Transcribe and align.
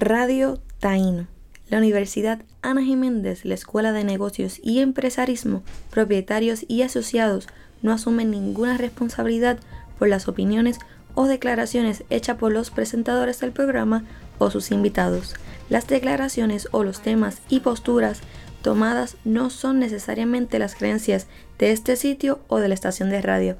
Radio 0.00 0.60
Taíno. 0.78 1.26
La 1.68 1.78
Universidad 1.78 2.44
Ana 2.62 2.84
Jiménez, 2.84 3.44
la 3.44 3.54
Escuela 3.54 3.90
de 3.90 4.04
Negocios 4.04 4.60
y 4.62 4.78
Empresarismo, 4.78 5.64
propietarios 5.90 6.64
y 6.68 6.82
asociados 6.82 7.48
no 7.82 7.90
asumen 7.90 8.30
ninguna 8.30 8.78
responsabilidad 8.78 9.58
por 9.98 10.06
las 10.06 10.28
opiniones 10.28 10.78
o 11.16 11.26
declaraciones 11.26 12.04
hechas 12.10 12.36
por 12.36 12.52
los 12.52 12.70
presentadores 12.70 13.40
del 13.40 13.50
programa 13.50 14.04
o 14.38 14.52
sus 14.52 14.70
invitados. 14.70 15.34
Las 15.68 15.88
declaraciones 15.88 16.68
o 16.70 16.84
los 16.84 17.02
temas 17.02 17.42
y 17.48 17.58
posturas 17.58 18.20
tomadas 18.62 19.16
no 19.24 19.50
son 19.50 19.80
necesariamente 19.80 20.60
las 20.60 20.76
creencias 20.76 21.26
de 21.58 21.72
este 21.72 21.96
sitio 21.96 22.38
o 22.46 22.58
de 22.58 22.68
la 22.68 22.74
estación 22.74 23.10
de 23.10 23.20
radio. 23.20 23.56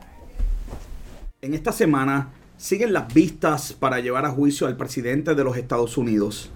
En 1.42 1.54
esta 1.54 1.72
semana 1.72 2.28
siguen 2.58 2.92
las 2.92 3.14
vistas 3.14 3.72
para 3.72 4.00
llevar 4.00 4.26
a 4.26 4.30
juicio 4.30 4.66
al 4.66 4.76
presidente 4.76 5.36
de 5.36 5.44
los 5.44 5.56
Estados 5.56 5.96
Unidos. 5.96 6.50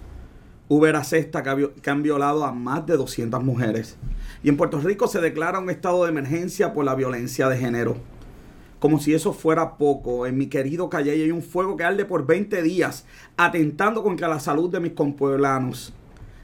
Uber 0.67 0.97
acepta 0.97 1.43
que 1.43 1.89
han 1.89 2.03
violado 2.03 2.43
a 2.43 2.51
más 2.51 2.85
de 2.85 2.97
200 2.97 3.41
mujeres. 3.41 3.95
Y 4.43 4.49
en 4.49 4.57
Puerto 4.57 4.79
Rico 4.79 5.07
se 5.07 5.21
declara 5.21 5.59
un 5.59 5.69
estado 5.69 6.03
de 6.03 6.09
emergencia 6.09 6.73
por 6.73 6.83
la 6.83 6.95
violencia 6.95 7.47
de 7.47 7.57
género. 7.57 7.95
Como 8.79 8.99
si 8.99 9.13
eso 9.13 9.31
fuera 9.31 9.77
poco, 9.77 10.27
en 10.27 10.37
mi 10.37 10.47
querido 10.47 10.89
Calle 10.89 11.11
hay 11.11 11.31
un 11.31 11.41
fuego 11.41 11.77
que 11.77 11.85
arde 11.85 12.03
por 12.03 12.25
20 12.25 12.61
días, 12.61 13.05
atentando 13.37 14.03
contra 14.03 14.27
la 14.27 14.41
salud 14.41 14.69
de 14.69 14.81
mis 14.81 14.91
compueblanos. 14.91 15.93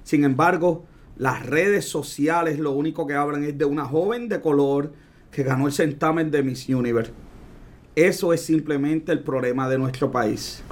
Sin 0.03 0.23
embargo, 0.23 0.85
las 1.17 1.45
redes 1.45 1.83
sociales 1.83 2.59
lo 2.59 2.71
único 2.71 3.05
que 3.05 3.15
hablan 3.15 3.43
es 3.43 3.57
de 3.57 3.65
una 3.65 3.83
joven 3.83 4.29
de 4.29 4.39
color 4.39 4.93
que 5.31 5.43
ganó 5.43 5.67
el 5.67 5.73
certamen 5.73 6.31
de 6.31 6.43
Miss 6.43 6.69
Universe. 6.69 7.11
Eso 7.99 8.31
es 8.31 8.41
simplemente 8.45 9.11
el 9.11 9.19
problema 9.19 9.67
de 9.67 9.77
nuestro 9.77 10.09
país, 10.09 10.63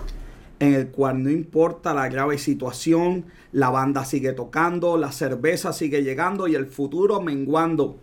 en 0.61 0.73
el 0.73 0.87
cual 0.87 1.21
no 1.23 1.29
importa 1.29 1.93
la 1.93 2.07
grave 2.07 2.37
situación, 2.37 3.25
la 3.51 3.69
banda 3.69 4.05
sigue 4.05 4.31
tocando, 4.31 4.95
la 4.95 5.11
cerveza 5.11 5.73
sigue 5.73 6.03
llegando 6.03 6.47
y 6.47 6.55
el 6.55 6.67
futuro 6.67 7.19
menguando. 7.19 7.97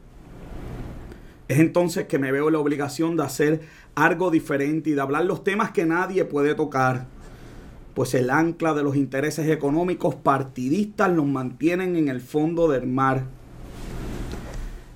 Es 1.48 1.58
entonces 1.58 2.06
que 2.06 2.19
me 2.19 2.33
veo 2.33 2.50
la 2.50 2.58
obligación 2.58 3.17
de 3.17 3.22
hacer 3.22 3.61
algo 3.95 4.30
diferente 4.30 4.91
y 4.91 4.92
de 4.92 5.00
hablar 5.00 5.25
los 5.25 5.42
temas 5.42 5.70
que 5.70 5.86
nadie 5.86 6.27
puede 6.27 6.55
tocar. 6.55 7.06
Pues 7.95 8.12
el 8.12 8.28
ancla 8.28 8.75
de 8.75 8.83
los 8.83 8.95
intereses 8.95 9.48
económicos 9.48 10.17
partidistas 10.17 11.11
nos 11.11 11.25
mantienen 11.25 11.97
en 11.97 12.11
el 12.11 12.20
fondo 12.20 12.69
del 12.69 12.86
mar. 12.86 13.25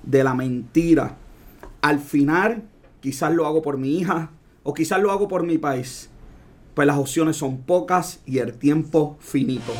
De 0.03 0.23
la 0.23 0.35
mentira. 0.35 1.17
Al 1.81 1.99
final, 1.99 2.68
quizás 3.01 3.33
lo 3.33 3.45
hago 3.45 3.61
por 3.61 3.77
mi 3.77 3.97
hija 3.97 4.31
o 4.63 4.73
quizás 4.73 5.01
lo 5.01 5.11
hago 5.11 5.27
por 5.27 5.45
mi 5.45 5.57
país. 5.57 6.09
Pues 6.73 6.87
las 6.87 6.97
opciones 6.97 7.37
son 7.37 7.63
pocas 7.63 8.21
y 8.25 8.39
el 8.39 8.53
tiempo 8.53 9.17
finito. 9.19 9.73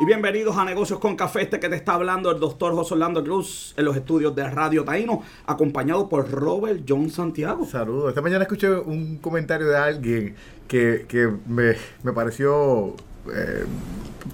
Y 0.00 0.04
bienvenidos 0.06 0.56
a 0.56 0.64
Negocios 0.64 0.98
con 0.98 1.14
Café, 1.14 1.42
este 1.42 1.60
que 1.60 1.68
te 1.68 1.76
está 1.76 1.94
hablando 1.94 2.32
el 2.32 2.40
doctor 2.40 2.74
José 2.74 2.94
Orlando 2.94 3.22
Cruz 3.22 3.74
en 3.76 3.84
los 3.84 3.96
estudios 3.96 4.34
de 4.34 4.50
Radio 4.50 4.82
Taíno, 4.82 5.22
acompañado 5.46 6.08
por 6.08 6.28
Robert 6.28 6.82
John 6.86 7.10
Santiago. 7.10 7.64
Saludos. 7.64 8.08
Esta 8.08 8.20
mañana 8.20 8.42
escuché 8.42 8.70
un 8.70 9.18
comentario 9.18 9.68
de 9.68 9.76
alguien 9.76 10.34
que, 10.66 11.32
me, 11.46 12.12
pareció 12.12 12.96
eh, 13.32 13.64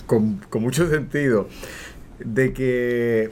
con, 0.07 0.39
con 0.49 0.63
mucho 0.63 0.89
sentido, 0.89 1.47
de 2.19 2.55
que 2.55 3.31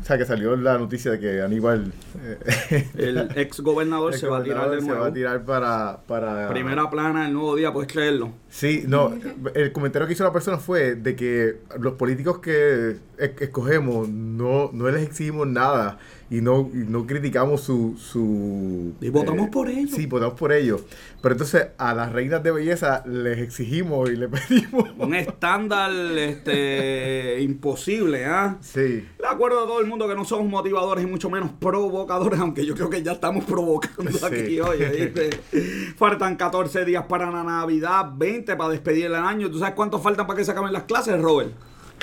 o 0.00 0.04
sea, 0.04 0.18
que 0.18 0.24
salió 0.24 0.56
la 0.56 0.78
noticia 0.78 1.12
de 1.12 1.20
que 1.20 1.42
Aníbal... 1.42 1.92
Eh, 2.22 2.88
el 2.96 3.28
ex 3.36 3.60
gobernador 3.60 4.14
se 4.14 4.26
va 4.26 4.38
a 4.38 4.42
tirar 4.42 4.70
de 4.70 4.80
nuevo. 4.80 4.94
Se 4.94 5.00
va 5.00 5.06
a 5.06 5.12
tirar 5.12 5.44
para, 5.44 6.00
para... 6.06 6.48
Primera 6.48 6.88
plana 6.90 7.26
el 7.26 7.32
nuevo 7.32 7.56
día, 7.56 7.72
puedes 7.72 7.92
creerlo. 7.92 8.32
Sí, 8.48 8.84
no, 8.86 9.12
el 9.54 9.72
comentario 9.72 10.06
que 10.06 10.14
hizo 10.14 10.24
la 10.24 10.32
persona 10.32 10.58
fue 10.58 10.94
de 10.94 11.14
que 11.14 11.58
los 11.78 11.94
políticos 11.94 12.38
que 12.38 12.96
escogemos 13.18 14.08
no, 14.08 14.70
no 14.72 14.88
les 14.90 15.02
exigimos 15.02 15.46
nada 15.46 15.98
y 16.30 16.40
no, 16.42 16.68
no 16.72 17.06
criticamos 17.06 17.62
su... 17.62 17.96
su 17.98 18.92
y 19.00 19.08
votamos 19.08 19.46
eh, 19.46 19.50
por 19.50 19.68
ellos. 19.68 19.92
Sí, 19.92 20.06
votamos 20.06 20.38
por 20.38 20.52
ellos. 20.52 20.82
Pero 21.22 21.32
entonces 21.32 21.68
a 21.78 21.94
las 21.94 22.12
reinas 22.12 22.42
de 22.42 22.50
belleza 22.50 23.02
les 23.06 23.38
exigimos 23.38 24.10
y 24.10 24.16
les 24.16 24.28
pedimos... 24.48 24.90
Un 24.98 25.14
estándar 25.14 25.90
este, 26.18 27.40
imposible, 27.40 28.26
¿ah? 28.26 28.58
Sí. 28.60 29.06
Le 29.18 29.26
acuerdo 29.26 29.64
a 29.64 29.66
todo 29.66 29.80
el 29.80 29.86
mundo 29.86 30.06
que 30.06 30.14
no 30.14 30.24
somos 30.24 30.46
motivadores 30.48 31.04
y 31.04 31.06
mucho 31.06 31.30
menos 31.30 31.50
provocadores, 31.58 32.38
aunque 32.38 32.66
yo 32.66 32.74
creo 32.74 32.90
que 32.90 33.02
ya 33.02 33.12
estamos 33.12 33.44
provocando 33.44 34.26
aquí 34.26 34.60
hoy. 34.60 34.78
Faltan 35.96 36.36
14 36.36 36.84
días 36.84 37.04
para 37.08 37.30
la 37.30 37.42
Navidad, 37.42 38.12
20 38.14 38.54
para 38.56 38.70
despedir 38.70 39.06
el 39.06 39.14
año. 39.14 39.50
¿Tú 39.50 39.58
sabes 39.58 39.74
cuánto 39.74 39.98
faltan 39.98 40.26
para 40.26 40.36
que 40.36 40.44
se 40.44 40.50
acaben 40.50 40.72
las 40.72 40.82
clases, 40.82 41.20
Robert? 41.20 41.52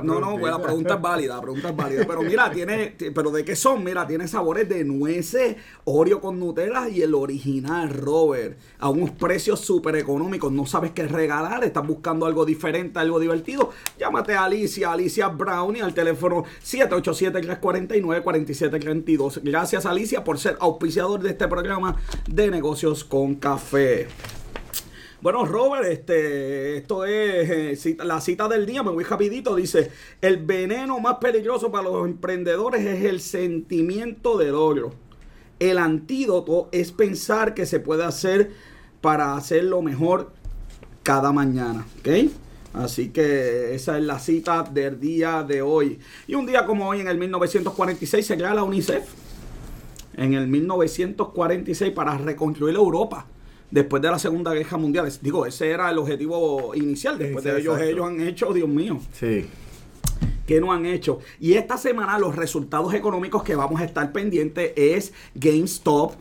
no, 0.04 0.20
no, 0.20 0.38
pues 0.38 0.54
la 0.54 0.62
pregunta 0.62 0.94
es 0.94 1.02
válida, 1.02 1.38
la 1.38 1.42
pregunta 1.42 1.70
es 1.70 1.76
válida. 1.76 2.06
Pero 2.08 2.22
mira, 2.22 2.52
tiene, 2.52 2.96
pero 3.16 3.32
¿de 3.32 3.44
qué 3.44 3.56
son? 3.56 3.84
Mira, 3.84 4.06
tiene 4.06 4.28
sabores 4.28 4.70
de 4.70 4.84
nueces, 4.84 5.56
Oreo 5.86 6.22
con 6.22 6.40
Nutella 6.40 6.88
y 6.88 7.02
el 7.02 7.16
original 7.16 7.90
Robert. 7.90 8.60
A 8.78 8.90
unos 8.90 9.10
precios 9.10 9.62
súper 9.62 9.96
económicos. 9.96 10.52
No 10.52 10.68
sabes 10.68 10.92
qué 10.92 11.08
regalar, 11.08 11.64
estás 11.64 11.88
buscando 11.88 12.28
algo 12.28 12.46
diferente, 12.46 13.00
algo 13.00 13.20
divertido. 13.20 13.72
Llámate 13.98 14.36
a 14.36 14.44
Alicia, 14.44 14.92
Alicia 14.92 15.30
Brownie, 15.30 15.82
al 15.82 15.96
teléfono 15.96 16.44
787-349-4732. 16.64 19.40
Gracias, 19.42 19.88
Alicia, 19.88 20.24
por 20.24 20.38
ser 20.38 20.58
auspiciador 20.60 21.24
de 21.24 21.32
este 21.32 21.48
programa 21.48 21.96
de 22.30 22.52
con 23.08 23.36
café. 23.36 24.08
Bueno, 25.22 25.46
Robert, 25.46 25.86
este, 25.86 26.76
esto 26.78 27.06
es 27.06 27.86
eh, 27.86 27.98
la 28.04 28.20
cita 28.20 28.50
del 28.50 28.66
día, 28.66 28.84
me 28.84 28.92
voy 28.92 29.06
rapidito. 29.06 29.56
Dice, 29.56 29.90
el 30.20 30.38
veneno 30.38 31.00
más 31.00 31.16
peligroso 31.16 31.72
para 31.72 31.86
los 31.86 32.06
emprendedores 32.06 32.86
es 32.86 33.06
el 33.06 33.22
sentimiento 33.22 34.38
de 34.38 34.48
logro. 34.48 34.94
El 35.60 35.78
antídoto 35.78 36.68
es 36.74 36.92
pensar 36.92 37.54
que 37.54 37.66
se 37.66 37.80
puede 37.80 38.04
hacer 38.04 38.52
para 39.00 39.38
hacerlo 39.38 39.82
mejor 39.82 40.34
cada 41.04 41.32
mañana. 41.32 41.88
¿Ok? 42.00 42.32
Así 42.74 43.10
que 43.10 43.76
esa 43.76 43.98
es 43.98 44.04
la 44.04 44.20
cita 44.20 44.64
del 44.64 45.00
día 45.00 45.44
de 45.44 45.62
hoy. 45.62 46.00
Y 46.28 46.36
un 46.36 46.46
día 46.46 46.66
como 46.66 46.90
hoy, 46.90 47.00
en 47.00 47.08
el 47.08 47.18
1946, 47.18 48.26
se 48.26 48.36
crea 48.36 48.54
la 48.54 48.64
UNICEF 48.64 49.23
en 50.16 50.34
el 50.34 50.48
1946 50.48 51.92
para 51.92 52.18
reconstruir 52.18 52.76
Europa 52.76 53.26
después 53.72 54.02
de 54.02 54.10
la 54.12 54.20
Segunda 54.20 54.54
Guerra 54.54 54.78
Mundial. 54.78 55.12
Digo, 55.22 55.46
ese 55.46 55.70
era 55.72 55.90
el 55.90 55.98
objetivo 55.98 56.74
inicial. 56.76 57.18
Después 57.18 57.44
de 57.44 57.60
ellos, 57.60 57.80
ellos 57.82 58.08
han 58.08 58.22
hecho, 58.22 58.54
Dios 58.54 58.70
mío. 58.70 59.00
Sí. 59.14 59.46
qué 60.46 60.60
no 60.60 60.72
han 60.74 60.86
hecho. 60.86 61.20
Y 61.40 61.54
esta 61.54 61.78
semana 61.78 62.20
los 62.20 62.36
resultados 62.36 62.94
económicos 62.94 63.44
que 63.44 63.56
vamos 63.56 63.80
a 63.82 63.86
estar 63.86 64.12
pendientes 64.12 64.74
es 64.76 65.14
GameStop. 65.36 66.14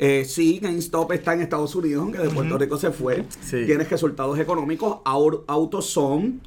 Eh, 0.00 0.24
sí, 0.26 0.58
GameStop 0.60 1.10
está 1.12 1.32
en 1.34 1.40
Estados 1.42 1.74
Unidos, 1.74 2.02
aunque 2.02 2.18
de 2.18 2.28
Puerto 2.28 2.58
Rico 2.58 2.76
se 2.76 2.90
fue. 2.90 3.24
Sí. 3.40 3.64
Tienes 3.66 3.88
resultados 3.88 4.38
económicos. 4.38 4.98
Au- 5.04 5.44
AutoZone, 5.46 6.40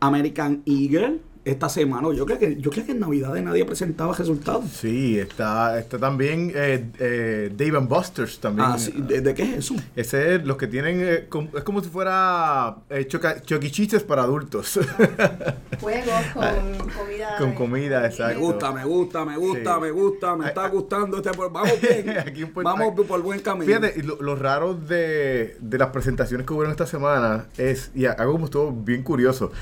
American 0.00 0.62
Eagle, 0.66 1.20
esta 1.44 1.68
semana. 1.68 2.08
Yo 2.14 2.24
creo 2.26 2.38
que, 2.38 2.56
yo 2.56 2.70
creo 2.70 2.86
que 2.86 2.92
en 2.92 3.00
Navidad 3.00 3.34
nadie 3.42 3.64
presentaba 3.64 4.14
resultados. 4.14 4.64
Sí, 4.70 5.18
está, 5.18 5.78
está 5.78 5.98
también 5.98 6.52
eh, 6.54 6.86
eh, 6.98 7.52
Dave 7.56 7.76
and 7.78 7.88
Buster's 7.88 8.38
también. 8.38 8.68
Ah, 8.70 8.78
sí, 8.78 8.92
¿de, 8.96 9.20
de 9.20 9.34
qué 9.34 9.42
es 9.42 9.58
eso? 9.58 9.74
Ese 9.94 10.36
es 10.36 10.44
los 10.44 10.56
que 10.56 10.66
tienen, 10.66 11.00
eh, 11.02 11.26
com- 11.28 11.48
es 11.54 11.62
como 11.62 11.82
si 11.82 11.90
fuera 11.90 12.76
eh, 12.88 13.06
choca- 13.08 13.42
choquichiches 13.42 14.02
para 14.02 14.22
adultos. 14.22 14.78
Juegos 15.80 16.22
con 16.32 16.88
comida. 16.88 17.36
Con 17.38 17.52
comida, 17.54 18.00
Me 18.00 18.06
exacto. 18.06 18.40
gusta, 18.40 18.72
me 18.72 18.84
gusta, 18.84 19.24
me 19.24 19.36
gusta, 19.36 19.74
Sí. 19.74 19.80
me 19.80 19.90
gusta, 19.90 20.36
me 20.36 20.46
está 20.48 20.64
ay. 20.64 20.70
gustando 20.70 21.16
este. 21.18 21.30
por- 21.32 21.52
Vamos 21.52 21.72
bien. 21.80 22.18
Aquí 22.26 22.44
Puerto- 22.46 22.70
vamos 22.70 23.06
por 23.06 23.22
buen 23.22 23.40
camino. 23.40 23.66
Fíjate, 23.66 23.94
y 23.98 24.02
lo, 24.02 24.20
lo 24.20 24.34
raro 24.36 24.74
de, 24.74 25.56
de 25.60 25.78
las 25.78 25.88
presentaciones 25.90 26.46
que 26.46 26.52
hubo 26.52 26.64
esta 26.64 26.86
semana 26.86 27.46
es, 27.58 27.90
y 27.94 28.06
algo 28.06 28.32
como 28.32 28.46
estuvo 28.46 28.72
bien 28.72 29.02
curioso, 29.02 29.52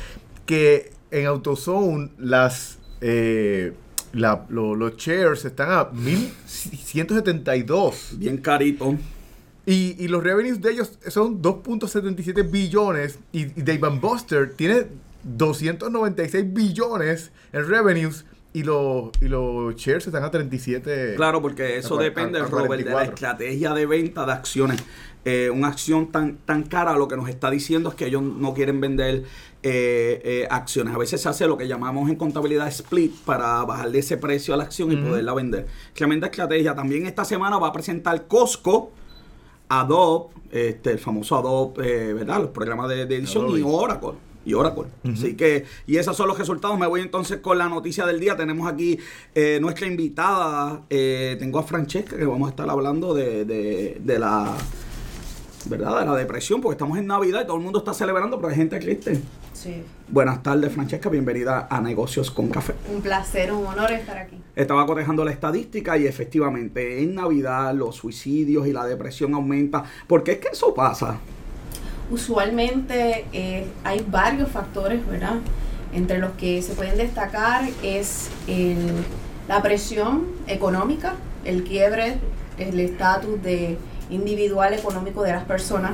que 0.46 0.92
en 1.12 1.26
AutoZone 1.26 2.11
las 2.19 2.79
eh, 3.00 3.73
la- 4.12 4.44
lo- 4.49 4.75
los 4.75 4.97
shares 4.97 5.44
están 5.44 5.70
a 5.70 5.85
1172 5.93 8.14
Bien 8.19 8.38
carito. 8.38 8.97
y, 9.67 9.97
y 10.03 10.09
los 10.09 10.23
revenues 10.23 10.61
de 10.61 10.70
ellos 10.73 10.99
son 11.09 11.41
2.77 11.43 12.50
billones 12.50 13.19
y, 13.32 13.43
y 13.59 13.62
Dave 13.62 13.99
Buster 14.00 14.53
tiene 14.55 14.87
296 15.25 16.53
billones 16.53 17.31
en 17.53 17.69
revenues 17.69 18.25
y 18.55 18.64
los, 18.64 19.11
y 19.23 19.29
los 19.29 19.75
shares 19.76 20.06
están 20.06 20.25
a 20.25 20.31
37 20.31 21.14
Claro, 21.17 21.41
porque 21.41 21.79
eso 21.79 21.99
a 21.99 22.03
depende, 22.03 22.38
a- 22.38 22.43
a 22.44 22.47
Robert, 22.47 22.70
de 22.73 22.85
la 22.85 22.91
44. 22.93 23.14
estrategia 23.14 23.73
de 23.73 23.87
venta 23.87 24.26
de 24.26 24.32
acciones. 24.32 24.79
Eh, 25.25 25.51
una 25.51 25.69
acción 25.69 26.11
tan, 26.11 26.39
tan 26.39 26.65
cara 26.65 26.95
lo 26.97 27.07
que 27.07 27.17
nos 27.17 27.29
está 27.29 27.49
diciendo 27.49 27.91
es 27.91 27.95
que 27.95 28.07
ellos 28.07 28.23
no 28.23 28.55
quieren 28.55 28.81
vender 28.81 29.23
eh, 29.63 30.21
eh, 30.25 30.49
acciones. 30.51 30.93
A 30.95 30.99
veces 30.99 31.21
se 31.21 31.29
hace 31.29 31.47
lo 31.47 31.57
que 31.57 31.69
llamamos 31.69 32.11
en 32.11 32.17
contabilidad 32.17 32.67
split 32.69 33.15
para 33.25 33.63
bajarle 33.65 34.01
ese 34.01 34.17
precio 34.17 34.53
a 34.53 34.57
la 34.57 34.65
acción 34.65 34.91
y 34.91 34.97
poderla 34.97 35.33
vender. 35.35 35.69
Tremenda 35.95 36.27
estrategia. 36.27 36.75
También 36.75 37.07
esta 37.07 37.25
semana 37.25 37.59
va 37.59 37.69
a 37.69 37.73
presentar 37.73 38.27
Costco, 38.27 38.91
Adobe, 39.69 40.35
este, 40.51 40.91
el 40.91 40.99
famoso 40.99 41.37
Adobe, 41.37 42.09
eh, 42.11 42.13
¿verdad? 42.15 42.41
Los 42.41 42.51
programas 42.51 42.89
de, 42.89 43.07
de 43.07 43.17
edición 43.17 43.45
Adobe. 43.45 43.61
y 43.61 43.63
Oracle. 43.65 44.11
Y 44.45 44.55
Oracle. 44.55 44.85
Así 45.09 45.35
que, 45.37 45.65
y 45.87 45.99
esos 45.99 46.17
son 46.17 46.27
los 46.27 46.37
resultados. 46.37 46.77
Me 46.77 46.89
voy 46.89 47.01
entonces 47.01 47.39
con 47.39 47.57
la 47.59 47.69
noticia 47.69 48.05
del 48.07 48.19
día. 48.19 48.37
Tenemos 48.37 48.67
aquí 48.71 48.99
eh, 49.37 49.59
nuestra 49.63 49.87
invitada. 49.87 50.83
eh, 50.91 51.37
tengo 51.39 51.61
a 51.61 51.63
Francesca, 51.63 52.17
que 52.17 52.25
vamos 52.25 52.49
a 52.49 52.51
estar 52.51 52.69
hablando 52.69 53.15
de, 53.15 53.45
de- 53.45 53.99
de 54.03 54.19
la. 54.19 54.53
¿Verdad? 55.67 56.00
De 56.00 56.06
la 56.06 56.17
depresión, 56.17 56.61
porque 56.61 56.75
estamos 56.75 56.99
en 56.99 57.06
Navidad 57.06 57.43
y 57.43 57.47
todo 57.47 57.56
el 57.56 57.62
mundo 57.62 57.79
está 57.79 57.94
celebrando, 57.94 58.37
pero 58.38 58.49
hay 58.49 58.56
gente 58.56 58.79
triste. 58.81 59.20
Sí. 59.53 59.82
Buenas 60.09 60.43
tardes, 60.43 60.73
Francesca. 60.73 61.09
Bienvenida 61.09 61.69
a 61.70 61.81
Negocios 61.81 62.31
con 62.31 62.49
Café. 62.49 62.75
Un 62.93 63.00
placer, 63.00 63.53
un 63.53 63.64
honor 63.67 63.93
estar 63.93 64.19
aquí. 64.19 64.37
Estaba 64.56 64.85
cotejando 64.87 65.25
la 65.25 65.31
estadística 65.31 65.97
y 65.97 66.06
efectivamente 66.06 67.03
en 67.03 67.14
Navidad 67.14 67.73
los 67.75 67.97
suicidios 67.97 68.67
y 68.67 68.73
la 68.73 68.85
depresión 68.87 69.35
aumenta. 69.35 69.85
¿Por 70.09 70.25
qué 70.25 70.32
es 70.32 70.38
que 70.38 70.49
eso 70.49 70.75
pasa? 70.75 71.19
Usualmente 72.11 73.25
eh, 73.32 73.67
hay 73.85 74.05
varios 74.11 74.50
factores, 74.50 75.06
¿verdad? 75.06 75.37
Entre 75.93 76.19
los 76.19 76.32
que 76.32 76.61
se 76.62 76.75
pueden 76.75 76.97
destacar 76.99 77.69
es 77.82 78.31
el- 78.49 79.05
la 79.49 79.62
presión 79.62 80.26
económica, 80.47 81.14
el 81.44 81.64
quiebre, 81.64 82.17
el 82.59 82.79
estatus 82.81 83.43
de 83.43 83.79
individual 84.10 84.75
económico 84.75 85.22
de 85.22 85.32
las 85.32 85.44
personas 85.44 85.93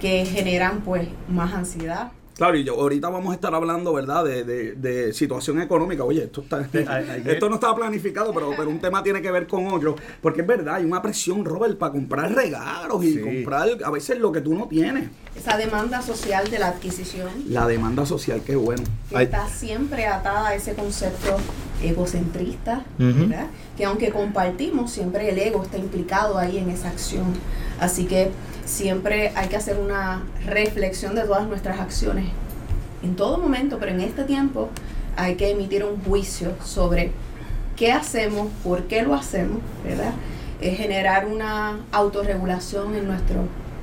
que 0.00 0.24
generan 0.26 0.80
pues 0.80 1.08
más 1.28 1.52
ansiedad. 1.54 2.12
Claro, 2.34 2.56
y 2.56 2.64
yo, 2.64 2.74
ahorita 2.80 3.10
vamos 3.10 3.30
a 3.30 3.34
estar 3.34 3.54
hablando, 3.54 3.92
¿verdad?, 3.92 4.24
de, 4.24 4.42
de- 4.42 4.72
de 4.72 5.12
situación 5.12 5.60
económica. 5.60 6.02
Oye, 6.02 6.24
esto 6.24 6.40
está, 6.40 6.66
esto 6.72 7.48
no 7.50 7.56
estaba 7.56 7.76
planificado, 7.76 8.32
pero, 8.32 8.50
pero 8.56 8.70
un 8.70 8.80
tema 8.80 9.02
tiene 9.02 9.20
que 9.20 9.30
ver 9.30 9.46
con 9.46 9.66
otro. 9.68 9.96
Porque 10.22 10.40
es 10.40 10.46
verdad, 10.46 10.76
hay 10.76 10.84
una 10.84 11.02
presión, 11.02 11.44
Robert, 11.44 11.78
para 11.78 11.92
comprar 11.92 12.34
regalos 12.34 13.04
y 13.04 13.12
Sí. 13.12 13.20
comprar 13.20 13.68
a 13.84 13.90
veces 13.90 14.18
lo 14.18 14.32
que 14.32 14.40
tú 14.40 14.54
no 14.54 14.66
tienes. 14.66 15.10
Esa 15.36 15.58
demanda 15.58 16.00
social 16.00 16.50
de 16.50 16.58
la 16.58 16.68
adquisición 16.68 17.28
La 17.48 17.66
demanda 17.66 18.06
social, 18.06 18.40
qué 18.44 18.56
bueno. 18.56 18.82
que 19.10 19.22
está 19.24 19.46
siempre 19.46 20.06
atada 20.06 20.48
a 20.48 20.54
ese 20.54 20.74
concepto 20.74 21.36
egocentrista, 21.82 22.84
Ujú. 22.98 23.28
¿verdad? 23.28 23.46
Que 23.76 23.84
aunque 23.84 24.10
compartimos, 24.10 24.90
siempre 24.90 25.28
el 25.28 25.38
ego 25.38 25.62
está 25.62 25.78
implicado 25.78 26.38
ahí 26.38 26.58
en 26.58 26.70
esa 26.70 26.88
acción. 26.88 27.34
Así 27.80 28.04
que 28.04 28.30
siempre 28.64 29.32
hay 29.34 29.48
que 29.48 29.56
hacer 29.56 29.78
una 29.78 30.22
reflexión 30.46 31.14
de 31.14 31.22
todas 31.22 31.46
nuestras 31.46 31.80
acciones 31.80 32.26
en 33.02 33.16
todo 33.16 33.38
momento, 33.38 33.78
pero 33.78 33.92
en 33.92 34.00
este 34.00 34.24
tiempo 34.24 34.68
hay 35.16 35.34
que 35.34 35.50
emitir 35.50 35.84
un 35.84 36.02
juicio 36.02 36.52
sobre 36.64 37.12
qué 37.76 37.92
hacemos, 37.92 38.48
por 38.62 38.84
qué 38.84 39.02
lo 39.02 39.14
hacemos, 39.14 39.58
¿verdad? 39.84 40.12
Es 40.60 40.78
generar 40.78 41.26
una 41.26 41.80
autorregulación 41.90 42.94
en 42.94 43.06
nuestra 43.06 43.36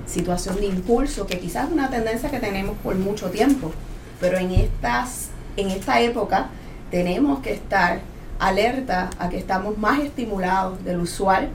situación 0.08 0.56
de 0.60 0.68
impulso, 0.68 1.28
que 1.28 1.40
quizás 1.40 1.68
es 1.68 1.74
una 1.74 1.90
tendencia 1.90 2.32
que 2.32 2.40
tenemos 2.40 2.78
por 2.78 2.96
mucho 2.96 3.30
tiempo, 3.30 3.72
pero 4.20 4.38
en, 4.38 4.52
estas, 4.52 5.30
en 5.58 5.70
esta 5.70 6.00
época 6.02 6.48
tenemos 6.92 7.40
que 7.40 7.54
estar 7.54 8.02
alerta 8.40 9.10
a 9.20 9.30
que 9.30 9.38
estamos 9.38 9.78
más 9.78 10.00
estimulados 10.00 10.84
del 10.84 11.00
usual, 11.00 11.50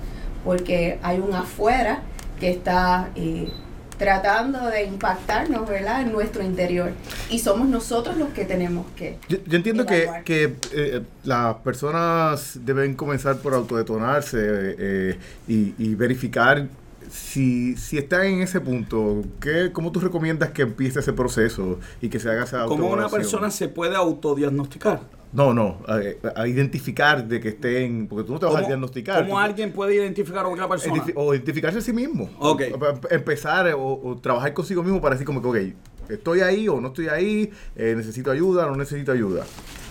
porque 0.44 0.98
hay 1.02 1.18
un 1.18 1.34
afuera 1.34 2.02
que 2.38 2.50
está 2.50 3.10
eh, 3.14 3.48
tratando 3.96 4.66
de 4.66 4.84
impactarnos, 4.84 5.68
¿verdad?, 5.68 6.02
en 6.02 6.12
nuestro 6.12 6.42
interior. 6.42 6.92
Y 7.30 7.38
somos 7.38 7.68
nosotros 7.68 8.16
los 8.16 8.28
que 8.30 8.44
tenemos 8.44 8.86
que 8.96 9.18
Yo, 9.28 9.38
yo 9.46 9.56
entiendo 9.56 9.86
que, 9.86 10.02
Evaluar. 10.02 10.24
que 10.24 10.56
eh, 10.72 11.02
las 11.24 11.56
personas 11.56 12.58
deben 12.64 12.94
comenzar 12.94 13.38
por 13.38 13.54
autodetonarse 13.54 14.38
eh, 14.40 15.18
y, 15.48 15.74
y 15.78 15.94
verificar 15.94 16.66
si, 17.10 17.76
si 17.76 17.98
están 17.98 18.26
en 18.26 18.42
ese 18.42 18.60
punto. 18.60 19.22
¿qué, 19.40 19.70
¿Cómo 19.72 19.92
tú 19.92 20.00
recomiendas 20.00 20.50
que 20.50 20.62
empiece 20.62 21.00
ese 21.00 21.12
proceso 21.12 21.78
y 22.00 22.08
que 22.08 22.18
se 22.18 22.30
haga 22.30 22.44
esa 22.44 22.64
¿Cómo 22.66 22.88
una 22.88 23.08
persona 23.08 23.50
se 23.50 23.68
puede 23.68 23.96
autodiagnosticar? 23.96 25.00
No, 25.34 25.52
no, 25.52 25.78
a, 25.88 26.00
a 26.40 26.46
identificar 26.48 27.26
de 27.26 27.40
que 27.40 27.48
estén, 27.50 28.06
porque 28.06 28.24
tú 28.24 28.32
no 28.34 28.38
te 28.38 28.46
vas 28.46 28.54
a 28.54 28.58
¿Cómo, 28.58 28.68
diagnosticar. 28.68 29.16
cómo 29.24 29.34
tú- 29.34 29.38
alguien 29.38 29.72
puede 29.72 29.96
identificar 29.96 30.44
a 30.44 30.48
otra 30.48 30.68
persona? 30.68 31.04
O 31.16 31.34
identificarse 31.34 31.78
a 31.78 31.82
sí 31.82 31.92
mismo. 31.92 32.30
Ok. 32.38 32.62
O- 32.72 32.84
o- 32.84 33.00
empezar 33.10 33.66
o, 33.74 34.00
o 34.04 34.16
trabajar 34.16 34.54
consigo 34.54 34.82
mismo 34.82 35.00
para 35.00 35.16
decir 35.16 35.26
como 35.26 35.42
que, 35.42 35.48
ok, 35.48 36.10
estoy 36.10 36.40
ahí 36.40 36.68
o 36.68 36.80
no 36.80 36.88
estoy 36.88 37.08
ahí, 37.08 37.50
eh, 37.76 37.94
necesito 37.96 38.30
ayuda 38.30 38.66
o 38.66 38.70
no 38.70 38.76
necesito 38.76 39.10
ayuda. 39.10 39.44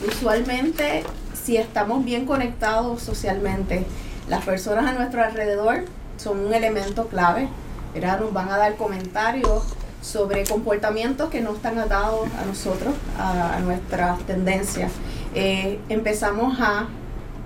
Usualmente, 0.07 1.03
si 1.33 1.57
estamos 1.57 2.05
bien 2.05 2.25
conectados 2.25 3.01
socialmente, 3.01 3.83
las 4.29 4.45
personas 4.45 4.85
a 4.85 4.93
nuestro 4.97 5.21
alrededor 5.23 5.83
son 6.17 6.39
un 6.39 6.53
elemento 6.53 7.07
clave. 7.07 7.49
¿verdad? 7.93 8.21
Nos 8.21 8.33
van 8.33 8.49
a 8.49 8.57
dar 8.57 8.75
comentarios 8.75 9.63
sobre 10.01 10.45
comportamientos 10.45 11.29
que 11.29 11.41
no 11.41 11.53
están 11.53 11.77
atados 11.77 12.27
a 12.41 12.43
nosotros, 12.45 12.93
a, 13.19 13.57
a 13.57 13.59
nuestras 13.59 14.17
tendencias. 14.25 14.91
Eh, 15.35 15.79
empezamos 15.89 16.59
a 16.59 16.87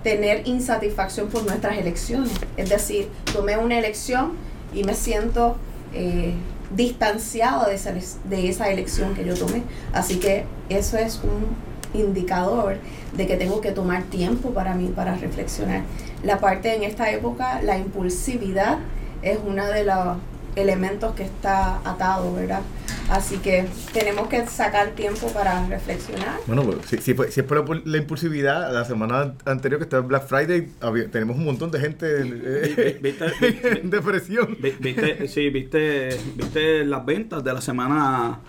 tener 0.04 0.48
insatisfacción 0.48 1.28
por 1.28 1.46
nuestras 1.46 1.78
elecciones. 1.78 2.32
Es 2.56 2.70
decir, 2.70 3.10
tomé 3.34 3.58
una 3.58 3.78
elección 3.78 4.34
y 4.74 4.84
me 4.84 4.94
siento 4.94 5.58
eh, 5.94 6.34
distanciado 6.76 7.66
de 7.66 7.76
esa, 7.76 7.94
de 8.26 8.50
esa 8.50 8.70
elección 8.70 9.16
que 9.16 9.26
yo 9.26 9.36
tomé. 9.36 9.64
Así 9.94 10.20
que 10.20 10.46
eso 10.70 10.98
es 10.98 11.22
un 11.24 11.68
indicador 12.00 12.78
de 13.16 13.28
que 13.28 13.38
tengo 13.38 13.62
que 13.62 13.72
tomar 13.72 14.04
tiempo 14.04 14.52
para 14.52 14.74
mí, 14.74 14.92
para 14.96 15.16
reflexionar. 15.16 15.84
La 16.24 16.40
parte 16.40 16.76
en 16.76 16.84
esta 16.84 17.10
época, 17.12 17.62
la 17.62 17.78
impulsividad 17.78 18.80
es 19.22 19.40
uno 19.46 19.66
de 19.68 19.84
los 19.84 20.18
elementos 20.62 21.14
que 21.16 21.24
está 21.24 21.78
atado, 21.88 22.34
¿verdad? 22.34 22.62
Así 23.10 23.38
que 23.38 23.66
tenemos 23.94 24.28
que 24.28 24.46
sacar 24.48 24.90
tiempo 24.90 25.28
para 25.30 25.66
reflexionar. 25.68 26.40
Bueno, 26.46 26.64
pues, 26.64 26.78
si, 26.88 26.98
si 26.98 27.14
fue- 27.14 27.32
si 27.32 27.40
es 27.40 27.46
por 27.46 27.70
la, 27.70 27.82
la 27.86 27.98
impulsividad, 27.98 28.74
la 28.74 28.84
semana 28.84 29.34
anterior 29.46 29.80
que 29.80 29.86
estaba 29.86 30.02
en 30.02 30.10
Black 30.10 30.28
Friday, 30.28 30.70
había- 30.82 31.10
tenemos 31.10 31.38
un 31.38 31.46
montón 31.46 31.72
de 31.72 31.80
gente 31.80 32.06
eh, 32.22 33.00
¿Viste- 33.02 33.80
en 33.82 33.90
depresión. 33.90 34.58
Vi- 34.62 34.76
Viste, 34.80 35.28
sí, 35.30 35.50
viste, 35.50 36.10
viste 36.36 36.84
las 36.86 37.06
ventas 37.06 37.44
de 37.44 37.54
la 37.54 37.62
semana 37.62 38.40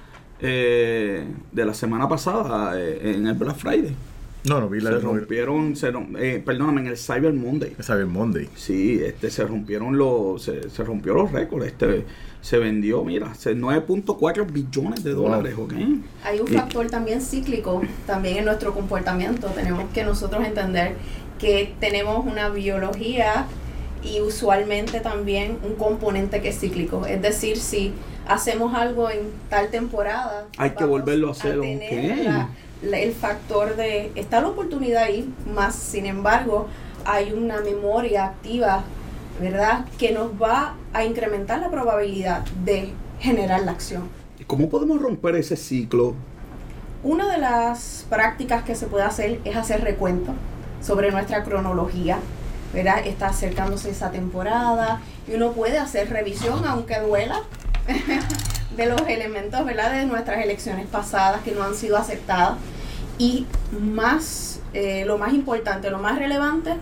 eh, 0.41 1.25
de 1.53 1.65
la 1.65 1.75
semana 1.75 2.09
pasada 2.09 2.73
eh, 2.81 3.13
en 3.15 3.27
el 3.27 3.35
Black 3.35 3.57
Friday. 3.57 3.95
No, 4.49 4.61
no 4.61 4.69
vi 4.69 4.81
la 4.81 4.91
Se 4.91 4.99
rompieron, 5.01 5.77
se 5.77 5.93
rom- 5.93 6.17
eh, 6.19 6.43
perdóname, 6.45 6.81
en 6.83 6.87
el 6.89 6.97
Cyber 6.97 7.33
Monday. 7.33 7.75
Cyber 7.83 8.07
Monday. 8.07 8.49
Sí, 8.55 9.01
este, 9.05 9.31
se 9.31 9.45
rompieron 9.45 9.99
los, 9.99 10.43
se, 10.43 10.71
se 10.71 10.85
rompió 10.85 11.15
los 11.15 11.31
récords. 11.33 11.67
Este, 11.67 12.05
se 12.41 12.59
vendió, 12.59 13.05
mira, 13.05 13.35
se- 13.35 13.55
9.4 13.55 14.45
billones 14.47 15.03
de 15.05 15.13
Wow. 15.15 15.25
dólares, 15.25 15.55
¿ok? 15.59 15.73
Hay 16.25 16.41
un 16.41 16.49
Y- 16.53 16.57
factor 16.57 16.87
también 16.89 17.21
cíclico 17.21 17.83
también 18.07 18.39
en 18.39 18.45
nuestro 18.47 18.73
comportamiento. 18.73 19.49
Tenemos 19.49 19.85
que 19.93 20.05
nosotros 20.05 20.45
entender 20.47 20.95
que 21.39 21.75
tenemos 21.81 22.25
una 22.27 22.49
biología 22.49 23.47
y 24.03 24.21
usualmente 24.21 25.01
también 25.01 25.59
un 25.65 25.75
componente 25.75 26.41
que 26.41 26.49
es 26.51 26.59
cíclico. 26.61 27.05
Es 27.07 27.21
decir, 27.21 27.57
si 27.59 27.93
hacemos 28.29 28.75
algo 28.75 29.11
en 29.11 29.19
tal 29.49 29.71
temporada, 29.71 30.47
Hay 30.57 30.71
que 30.71 30.85
volverlo 30.85 31.29
a 31.29 31.31
hacer, 31.33 31.61
tener 31.61 32.25
la- 32.25 32.49
el 32.83 33.13
factor 33.13 33.77
de 33.77 34.13
está 34.15 34.41
la 34.41 34.49
oportunidad 34.49 35.05
ahí, 35.05 35.33
más 35.55 35.75
sin 35.75 36.07
embargo 36.07 36.69
hay 37.05 37.33
una 37.33 37.61
memoria 37.61 38.27
activa, 38.27 38.83
¿verdad? 39.41 39.87
Que 39.99 40.13
nos 40.13 40.31
va 40.41 40.75
a 40.93 41.05
incrementar 41.05 41.61
la 41.61 41.71
probabilidad 41.71 42.45
de 42.65 42.93
generar 43.19 43.63
la 43.63 43.73
acción. 43.73 44.09
¿Cómo 44.47 44.69
podemos 44.69 45.01
romper 45.01 45.37
ese 45.37 45.57
ciclo? 45.57 46.15
Una 47.03 47.31
de 47.31 47.39
las 47.39 48.07
prácticas 48.09 48.63
que 48.65 48.75
se 48.75 48.87
puede 48.87 49.05
hacer 49.05 49.41
es 49.45 49.57
hacer 49.57 49.83
recuento 49.83 50.33
sobre 50.81 51.11
nuestra 51.11 51.45
cronología, 51.45 52.19
¿verdad? 52.73 53.07
Está 53.07 53.29
acercándose 53.29 53.91
esa 53.91 54.11
temporada 54.11 55.01
y 55.27 55.35
uno 55.35 55.53
puede 55.53 55.79
hacer 55.79 56.11
revisión, 56.11 56.65
aunque 56.67 56.99
duela, 57.01 57.43
de 58.79 58.87
los 58.87 59.01
elementos, 59.09 59.65
¿verdad? 59.67 59.91
De 59.91 60.07
nuestras 60.07 60.43
elecciones 60.43 60.87
pasadas 60.87 61.43
que 61.43 61.51
no 61.51 61.65
han 61.65 61.75
sido 61.75 61.97
aceptadas. 61.99 62.55
Y 63.19 63.45
más, 63.79 64.61
eh, 64.73 65.05
lo 65.05 65.19
más 65.19 65.35
importante, 65.35 65.91
lo 65.91 65.99
más 65.99 66.17
relevante, 66.17 66.75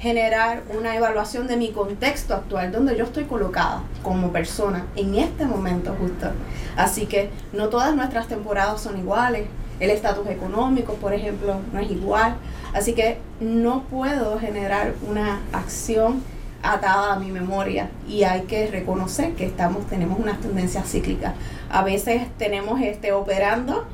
generar 0.00 0.62
una 0.76 0.96
evaluación 0.96 1.46
de 1.46 1.58
mi 1.58 1.70
contexto 1.70 2.34
actual, 2.34 2.72
donde 2.72 2.96
yo 2.96 3.04
estoy 3.04 3.24
colocada 3.24 3.82
como 4.02 4.32
persona 4.32 4.86
en 4.96 5.16
este 5.16 5.44
momento 5.44 5.94
justo. 6.00 6.30
Así 6.76 7.04
que 7.04 7.28
no 7.52 7.68
todas 7.68 7.94
nuestras 7.94 8.26
temporadas 8.26 8.80
son 8.80 8.98
iguales. 8.98 9.46
El 9.80 9.90
estatus 9.90 10.26
económico, 10.28 10.94
por 10.94 11.12
ejemplo, 11.12 11.56
no 11.74 11.78
es 11.78 11.90
igual. 11.90 12.36
Así 12.72 12.94
que 12.94 13.18
no 13.38 13.82
puedo 13.82 14.38
generar 14.38 14.94
una 15.06 15.40
acción 15.52 16.22
atada 16.62 17.14
a 17.14 17.18
mi 17.18 17.30
memoria 17.30 17.90
y 18.08 18.24
hay 18.24 18.42
que 18.42 18.66
reconocer 18.68 19.34
que 19.34 19.46
estamos 19.46 19.86
tenemos 19.86 20.18
unas 20.18 20.40
tendencias 20.40 20.90
cíclicas. 20.90 21.34
A 21.70 21.82
veces 21.82 22.22
tenemos 22.36 22.80
este 22.80 23.12
operando 23.12 23.84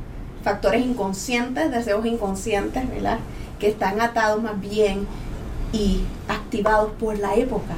factores 0.42 0.84
inconscientes, 0.84 1.70
deseos 1.70 2.04
inconscientes, 2.06 2.88
¿verdad? 2.88 3.18
Que 3.58 3.68
están 3.68 4.00
atados 4.00 4.42
más 4.42 4.60
bien 4.60 5.06
y 5.72 6.02
activados 6.28 6.92
por 6.92 7.18
la 7.18 7.34
época. 7.34 7.74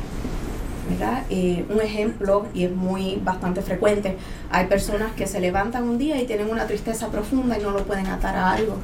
¿verdad? 0.88 1.24
Eh, 1.30 1.64
un 1.68 1.80
ejemplo, 1.80 2.46
y 2.54 2.64
es 2.64 2.70
muy 2.70 3.20
bastante 3.24 3.60
frecuente, 3.60 4.16
hay 4.52 4.66
personas 4.66 5.12
que 5.16 5.26
se 5.26 5.40
levantan 5.40 5.82
un 5.82 5.98
día 5.98 6.20
y 6.20 6.26
tienen 6.26 6.48
una 6.48 6.66
tristeza 6.66 7.08
profunda 7.08 7.58
y 7.58 7.62
no 7.62 7.72
lo 7.72 7.84
pueden 7.84 8.06
atar 8.06 8.36
a 8.36 8.52
algo. 8.52 8.76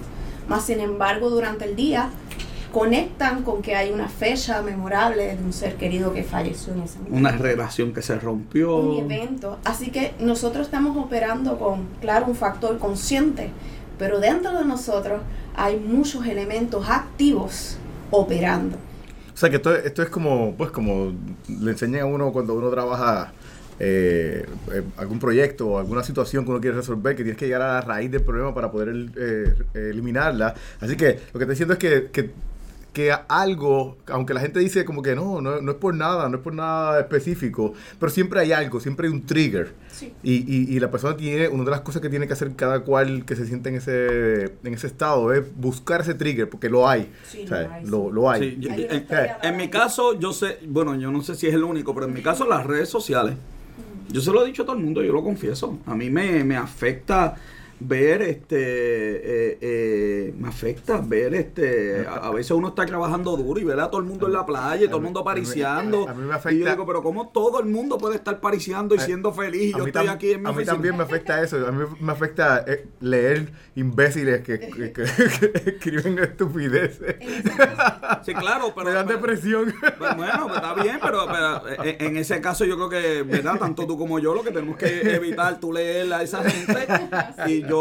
Más 0.48 0.64
sin 0.64 0.80
embargo, 0.80 1.30
durante 1.30 1.64
el 1.64 1.76
día 1.76 2.10
conectan 2.72 3.42
con 3.42 3.62
que 3.62 3.76
hay 3.76 3.90
una 3.92 4.08
fecha 4.08 4.62
memorable 4.62 5.36
de 5.36 5.42
un 5.42 5.52
ser 5.52 5.76
querido 5.76 6.12
que 6.12 6.24
falleció 6.24 6.72
en 6.72 6.82
ese 6.82 6.98
momento 6.98 7.16
Una 7.16 7.32
relación 7.32 7.92
que 7.92 8.02
se 8.02 8.18
rompió. 8.18 8.76
un 8.76 9.10
evento. 9.10 9.58
Así 9.64 9.90
que 9.90 10.14
nosotros 10.18 10.66
estamos 10.66 10.96
operando 10.96 11.58
con, 11.58 11.86
claro, 12.00 12.26
un 12.26 12.34
factor 12.34 12.78
consciente, 12.78 13.50
pero 13.98 14.18
dentro 14.18 14.58
de 14.58 14.64
nosotros 14.64 15.20
hay 15.54 15.78
muchos 15.78 16.26
elementos 16.26 16.88
activos 16.88 17.76
operando. 18.10 18.76
O 19.34 19.36
sea 19.36 19.50
que 19.50 19.56
esto, 19.56 19.74
esto 19.74 20.02
es 20.02 20.08
como, 20.08 20.54
pues 20.56 20.70
como 20.70 21.12
le 21.48 21.70
enseñan 21.70 22.02
a 22.02 22.06
uno 22.06 22.32
cuando 22.32 22.54
uno 22.54 22.70
trabaja 22.70 23.32
eh, 23.84 24.46
eh, 24.72 24.82
algún 24.98 25.18
proyecto 25.18 25.66
o 25.66 25.78
alguna 25.78 26.04
situación 26.04 26.44
que 26.44 26.50
uno 26.50 26.60
quiere 26.60 26.76
resolver, 26.76 27.16
que 27.16 27.24
tienes 27.24 27.38
que 27.38 27.46
llegar 27.46 27.62
a 27.62 27.74
la 27.74 27.80
raíz 27.80 28.10
del 28.10 28.22
problema 28.22 28.54
para 28.54 28.70
poder 28.70 29.10
eh, 29.16 29.54
eliminarla. 29.74 30.54
Así 30.80 30.96
que 30.96 31.18
lo 31.32 31.38
que 31.38 31.44
estoy 31.44 31.48
diciendo 31.48 31.72
es 31.74 31.78
que, 31.78 32.10
que, 32.12 32.30
que 32.92 33.12
algo, 33.28 33.96
aunque 34.06 34.34
la 34.34 34.40
gente 34.40 34.60
dice 34.60 34.84
como 34.84 35.02
que 35.02 35.14
no, 35.14 35.40
no, 35.40 35.60
no 35.60 35.72
es 35.72 35.78
por 35.78 35.94
nada, 35.94 36.28
no 36.28 36.36
es 36.36 36.42
por 36.42 36.54
nada 36.54 37.00
específico, 37.00 37.72
pero 37.98 38.10
siempre 38.10 38.40
hay 38.40 38.52
algo, 38.52 38.80
siempre 38.80 39.06
hay 39.06 39.12
un 39.12 39.24
trigger. 39.24 39.72
Sí. 39.90 40.12
Y, 40.22 40.34
y, 40.34 40.76
y 40.76 40.80
la 40.80 40.90
persona 40.90 41.16
tiene, 41.16 41.48
una 41.48 41.64
de 41.64 41.70
las 41.70 41.80
cosas 41.80 42.02
que 42.02 42.10
tiene 42.10 42.26
que 42.26 42.34
hacer 42.34 42.54
cada 42.54 42.80
cual 42.80 43.24
que 43.24 43.34
se 43.36 43.46
siente 43.46 43.70
en 43.70 43.76
ese, 43.76 44.44
en 44.62 44.74
ese 44.74 44.86
estado 44.86 45.32
es 45.32 45.42
buscar 45.56 46.02
ese 46.02 46.14
trigger, 46.14 46.48
porque 46.50 46.68
lo 46.68 46.88
hay. 46.88 47.10
Sí, 47.26 47.44
O 47.44 47.48
sea, 47.48 47.62
lo 47.62 47.72
hay, 47.72 47.84
lo, 47.84 47.98
sí. 47.98 48.12
lo 48.12 48.30
hay. 48.30 48.40
Sí, 48.40 48.68
en, 48.68 48.96
historia 48.96 49.38
en 49.42 49.56
mi 49.56 49.68
caso, 49.68 50.18
yo 50.18 50.32
sé, 50.32 50.58
bueno, 50.66 50.94
yo 50.96 51.10
no 51.10 51.22
sé 51.22 51.34
si 51.34 51.46
es 51.46 51.54
el 51.54 51.64
único, 51.64 51.94
pero 51.94 52.06
en 52.06 52.12
mi 52.12 52.22
caso 52.22 52.46
las 52.46 52.66
redes 52.66 52.88
sociales, 52.88 53.34
yo 54.10 54.20
se 54.20 54.30
lo 54.30 54.44
he 54.44 54.46
dicho 54.46 54.62
a 54.62 54.66
todo 54.66 54.76
el 54.76 54.82
mundo, 54.82 55.02
yo 55.02 55.12
lo 55.12 55.22
confieso, 55.22 55.78
a 55.86 55.94
mí 55.94 56.10
me, 56.10 56.44
me 56.44 56.56
afecta 56.56 57.36
ver 57.86 58.22
este, 58.22 58.56
eh, 58.58 59.58
eh, 59.60 60.34
me 60.38 60.48
afecta 60.48 61.00
ver 61.00 61.34
este, 61.34 62.06
a, 62.06 62.14
a 62.28 62.30
veces 62.30 62.50
uno 62.52 62.68
está 62.68 62.86
trabajando 62.86 63.36
duro 63.36 63.60
y 63.60 63.64
ver 63.64 63.78
a 63.80 63.90
todo 63.90 64.00
el 64.00 64.06
mundo 64.06 64.26
en 64.26 64.32
la 64.34 64.44
playa 64.46 64.84
y 64.84 64.86
todo 64.88 64.98
el 64.98 65.02
mundo 65.04 65.20
A 65.20 65.22
mí- 65.24 65.30
a 65.30 65.34
mí- 65.34 65.40
pariciando. 65.40 66.08
a 66.08 66.14
mí 66.14 66.20
me 66.22 66.26
Y 66.26 66.28
yo 66.30 66.34
afecta- 66.36 66.70
digo, 66.70 66.86
pero 66.86 67.02
como 67.02 67.28
todo 67.28 67.60
el 67.60 67.66
mundo 67.66 67.98
puede 67.98 68.16
estar 68.16 68.40
pariciando 68.40 68.94
y 68.94 68.98
siendo 69.00 69.32
feliz 69.32 69.62
y 69.62 69.72
yo 69.78 69.86
estoy 69.86 70.06
tam- 70.06 70.10
aquí 70.12 70.32
en 70.32 70.42
mi 70.42 70.48
a 70.48 70.52
mí 70.52 70.64
también 70.64 70.96
me 70.96 71.02
afecta 71.04 71.42
eso. 71.42 71.66
A 71.66 71.72
mí 71.72 71.84
me 72.00 72.12
afecta 72.12 72.64
eh, 72.66 72.86
leer 73.00 73.52
imbéciles 73.74 74.42
que, 74.42 74.58
que- 74.60 74.92
que- 74.92 74.92
que 74.92 75.02
escriben 75.70 76.18
estupideces. 76.18 77.16
En 77.20 77.42
Sí, 78.24 78.34
claro, 78.34 78.72
pero... 78.74 78.86
me 78.88 78.92
dan 78.92 79.06
pero- 79.06 79.18
depresión. 79.18 79.74
Pues 79.98 80.16
bueno, 80.16 80.44
pues 80.44 80.56
está 80.56 80.74
bien, 80.74 80.98
pero, 81.02 81.26
pero, 81.26 81.68
eh, 81.84 81.96
en 82.00 82.16
ese 82.16 82.40
caso 82.40 82.64
yo 82.64 82.76
creo 82.76 82.88
que, 82.88 83.22
¿verdad? 83.22 83.58
Tanto 83.58 83.86
tú 83.86 83.96
como 83.98 84.18
yo 84.18 84.34
lo 84.34 84.42
que 84.42 84.50
tenemos 84.50 84.76
que 84.76 85.14
evitar, 85.14 85.58
tú 85.60 85.72
leer 85.72 86.12
a 86.12 86.22
esa 86.22 86.42
gente 86.44 86.86
y 87.46 87.62
yo, 87.62 87.71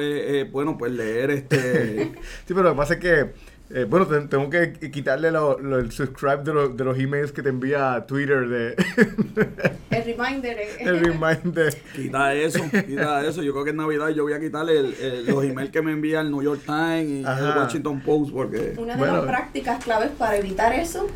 eh, 0.00 0.40
eh, 0.40 0.48
bueno, 0.50 0.76
pues 0.78 0.92
leer 0.92 1.30
este... 1.30 2.12
Sí, 2.46 2.54
pero 2.54 2.62
lo 2.62 2.70
que 2.72 2.76
pasa 2.76 2.94
es 2.94 3.00
que, 3.00 3.30
eh, 3.72 3.84
bueno, 3.88 4.06
te- 4.06 4.20
tengo 4.22 4.50
que 4.50 4.72
quitarle 4.90 5.30
lo- 5.30 5.58
lo- 5.58 5.78
el 5.78 5.92
subscribe 5.92 6.38
de, 6.44 6.52
los- 6.52 6.76
de 6.76 6.84
los 6.84 6.98
emails 6.98 7.30
que 7.32 7.42
te 7.42 7.48
envía 7.50 8.04
Twitter 8.06 8.48
de 8.48 8.74
el 9.90 10.04
reminder 10.04 10.58
es- 10.58 10.80
el 10.80 11.00
reminder. 11.00 11.74
Quita 11.94 12.34
eso, 12.34 12.60
quita 12.70 13.24
eso. 13.26 13.42
Yo 13.42 13.52
creo 13.52 13.64
que 13.64 13.70
en 13.70 13.76
Navidad 13.76 14.08
yo 14.10 14.22
voy 14.24 14.32
a 14.32 14.40
quitarle 14.40 14.78
el- 14.78 14.94
el- 15.00 15.26
los 15.26 15.44
emails 15.44 15.70
que 15.70 15.82
me 15.82 15.92
envía 15.92 16.20
el 16.20 16.30
New 16.30 16.42
York 16.42 16.62
Times 16.66 17.08
y 17.08 17.24
Ajá. 17.24 17.52
el 17.52 17.58
Washington 17.58 18.00
Post 18.00 18.32
porque... 18.32 18.74
Una 18.76 18.94
de 18.94 18.98
Bueno. 18.98 19.16
las 19.18 19.24
prácticas 19.26 19.82
claves 19.84 20.10
para 20.18 20.36
evitar 20.36 20.72
eso 20.72 21.06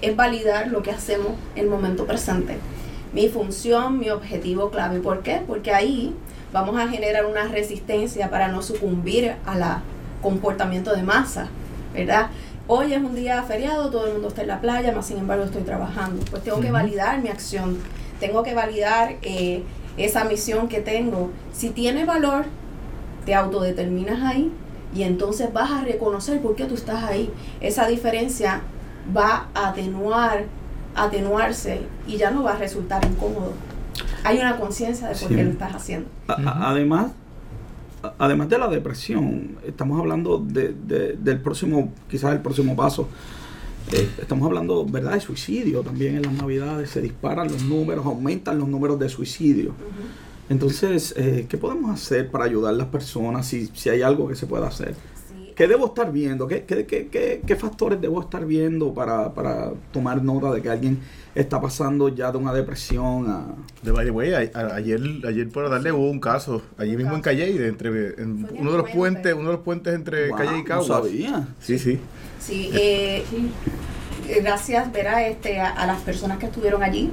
es 0.00 0.16
validar 0.16 0.68
lo 0.68 0.82
que 0.82 0.90
hacemos 0.90 1.32
en 1.54 1.64
el 1.64 1.70
momento 1.70 2.06
presente. 2.06 2.56
Mi 3.14 3.28
función, 3.28 3.98
mi 3.98 4.08
objetivo 4.10 4.70
clave. 4.70 4.98
¿Por 5.00 5.22
qué? 5.22 5.42
Porque 5.46 5.72
ahí 5.72 6.14
vamos 6.52 6.76
a 6.78 6.88
generar 6.88 7.26
una 7.26 7.44
resistencia 7.44 8.30
para 8.30 8.48
no 8.48 8.62
sucumbir 8.62 9.34
a 9.46 9.56
la 9.56 9.82
comportamiento 10.22 10.94
de 10.94 11.02
masa, 11.02 11.48
¿verdad? 11.92 12.28
Hoy 12.68 12.92
es 12.92 13.02
un 13.02 13.14
día 13.14 13.42
feriado, 13.42 13.90
todo 13.90 14.06
el 14.06 14.12
mundo 14.12 14.28
está 14.28 14.42
en 14.42 14.48
la 14.48 14.60
playa, 14.60 14.92
más 14.92 15.06
sin 15.06 15.18
embargo 15.18 15.44
estoy 15.44 15.62
trabajando. 15.62 16.24
Pues 16.30 16.44
tengo 16.44 16.60
que 16.60 16.70
validar 16.70 17.20
mi 17.20 17.28
acción, 17.28 17.78
tengo 18.20 18.42
que 18.44 18.54
validar 18.54 19.16
eh, 19.22 19.64
esa 19.96 20.24
misión 20.24 20.68
que 20.68 20.80
tengo. 20.80 21.30
Si 21.52 21.70
tiene 21.70 22.04
valor, 22.04 22.44
te 23.26 23.34
autodeterminas 23.34 24.22
ahí 24.22 24.52
y 24.94 25.02
entonces 25.02 25.52
vas 25.52 25.70
a 25.72 25.82
reconocer 25.82 26.40
por 26.40 26.54
qué 26.54 26.64
tú 26.66 26.74
estás 26.74 27.02
ahí. 27.02 27.30
Esa 27.60 27.88
diferencia 27.88 28.62
va 29.14 29.48
a 29.54 29.70
atenuar, 29.70 30.44
atenuarse 30.94 31.80
y 32.06 32.16
ya 32.16 32.30
no 32.30 32.44
va 32.44 32.52
a 32.52 32.58
resultar 32.58 33.04
incómodo. 33.04 33.52
Hay 34.24 34.38
una 34.38 34.58
conciencia 34.58 35.08
de 35.08 35.14
por 35.14 35.28
Sí. 35.28 35.34
qué 35.34 35.44
lo 35.44 35.50
estás 35.50 35.74
haciendo. 35.74 36.08
A- 36.28 36.32
a- 36.34 36.70
Además, 36.70 37.12
a- 38.02 38.14
además 38.18 38.48
de 38.48 38.58
la 38.58 38.68
depresión, 38.68 39.56
estamos 39.66 39.98
hablando 40.00 40.38
de, 40.38 40.74
de- 40.86 41.16
del 41.16 41.40
próximo, 41.40 41.92
quizás 42.10 42.32
el 42.32 42.40
próximo 42.40 42.74
paso. 42.76 43.08
Eh, 43.92 44.08
estamos 44.20 44.46
hablando, 44.46 44.84
¿verdad?, 44.86 45.12
de 45.14 45.20
suicidio 45.20 45.82
también 45.82 46.16
en 46.16 46.22
las 46.22 46.32
navidades. 46.32 46.90
Se 46.90 47.00
disparan 47.00 47.48
los 47.50 47.62
números, 47.64 48.06
aumentan 48.06 48.58
los 48.58 48.68
números 48.68 48.98
de 48.98 49.08
suicidio. 49.08 49.74
Entonces, 50.48 51.14
eh, 51.16 51.46
¿qué 51.48 51.56
podemos 51.58 51.90
hacer 51.90 52.30
para 52.30 52.44
ayudar 52.44 52.74
a 52.74 52.76
las 52.76 52.86
personas 52.88 53.46
si, 53.46 53.66
si 53.74 53.88
hay 53.88 54.02
algo 54.02 54.28
que 54.28 54.34
se 54.36 54.46
pueda 54.46 54.68
hacer? 54.68 54.94
¿Qué 55.54 55.66
debo 55.68 55.86
estar 55.86 56.10
viendo? 56.12 56.46
¿Qué, 56.46 56.64
qué, 56.64 56.86
qué, 56.86 57.08
qué- 57.08 57.42
qué 57.46 57.56
factores 57.56 58.00
debo 58.00 58.20
estar 58.20 58.44
viendo 58.46 58.92
para, 58.94 59.32
para 59.34 59.72
tomar 59.92 60.22
nota 60.22 60.50
de 60.52 60.62
que 60.62 60.70
alguien 60.70 60.98
está 61.34 61.60
pasando 61.60 62.08
ya 62.08 62.30
de 62.32 62.38
una 62.38 62.52
depresión 62.52 63.28
a... 63.30 63.46
De 63.82 63.90
by 63.92 64.04
the 64.06 64.10
way, 64.10 64.32
a- 64.34 64.50
a- 64.58 64.74
ayer, 64.76 65.00
ayer 65.26 65.48
por 65.48 65.68
darle 65.70 65.92
hubo 65.92 66.10
un 66.10 66.20
caso, 66.20 66.62
allí 66.78 66.96
mismo 66.96 67.14
en 67.14 67.20
Calle, 67.20 67.66
entre 67.66 68.14
en 68.22 68.46
uno 68.58 68.72
de 68.72 68.78
los 68.78 68.90
puentes, 68.90 69.32
uno 69.34 69.48
de 69.50 69.54
los 69.56 69.62
puentes 69.64 69.94
entre 69.94 70.28
Wow, 70.28 70.38
Calle 70.38 70.54
y 70.56 70.58
no 70.60 70.64
Caguas. 70.64 70.86
sabía. 70.86 71.48
Sí, 71.60 71.78
sí. 71.78 71.98
Sí, 72.40 72.70
eh, 72.72 73.22
gracias 74.42 74.90
¿verdad? 74.92 75.26
Este, 75.28 75.60
a, 75.60 75.70
a 75.70 75.86
las 75.86 76.00
personas 76.02 76.38
que 76.38 76.46
estuvieron 76.46 76.82
allí, 76.82 77.10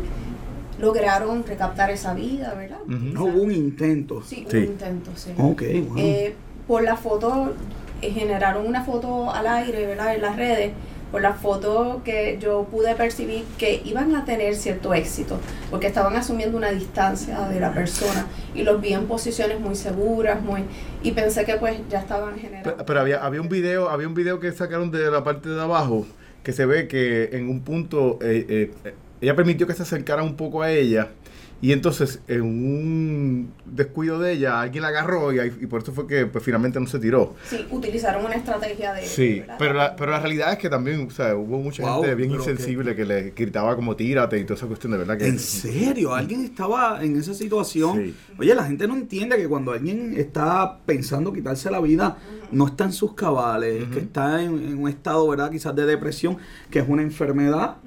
lograron 0.80 1.44
recaptar 1.46 1.90
esa 1.92 2.14
vida, 2.14 2.54
¿verdad? 2.56 2.80
No 2.88 3.26
hubo 3.26 3.42
un 3.44 3.52
intento. 3.52 4.24
Sí, 4.26 4.46
Sí. 4.50 4.58
un 4.58 4.64
intento, 4.64 5.12
sí. 5.16 5.32
Ok, 5.38 5.62
wow. 5.90 5.98
Eh, 5.98 6.36
por 6.68 6.84
la 6.84 6.96
foto 6.96 7.54
generaron 8.02 8.66
una 8.66 8.84
foto 8.84 9.32
al 9.32 9.48
aire, 9.48 9.86
¿verdad? 9.86 10.16
En 10.16 10.22
las 10.22 10.36
redes, 10.36 10.72
por 11.12 11.22
la 11.22 11.34
foto 11.34 12.02
que 12.06 12.38
yo 12.40 12.68
pude 12.70 12.94
percibir 12.96 13.44
que 13.58 13.82
iban 13.84 14.16
a 14.16 14.26
tener 14.26 14.56
cierto 14.56 14.94
éxito, 14.94 15.40
porque 15.70 15.88
estaban 15.88 16.16
asumiendo 16.16 16.58
una 16.58 16.72
distancia 16.72 17.40
de 17.48 17.60
la 17.60 17.74
persona 17.74 18.28
y 18.54 18.64
los 18.64 18.80
vi 18.80 18.94
en 18.94 19.08
posiciones 19.08 19.60
muy 19.60 19.76
seguras, 19.76 20.42
muy 20.42 20.64
y 21.02 21.12
pensé 21.12 21.46
que 21.46 21.56
pues 21.56 21.80
ya 21.90 22.00
estaban 22.00 22.38
generando. 22.38 22.72
Pero, 22.72 22.86
pero 22.86 23.00
había, 23.02 23.24
había 23.24 23.42
un 23.42 23.50
video, 23.50 23.90
había 23.90 24.08
un 24.08 24.14
video 24.14 24.40
que 24.40 24.52
sacaron 24.52 24.92
de 24.92 25.10
la 25.10 25.24
parte 25.24 25.50
de 25.50 25.62
abajo 25.62 26.06
que 26.44 26.54
se 26.54 26.66
ve 26.66 26.88
que 26.88 27.30
en 27.34 27.50
un 27.50 27.62
punto 27.62 28.20
eh, 28.22 28.72
eh, 28.86 28.94
ella 29.22 29.36
permitió 29.36 29.68
que 29.68 29.74
se 29.74 29.84
acercara 29.84 30.24
un 30.24 30.36
poco 30.36 30.62
a 30.62 30.72
ella 30.72 31.10
y 31.62 31.74
entonces 31.74 32.22
en 32.28 32.42
un 32.42 33.54
descuido 33.66 34.18
de 34.20 34.34
ella 34.34 34.62
alguien 34.62 34.82
la 34.82 34.90
agarró 34.90 35.34
y, 35.34 35.50
por 35.68 35.82
eso 35.82 35.92
fue 35.92 36.08
que 36.08 36.26
pues, 36.26 36.44
finalmente 36.44 36.80
no 36.80 36.88
se 36.88 37.00
tiró. 37.00 37.36
Sí, 37.50 37.66
utilizaron 37.70 38.26
una 38.26 38.36
estrategia 38.36 38.94
de 38.94 39.06
Sí, 39.06 39.40
¿verdad? 39.42 39.56
pero 39.60 39.74
la, 39.74 39.96
pero 39.96 40.12
la 40.12 40.20
realidad 40.20 40.54
es 40.54 40.58
que 40.58 40.70
también, 40.70 41.08
o 41.08 41.12
sea, 41.12 41.36
hubo 41.36 41.60
mucha 41.60 41.84
Wow, 41.84 42.02
gente 42.02 42.16
bien 42.16 42.32
insensible 42.32 42.96
que 42.96 43.06
le 43.06 43.32
gritaba 43.32 43.76
como 43.76 43.96
tírate 43.96 44.40
y 44.40 44.44
toda 44.44 44.56
esa 44.56 44.68
cuestión 44.68 44.94
de 44.94 45.00
verdad 45.00 45.18
que... 45.18 45.28
¿En 45.28 45.40
serio? 45.40 46.14
¿Alguien 46.14 46.46
estaba 46.46 47.04
en 47.04 47.18
esa 47.18 47.34
situación? 47.34 47.98
Sí. 47.98 48.16
Oye, 48.38 48.56
la 48.56 48.64
gente 48.64 48.88
no 48.88 48.96
entiende 48.96 49.36
que 49.36 49.48
cuando 49.48 49.74
alguien 49.74 50.14
está 50.18 50.80
pensando 50.86 51.34
quitarse 51.34 51.70
la 51.70 51.82
vida, 51.82 52.18
no 52.52 52.68
está 52.68 52.86
en 52.86 52.94
sus 52.94 53.14
cabales, 53.14 53.86
que 53.90 54.00
está 54.00 54.42
en, 54.42 54.56
en 54.60 54.78
un 54.80 54.90
estado, 54.90 55.28
¿verdad? 55.28 55.52
Quizás 55.52 55.76
de 55.76 55.86
depresión, 55.86 56.38
que 56.70 56.80
es 56.80 56.86
una 56.88 57.02
enfermedad. 57.02 57.78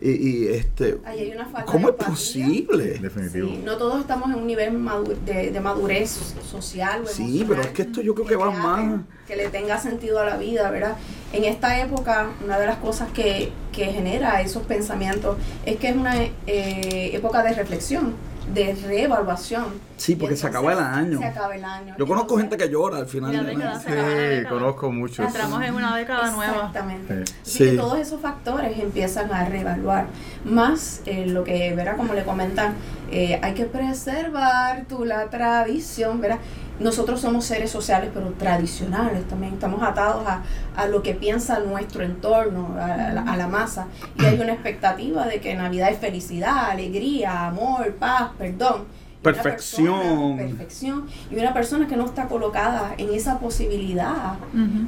Y, 0.00 0.10
y, 0.10 0.48
este, 0.48 0.98
Ahí 1.04 1.20
hay 1.20 1.30
una 1.32 1.46
falta 1.46 1.64
¿cómo 1.70 1.86
de 1.88 1.92
es 1.94 2.00
empatía. 2.00 2.14
posible? 2.14 2.84
Definitivo. 2.98 3.48
Sí, 3.48 3.62
no 3.64 3.76
todos 3.78 4.00
estamos 4.00 4.28
en 4.30 4.34
un 4.36 4.46
nivel 4.46 4.72
madu- 4.72 5.16
de, 5.24 5.50
de 5.52 5.60
madurez 5.60 6.34
social 6.50 7.02
o 7.04 7.06
Sí, 7.06 7.44
pero 7.48 7.62
es 7.62 7.68
que 7.68 7.82
esto 7.82 8.02
yo 8.02 8.14
creo 8.14 8.26
que 8.26 8.36
va 8.36 8.48
crea- 8.50 8.60
más. 8.62 9.00
Que 9.26 9.36
le 9.36 9.48
tenga 9.48 9.78
sentido 9.78 10.18
a 10.20 10.24
la 10.26 10.36
vida, 10.36 10.68
¿verdad? 10.70 10.96
En 11.32 11.44
esta 11.44 11.80
época, 11.80 12.28
una 12.44 12.58
de 12.58 12.66
las 12.66 12.76
cosas 12.78 13.08
que, 13.12 13.52
que 13.72 13.86
genera 13.86 14.42
esos 14.42 14.64
pensamientos 14.64 15.38
es 15.64 15.76
que 15.76 15.88
es 15.90 15.96
una 15.96 16.16
eh, 16.22 17.10
época 17.14 17.42
de 17.42 17.54
reflexión, 17.54 18.14
de 18.52 18.74
reevaluación. 18.74 19.64
Sí, 19.96 20.16
porque 20.16 20.36
se 20.36 20.46
acaba 20.46 20.72
el 20.72 20.78
año. 20.80 21.18
Se 21.18 21.24
acaba 21.24 21.54
el 21.54 21.64
año. 21.64 21.94
Yo 21.96 22.06
conozco 22.06 22.34
Entonces- 22.34 22.50
gente 22.50 22.56
que 22.64 22.70
llora 22.72 22.98
al 22.98 23.06
final. 23.06 23.32
Y 23.32 23.36
la 23.36 23.42
del 23.44 23.56
década 23.56 23.70
año. 23.74 23.80
se 23.82 23.88
acaba 23.92 24.08
la 24.08 24.14
Sí, 24.14 24.18
década. 24.36 24.48
conozco 24.58 24.92
muchos. 24.92 25.26
Entramos 25.26 25.62
en 25.64 25.74
una 25.74 25.96
década 25.96 26.30
nueva. 26.32 26.52
Exactamente. 26.54 27.26
Sí. 27.26 27.32
Así 27.42 27.50
Sí. 27.52 27.70
que 27.70 27.76
todos 27.76 27.98
esos 27.98 28.20
factores 28.20 28.78
empiezan 28.78 29.32
a 29.32 29.44
reevaluar. 29.44 30.06
Más 30.44 31.00
eh, 31.06 31.26
lo 31.26 31.44
que, 31.44 31.72
¿verdad? 31.74 31.96
Como 31.96 32.12
le 32.14 32.24
comentan, 32.24 32.74
eh, 33.10 33.38
hay 33.42 33.54
que 33.54 33.64
preservar 33.66 34.84
tu, 34.88 35.04
la 35.04 35.26
tradición, 35.30 36.20
¿verdad? 36.20 36.38
Nosotros 36.80 37.20
somos 37.20 37.44
seres 37.44 37.70
sociales, 37.70 38.10
pero 38.12 38.30
tradicionales 38.30 39.26
también. 39.28 39.54
Estamos 39.54 39.80
atados 39.82 40.26
a, 40.26 40.42
a 40.76 40.86
lo 40.86 41.02
que 41.04 41.14
piensa 41.14 41.60
nuestro 41.60 42.02
entorno, 42.02 42.74
a, 42.80 42.96
la- 43.12 43.22
a 43.22 43.36
la 43.36 43.46
masa. 43.46 43.86
Y 44.18 44.24
hay 44.24 44.40
una 44.40 44.52
expectativa 44.54 45.24
de 45.26 45.40
que 45.40 45.54
Navidad 45.54 45.90
es 45.90 45.98
felicidad, 45.98 46.70
alegría, 46.70 47.46
amor, 47.46 47.92
paz, 47.94 48.30
perdón. 48.36 48.84
Perfección. 49.24 50.00
persona- 50.36 50.36
perfección. 50.36 51.04
Y 51.30 51.36
una 51.36 51.52
persona 51.52 51.86
que 51.88 51.96
no 51.96 52.04
está 52.04 52.28
colocada 52.28 52.94
en 52.98 53.12
esa 53.12 53.38
posibilidad 53.40 54.34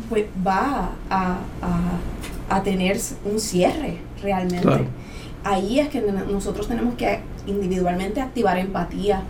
pues 0.08 0.26
va 0.46 0.90
a, 1.10 1.38
a- 1.62 1.98
a 2.56 2.62
tener 2.62 2.96
un 3.24 3.40
cierre 3.40 3.98
realmente. 4.22 4.60
Claro. 4.62 4.84
Ahí 5.42 5.80
es 5.80 5.88
que 5.88 6.00
nosotros 6.00 6.68
tenemos 6.68 6.94
que 6.94 7.20
individualmente 7.46 8.20
activar 8.20 8.58
empatía, 8.58 9.22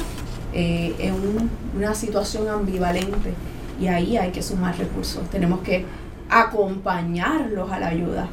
eh, 0.55 0.95
en 0.99 1.13
un- 1.13 1.49
una 1.77 1.93
situación 1.93 2.47
ambivalente 2.49 3.33
y 3.79 3.87
ahí 3.87 4.17
hay 4.17 4.31
que 4.31 4.41
sumar 4.41 4.75
recursos. 4.77 5.29
Tenemos 5.29 5.59
que 5.59 5.85
acompañarlos 6.29 7.71
a 7.71 7.79
la 7.79 7.87
ayuda. 7.89 8.27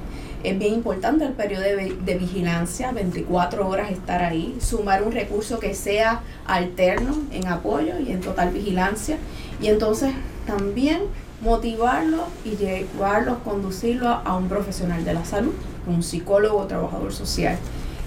Es 0.45 0.59
bien 0.59 0.75
importante 0.75 1.25
el 1.25 1.33
periodo 1.33 1.63
de, 1.63 1.97
de 2.05 2.15
vigilancia, 2.19 2.91
24 2.93 3.69
horas 3.69 3.91
estar 3.93 4.23
ahí, 4.23 4.57
sumar 4.61 5.03
un 5.05 5.13
recurso 5.13 5.59
que 5.61 5.75
sea 5.75 6.21
alterno 6.47 7.17
en 7.33 7.47
apoyo 7.47 7.99
y 8.01 8.11
en 8.11 8.21
total 8.21 8.51
vigilancia. 8.51 9.19
Y 9.61 9.69
entonces 9.69 10.13
también 10.47 11.03
motivarlos 11.43 12.23
y 12.45 12.57
llevarlos, 12.57 13.39
conducirlos 13.45 14.17
a 14.25 14.37
un 14.37 14.49
profesional 14.49 15.05
de 15.05 15.15
la 15.15 15.25
salud, 15.25 15.53
un 15.87 16.03
psicólogo 16.03 16.59
o 16.59 16.67
trabajador 16.67 17.13
social. 17.13 17.57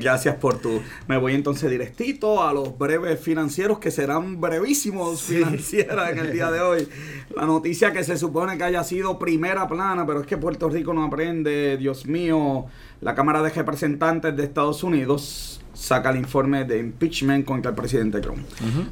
Gracias 0.00 0.34
por 0.36 0.58
tu. 0.58 0.80
Me 1.06 1.16
voy 1.16 1.34
entonces 1.34 1.70
directito 1.70 2.42
a 2.42 2.52
los 2.52 2.76
breves 2.76 3.20
financieros 3.20 3.78
que 3.78 3.92
serán 3.92 4.40
brevísimos 4.40 5.22
financieras 5.22 6.10
en 6.10 6.18
el 6.18 6.32
día 6.32 6.50
de 6.50 6.60
hoy. 6.60 6.88
La 7.34 7.46
noticia 7.46 7.92
que 7.92 8.02
se 8.02 8.16
supone 8.16 8.56
que 8.58 8.64
haya 8.64 8.82
sido 8.82 9.18
primera 9.18 9.68
plana, 9.68 10.06
pero 10.06 10.20
es 10.20 10.26
que 10.26 10.36
Puerto 10.36 10.68
Rico 10.68 10.92
no 10.92 11.04
aprende. 11.04 11.76
Dios 11.76 12.06
mío, 12.06 12.66
la 13.00 13.14
Cámara 13.14 13.42
de 13.42 13.50
Representantes 13.50 14.36
de 14.36 14.44
Estados 14.44 14.82
Unidos 14.82 15.60
saca 15.78 16.10
el 16.10 16.16
informe 16.16 16.64
de 16.64 16.76
impeachment 16.78 17.44
contra 17.44 17.70
el 17.70 17.76
presidente 17.76 18.20
Trump. 18.20 18.40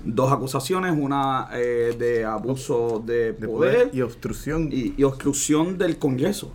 Dos 0.05 0.31
acusaciones, 0.33 0.95
una 0.97 1.49
eh, 1.53 1.97
de 1.99 2.25
abuso 2.25 3.03
de, 3.05 3.33
De 3.33 3.49
poder, 3.49 3.91
y 3.93 4.03
obstrucción. 4.03 4.69
y, 4.71 4.95
y 4.97 5.03
obstrucción 5.03 5.77
del 5.79 5.99
Congreso. 5.99 6.53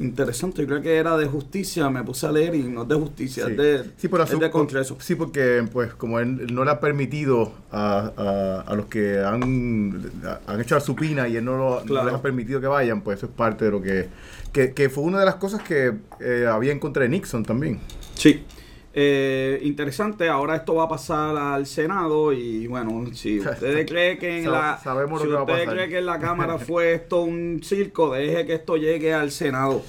Interesante, 0.00 0.62
yo 0.62 0.68
creo 0.68 0.80
que 0.80 0.96
era 0.96 1.16
de 1.18 1.26
justicia, 1.26 1.90
me 1.90 2.02
puse 2.02 2.26
a 2.26 2.32
leer 2.32 2.54
y 2.54 2.62
no 2.62 2.82
es 2.84 2.88
de 2.88 2.94
justicia, 2.94 3.44
Sí. 3.44 3.50
es 3.52 3.56
de, 3.58 3.84
Sí, 3.98 4.08
por 4.08 4.20
es 4.22 4.32
asu- 4.32 4.38
de 4.38 4.50
Congreso. 4.50 4.96
Sí, 5.00 5.14
porque 5.16 5.64
pues 5.70 5.92
como 5.94 6.18
él 6.18 6.46
no 6.54 6.64
le 6.64 6.70
ha 6.70 6.80
permitido 6.80 7.52
a, 7.70 8.10
a- 8.16 8.60
a 8.66 8.74
los 8.74 8.86
que 8.86 9.20
han, 9.20 10.10
han 10.46 10.60
hecho 10.60 10.76
la 10.76 10.80
supina 10.80 11.28
y 11.28 11.36
él 11.36 11.44
no, 11.44 11.56
lo- 11.58 11.84
no 11.84 12.04
les 12.04 12.14
ha 12.14 12.22
permitido 12.22 12.58
que 12.60 12.66
vayan, 12.68 13.02
pues 13.02 13.18
eso 13.18 13.26
es 13.26 13.32
parte 13.32 13.66
de 13.66 13.70
lo 13.70 13.82
que... 13.82 14.08
Que, 14.52 14.72
que 14.72 14.88
fue 14.88 15.02
una 15.02 15.18
de 15.18 15.24
las 15.26 15.34
cosas 15.34 15.62
que 15.62 15.92
eh, 16.20 16.46
había 16.48 16.70
en 16.70 16.78
contra 16.78 17.02
de 17.02 17.08
Nixon 17.08 17.44
también. 17.44 17.80
Sí. 18.14 18.44
Eh, 18.96 19.58
interesante, 19.64 20.28
ahora 20.28 20.54
esto 20.54 20.76
va 20.76 20.84
a 20.84 20.88
pasar 20.88 21.36
al 21.36 21.66
Senado 21.66 22.32
y 22.32 22.68
bueno, 22.68 23.06
si 23.12 23.40
ustedes 23.40 23.86
creen 23.90 24.18
que 24.18 24.38
en 24.38 24.44
Sab- 24.44 24.50
la 24.52 24.80
sabemos 24.82 25.24
lo 25.24 25.26
si 25.36 25.42
ustedes 25.42 25.68
creen 25.68 25.90
que 25.90 25.98
en 25.98 26.06
la 26.06 26.20
Cámara 26.20 26.58
fue 26.58 26.94
esto 26.94 27.22
un 27.22 27.60
circo, 27.64 28.12
deje 28.14 28.46
que 28.46 28.54
esto 28.54 28.76
llegue 28.76 29.12
al 29.12 29.32
Senado. 29.32 29.82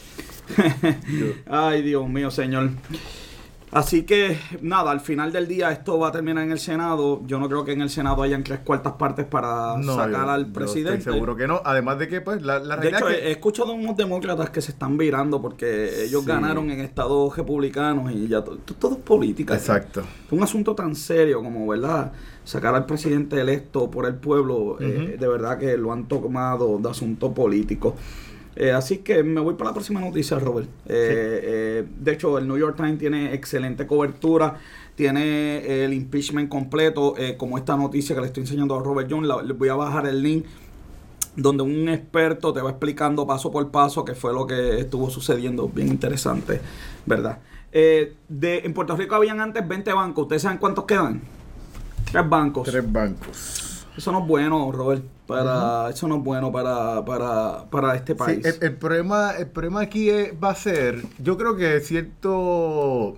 Ay, 1.48 1.82
Dios 1.84 2.08
mío, 2.10 2.32
señor. 2.32 2.70
Así 3.76 4.04
que 4.04 4.38
nada, 4.62 4.90
al 4.92 5.02
final 5.02 5.34
del 5.34 5.50
día 5.50 5.70
esto 5.70 6.00
va 6.00 6.08
a 6.08 6.12
terminar 6.14 6.46
en 6.46 6.52
el 6.52 6.60
Senado. 6.60 7.22
Yo 7.26 7.40
no 7.40 7.50
creo 7.50 7.66
que 7.66 7.74
en 7.74 7.82
el 7.82 7.90
Senado 7.90 8.22
hayan 8.24 8.42
tres 8.42 8.60
cuartas 8.62 8.94
partes 8.94 9.26
para 9.26 9.76
No, 9.78 9.96
sacar 9.98 10.26
yo- 10.28 10.32
al 10.32 10.46
presidente. 10.48 11.00
Estoy 11.00 11.14
seguro 11.16 11.36
que 11.36 11.46
no. 11.46 11.62
Además 11.66 12.00
de 12.00 12.08
que 12.08 12.22
pues 12.22 12.42
la, 12.42 12.60
la 12.60 12.78
De 12.78 12.84
realidad 12.84 13.00
hecho, 13.02 13.10
es 13.10 13.18
que- 13.18 13.28
he 13.28 13.32
escuchado 13.32 13.74
unos 13.74 13.98
demócratas 13.98 14.50
que 14.50 14.62
se 14.62 14.72
están 14.72 14.98
virando 14.98 15.42
porque 15.42 16.06
ellos 16.06 16.22
Sí. 16.24 16.28
ganaron 16.30 16.72
en 16.72 16.80
estados 16.80 17.36
republicanos 17.36 18.10
y 18.14 18.30
ya 18.30 18.42
to- 18.46 18.58
to- 18.60 18.76
todo 18.76 18.94
es 18.94 19.00
política. 19.02 19.56
Exacto. 19.56 20.04
Un 20.32 20.42
asunto 20.42 20.74
tan 20.74 20.96
serio 20.96 21.44
como, 21.44 21.68
¿verdad? 21.68 22.14
Sacar 22.46 22.76
al 22.76 22.86
presidente 22.86 23.42
electo 23.42 23.92
por 23.92 24.06
el 24.06 24.16
pueblo, 24.16 24.78
eh, 24.80 25.18
de 25.20 25.28
verdad 25.28 25.58
que 25.58 25.76
lo 25.78 25.92
han 25.92 26.08
tomado 26.08 26.78
de 26.78 26.90
asunto 26.90 27.34
político. 27.34 27.96
Eh, 28.56 28.72
así 28.72 29.00
que 29.00 29.22
me 29.24 29.42
voy 29.42 29.56
para 29.56 29.72
la 29.72 29.74
próxima 29.74 30.00
noticia, 30.00 30.40
Robert. 30.40 30.68
Eh, 30.88 31.42
eh, 31.44 31.86
de 32.00 32.12
hecho, 32.14 32.38
el 32.38 32.48
New 32.48 32.58
York 32.58 32.78
Times 32.78 32.98
tiene 32.98 33.34
excelente 33.34 33.86
cobertura, 33.86 34.58
tiene 34.96 35.84
el 35.84 35.94
impeachment 35.94 36.48
completo, 36.50 37.16
eh, 37.18 37.36
como 37.38 37.58
esta 37.58 37.76
noticia 37.76 38.16
que 38.16 38.22
le 38.22 38.28
estoy 38.28 38.44
enseñando 38.44 38.76
a 38.76 38.82
Robert 38.84 39.10
John. 39.12 39.28
La- 39.28 39.42
les 39.42 39.58
voy 39.58 39.68
a 39.70 39.76
bajar 39.76 40.08
el 40.08 40.22
link 40.24 40.46
donde 41.36 41.64
un 41.64 41.90
experto 41.90 42.54
te 42.54 42.62
va 42.62 42.70
explicando 42.70 43.28
paso 43.28 43.52
por 43.52 43.70
paso 43.70 44.06
qué 44.06 44.16
fue 44.16 44.32
lo 44.34 44.48
que 44.48 44.80
estuvo 44.80 45.10
sucediendo. 45.10 45.68
Bien 45.68 45.90
interesante, 45.90 46.62
¿verdad? 47.06 47.40
Eh, 47.74 48.14
de, 48.30 48.60
en 48.60 48.74
Puerto 48.74 48.96
Rico 48.96 49.16
habían 49.16 49.42
antes 49.42 49.68
20 49.68 49.92
bancos. 49.92 50.24
¿Ustedes 50.24 50.44
saben 50.44 50.60
cuántos 50.60 50.86
quedan? 50.86 51.22
Tres 52.10 52.30
bancos. 52.30 52.70
Tres 52.70 52.90
bancos. 52.90 53.65
Eso 53.98 54.12
no 54.12 54.20
es 54.22 54.28
bueno, 54.28 54.72
Robert. 54.72 55.04
Para, 55.28 55.90
Eso 55.90 56.08
no 56.08 56.18
es 56.18 56.24
bueno 56.24 56.52
para, 56.52 57.04
para, 57.04 57.66
para 57.72 57.96
este 57.96 58.14
Sí, 58.14 58.18
país. 58.20 58.46
el, 58.46 58.56
el 58.62 58.76
problema, 58.76 59.32
el 59.32 59.48
problema 59.48 59.82
aquí 59.82 60.10
es- 60.10 60.34
va 60.42 60.52
a 60.52 60.56
ser, 60.56 61.02
yo 61.18 61.36
creo 61.38 61.56
que 61.56 61.80
cierto, 61.80 63.18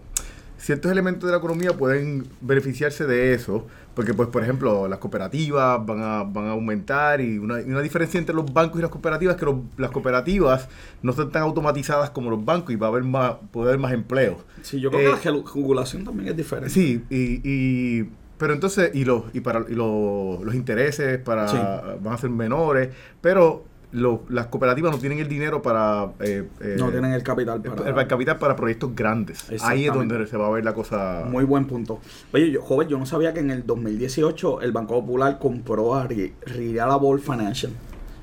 ciertos 0.58 0.92
elementos 0.92 1.28
de 1.28 1.32
la 1.32 1.38
economía 1.40 1.74
pueden 1.74 2.28
beneficiarse 2.42 3.06
de 3.06 3.34
eso, 3.34 3.66
porque 3.94 4.14
pues 4.14 4.30
por 4.30 4.42
ejemplo 4.44 4.88
las 4.88 5.00
cooperativas 5.00 5.86
van 5.86 6.02
a, 6.02 6.24
van 6.24 6.46
a 6.46 6.52
aumentar 6.52 7.20
y 7.20 7.38
una, 7.40 7.60
y 7.62 7.66
una 7.66 7.82
diferencia 7.82 8.20
entre 8.20 8.34
los 8.36 8.52
bancos 8.54 8.80
y 8.80 8.82
las 8.84 8.92
cooperativas 8.92 9.36
es 9.36 9.40
que 9.40 9.46
los- 9.48 9.58
las 9.78 9.92
cooperativas 9.92 10.70
no 11.02 11.12
están 11.12 11.30
tan 11.32 11.42
automatizadas 11.44 12.12
como 12.12 12.30
los 12.30 12.44
bancos 12.46 12.72
y 12.72 12.76
va 12.78 12.88
a 12.88 12.90
haber 12.90 13.04
más, 13.04 13.34
puede 13.52 13.68
haber 13.70 13.80
más 13.80 13.92
empleo. 13.94 14.38
sí, 14.62 14.80
yo 14.80 14.92
creo 14.92 15.02
eh, 15.02 15.20
que 15.22 15.30
la 15.30 15.36
gelu- 15.38 15.54
regulación 15.54 16.06
también 16.06 16.30
es 16.30 16.38
diferente. 16.38 16.70
Sí, 16.70 17.04
y, 17.10 17.42
y- 17.44 18.10
pero 18.38 18.54
entonces, 18.54 18.92
y 18.94 19.06
los, 19.06 19.24
y 19.34 19.40
para 19.42 19.66
y 19.68 19.74
los, 19.74 20.42
los 20.44 20.54
intereses 20.56 21.18
para 21.20 21.48
Sí. 21.48 21.58
van 22.02 22.14
a 22.14 22.18
ser 22.18 22.30
menores, 22.30 22.90
pero 23.22 23.66
lo- 23.94 24.24
las 24.30 24.48
cooperativas 24.48 24.92
no 24.92 25.00
tienen 25.00 25.20
el 25.20 25.30
dinero 25.30 25.62
para 25.62 26.12
eh, 26.20 26.44
eh, 26.60 26.76
no 26.78 26.90
tienen 26.92 27.14
el 27.14 27.24
capital 27.24 27.62
el, 27.64 27.72
para... 27.72 28.02
el 28.02 28.08
capital 28.08 28.38
para 28.38 28.56
proyectos 28.56 28.94
grandes. 28.94 29.46
Ahí 29.62 29.86
es 29.88 29.94
donde 29.94 30.28
se 30.28 30.36
va 30.38 30.48
a 30.48 30.50
ver 30.50 30.66
la 30.66 30.74
cosa. 30.74 31.24
Muy 31.30 31.46
buen 31.46 31.66
punto. 31.68 32.00
Oye, 32.34 32.52
yo, 32.52 32.62
joven, 32.62 32.90
yo 32.90 32.98
no 33.00 33.06
sabía 33.06 33.34
que 33.34 33.40
en 33.40 33.50
el 33.50 33.66
2018 33.66 34.62
el 34.62 34.72
Banco 34.74 34.96
Popular 35.00 35.40
compró 35.40 35.96
a 35.96 36.06
Reliable 36.06 37.22
Financial, 37.22 37.72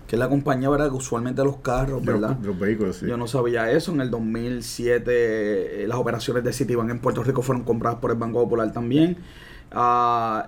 que 0.07 0.17
es 0.17 0.21
la 0.21 0.29
compañía 0.29 0.69
¿verdad? 0.69 0.91
que 0.91 0.97
usualmente 0.97 1.43
los 1.43 1.57
carros, 1.57 2.05
los, 2.05 2.21
¿verdad? 2.21 2.37
de 2.37 2.47
los 2.47 2.59
vehículos, 2.59 2.97
sí. 2.97 3.07
Yo 3.07 3.17
no 3.17 3.27
sabía 3.27 3.71
eso. 3.73 3.91
En 3.93 4.03
el 4.03 4.11
2007 4.11 5.83
eh, 5.83 5.89
las 5.89 5.97
operaciones 5.99 6.45
de 6.45 6.53
Citibank 6.53 6.91
en 6.91 6.99
Puerto 6.99 7.23
Rico 7.23 7.41
fueron 7.43 7.65
compradas 7.65 7.99
por 8.01 8.11
el 8.11 8.19
Banco 8.19 8.43
Popular 8.45 8.71
también. 8.73 9.17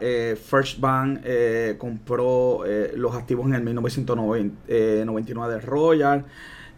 Eh, 0.01 0.37
First 0.43 0.81
Bank 0.81 1.21
eh, 1.25 1.77
compró 1.79 2.65
eh, 2.67 2.93
los 2.97 3.15
activos 3.15 3.47
en 3.47 3.55
el 3.55 3.63
1999 3.63 5.55
de 5.55 5.61
Royal. 5.61 6.25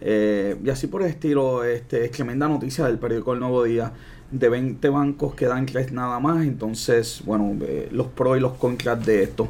eh, 0.00 0.56
y 0.64 0.70
así 0.70 0.86
por 0.86 1.02
el 1.02 1.08
estilo, 1.08 1.64
este, 1.64 2.04
es 2.04 2.10
tremenda 2.12 2.48
noticia 2.48 2.84
del 2.86 2.98
periódico 2.98 3.32
El 3.34 3.40
Nuevo 3.40 3.64
Día. 3.64 3.92
De 4.30 4.48
20 4.48 4.88
bancos 4.90 5.34
quedan 5.34 5.66
tres 5.66 5.92
nada 5.92 6.18
más. 6.20 6.44
Entonces, 6.46 7.22
bueno, 7.24 7.56
eh, 7.62 7.88
los 7.92 8.08
pros 8.08 8.36
y 8.38 8.40
los 8.40 8.54
contras 8.54 9.04
de 9.04 9.22
esto. 9.24 9.48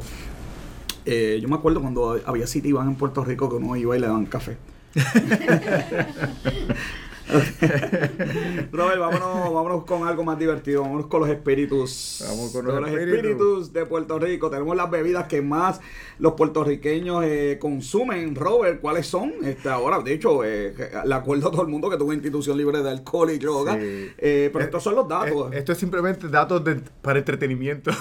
Eh, 1.05 1.39
yo 1.43 1.49
me 1.49 1.57
acuerdo 1.57 1.81
cuando 1.81 2.21
había 2.27 2.47
Citibank 2.47 2.89
en 2.89 2.97
Puerto 2.97 3.25
Rico 3.25 3.49
que 3.49 3.57
uno 3.57 3.77
iba 3.77 3.97
y 3.97 4.01
le 4.01 4.07
daban 4.07 4.27
café. 4.27 4.59
Robert, 8.73 8.99
vámonos, 9.01 9.53
vámonos 9.55 9.85
con 9.85 10.07
algo 10.07 10.25
más 10.25 10.39
divertido. 10.39 10.83
Vámonos 10.83 11.07
con 11.07 11.21
los 11.21 11.29
espíritus. 11.31 12.25
Vamos 12.29 12.51
con 12.53 12.67
los 12.67 12.89
espíritus. 12.89 13.15
espíritus. 13.15 13.73
de 13.73 13.87
Puerto 13.87 14.19
Rico. 14.19 14.51
Tenemos 14.51 14.77
las 14.77 14.91
bebidas 14.91 15.27
que 15.29 15.43
más 15.43 15.81
los 16.19 16.33
puertorriqueños 16.35 17.25
eh, 17.25 17.59
consumen. 17.61 18.35
Robert, 18.35 18.81
¿cuáles 18.81 19.07
son? 19.07 19.33
Este, 19.45 19.69
ahora, 19.69 20.01
de 20.01 20.13
hecho, 20.15 20.45
eh, 20.45 20.75
le 21.05 21.15
acuerdo 21.15 21.49
a 21.49 21.51
todo 21.51 21.63
el 21.63 21.69
mundo 21.69 21.91
que 21.91 21.97
tuvo 21.97 22.13
institución 22.13 22.57
libre 22.57 22.83
de 22.83 22.91
alcohol 22.91 23.31
y 23.31 23.39
droga. 23.39 23.75
Sí. 23.75 24.11
Eh, 24.19 24.51
pero 24.53 24.61
Eh, 24.65 24.67
estos 24.67 24.83
son 24.83 24.95
los 24.95 25.09
datos. 25.09 25.53
Eh, 25.53 25.59
esto 25.59 25.73
es 25.73 25.79
simplemente 25.79 26.29
datos 26.29 26.63
de- 26.65 26.81
para 27.03 27.19
entretenimiento. 27.19 27.91
Eh, 27.91 27.95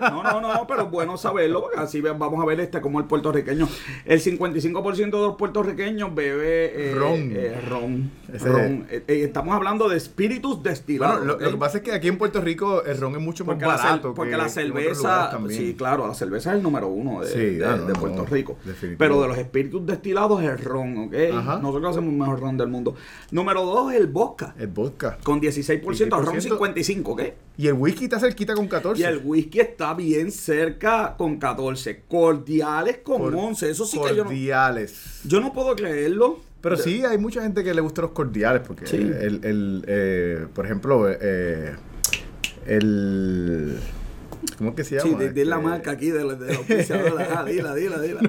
no, 0.00 0.22
no, 0.22 0.40
no, 0.40 0.66
pero 0.66 0.82
es 0.84 0.90
bueno 0.90 1.16
saberlo, 1.16 1.62
porque 1.62 1.78
así 1.80 2.00
vamos 2.00 2.42
a 2.42 2.46
ver 2.46 2.60
este 2.60 2.80
como 2.80 2.98
el 3.00 3.06
puertorriqueño. 3.06 3.68
El 4.04 4.20
55% 4.20 4.96
de 5.20 5.26
los 5.26 5.36
puertorriqueños 5.36 6.14
bebe 6.14 6.90
eh, 6.90 6.94
Ron. 6.94 7.14
eh, 7.34 7.60
ron. 7.68 8.10
Ese- 8.32 8.48
ron. 8.48 8.73
Eh, 8.90 9.04
eh, 9.08 9.22
estamos 9.24 9.54
hablando 9.54 9.88
de 9.88 9.96
espíritus 9.96 10.62
destilados. 10.62 11.18
Bueno, 11.24 11.38
lo, 11.38 11.50
que 11.50 11.56
pasa 11.56 11.78
es 11.78 11.84
que 11.84 11.92
aquí 11.92 12.08
en 12.08 12.18
Puerto 12.18 12.40
Rico 12.40 12.82
el 12.84 12.98
ron 12.98 13.14
es 13.14 13.20
mucho 13.20 13.44
más 13.44 13.54
porque 13.54 13.66
la, 13.66 13.76
barato. 13.76 14.14
porque 14.14 14.30
que- 14.32 14.36
la 14.36 14.48
cerveza, 14.48 15.38
sí, 15.48 15.74
claro, 15.76 16.06
la 16.08 16.14
cerveza 16.14 16.50
es 16.52 16.56
el 16.56 16.62
número 16.62 16.88
uno 16.88 17.20
de, 17.22 17.28
Sí, 17.30 17.38
de- 17.38 17.66
no, 17.66 17.78
de 17.86 17.92
no, 17.92 18.00
Puerto 18.00 18.18
no, 18.18 18.26
Rico. 18.26 18.56
Pero 18.98 19.22
de 19.22 19.28
los 19.28 19.38
espíritus 19.38 19.86
destilados 19.86 20.42
es 20.42 20.50
el 20.50 20.58
ron, 20.58 20.98
¿ok? 21.08 21.14
Ajá. 21.34 21.58
Nosotros 21.60 21.90
hacemos 21.92 22.12
el 22.12 22.18
mejor 22.18 22.40
ron 22.40 22.56
del 22.56 22.68
mundo. 22.68 22.94
Número 23.30 23.64
dos 23.64 23.92
es 23.92 24.00
el 24.00 24.06
vodka, 24.08 24.54
El 24.58 24.68
vodka. 24.68 25.18
con 25.22 25.40
16%, 25.40 26.10
ron 26.20 26.34
16%. 26.36 26.40
55, 26.42 27.12
¿ok? 27.12 27.22
Y 27.56 27.66
el 27.68 27.74
whisky 27.74 28.04
está 28.04 28.18
cerquita 28.18 28.54
con 28.54 28.66
14. 28.66 29.00
Y 29.00 29.04
el 29.04 29.20
whisky 29.24 29.60
está 29.60 29.94
bien 29.94 30.32
cerca 30.32 31.14
con 31.16 31.36
14. 31.38 32.02
Cordiales 32.08 32.98
con 32.98 33.18
Cor- 33.18 33.34
11. 33.34 33.70
Eso 33.70 33.84
sí 33.86 33.98
que 34.00 34.08
yo 34.10 34.24
no, 34.24 34.24
cordiales. 34.24 35.20
yo 35.24 35.40
no 35.40 35.52
puedo 35.52 35.74
creerlo. 35.76 36.38
Pero 36.64 36.76
sí, 36.78 37.04
hay 37.04 37.18
mucha 37.18 37.42
gente 37.42 37.62
que 37.62 37.72
le 37.74 37.80
gusta 37.82 38.00
los 38.02 38.10
cordiales, 38.12 38.62
porque 38.66 38.86
Sí. 38.86 38.96
el, 38.96 39.40
el, 39.44 39.84
eh, 39.86 40.46
por 40.54 40.64
ejemplo, 40.64 41.06
eh, 41.08 41.74
el... 42.66 43.76
¿Cómo 44.58 44.70
es 44.70 44.76
que 44.76 44.84
se 44.84 45.00
Sí, 45.00 45.08
llama? 45.10 45.22
di, 45.24 45.28
di 45.30 45.44
la 45.44 45.56
Este, 45.56 45.68
marca 45.68 45.90
aquí 45.92 46.10
de, 46.10 46.18
de 46.36 46.52
la 46.52 46.58
auspiciadora. 46.58 47.28
Ah, 47.40 47.44
dila, 47.46 47.74
dila, 47.74 47.98
dila. 48.00 48.20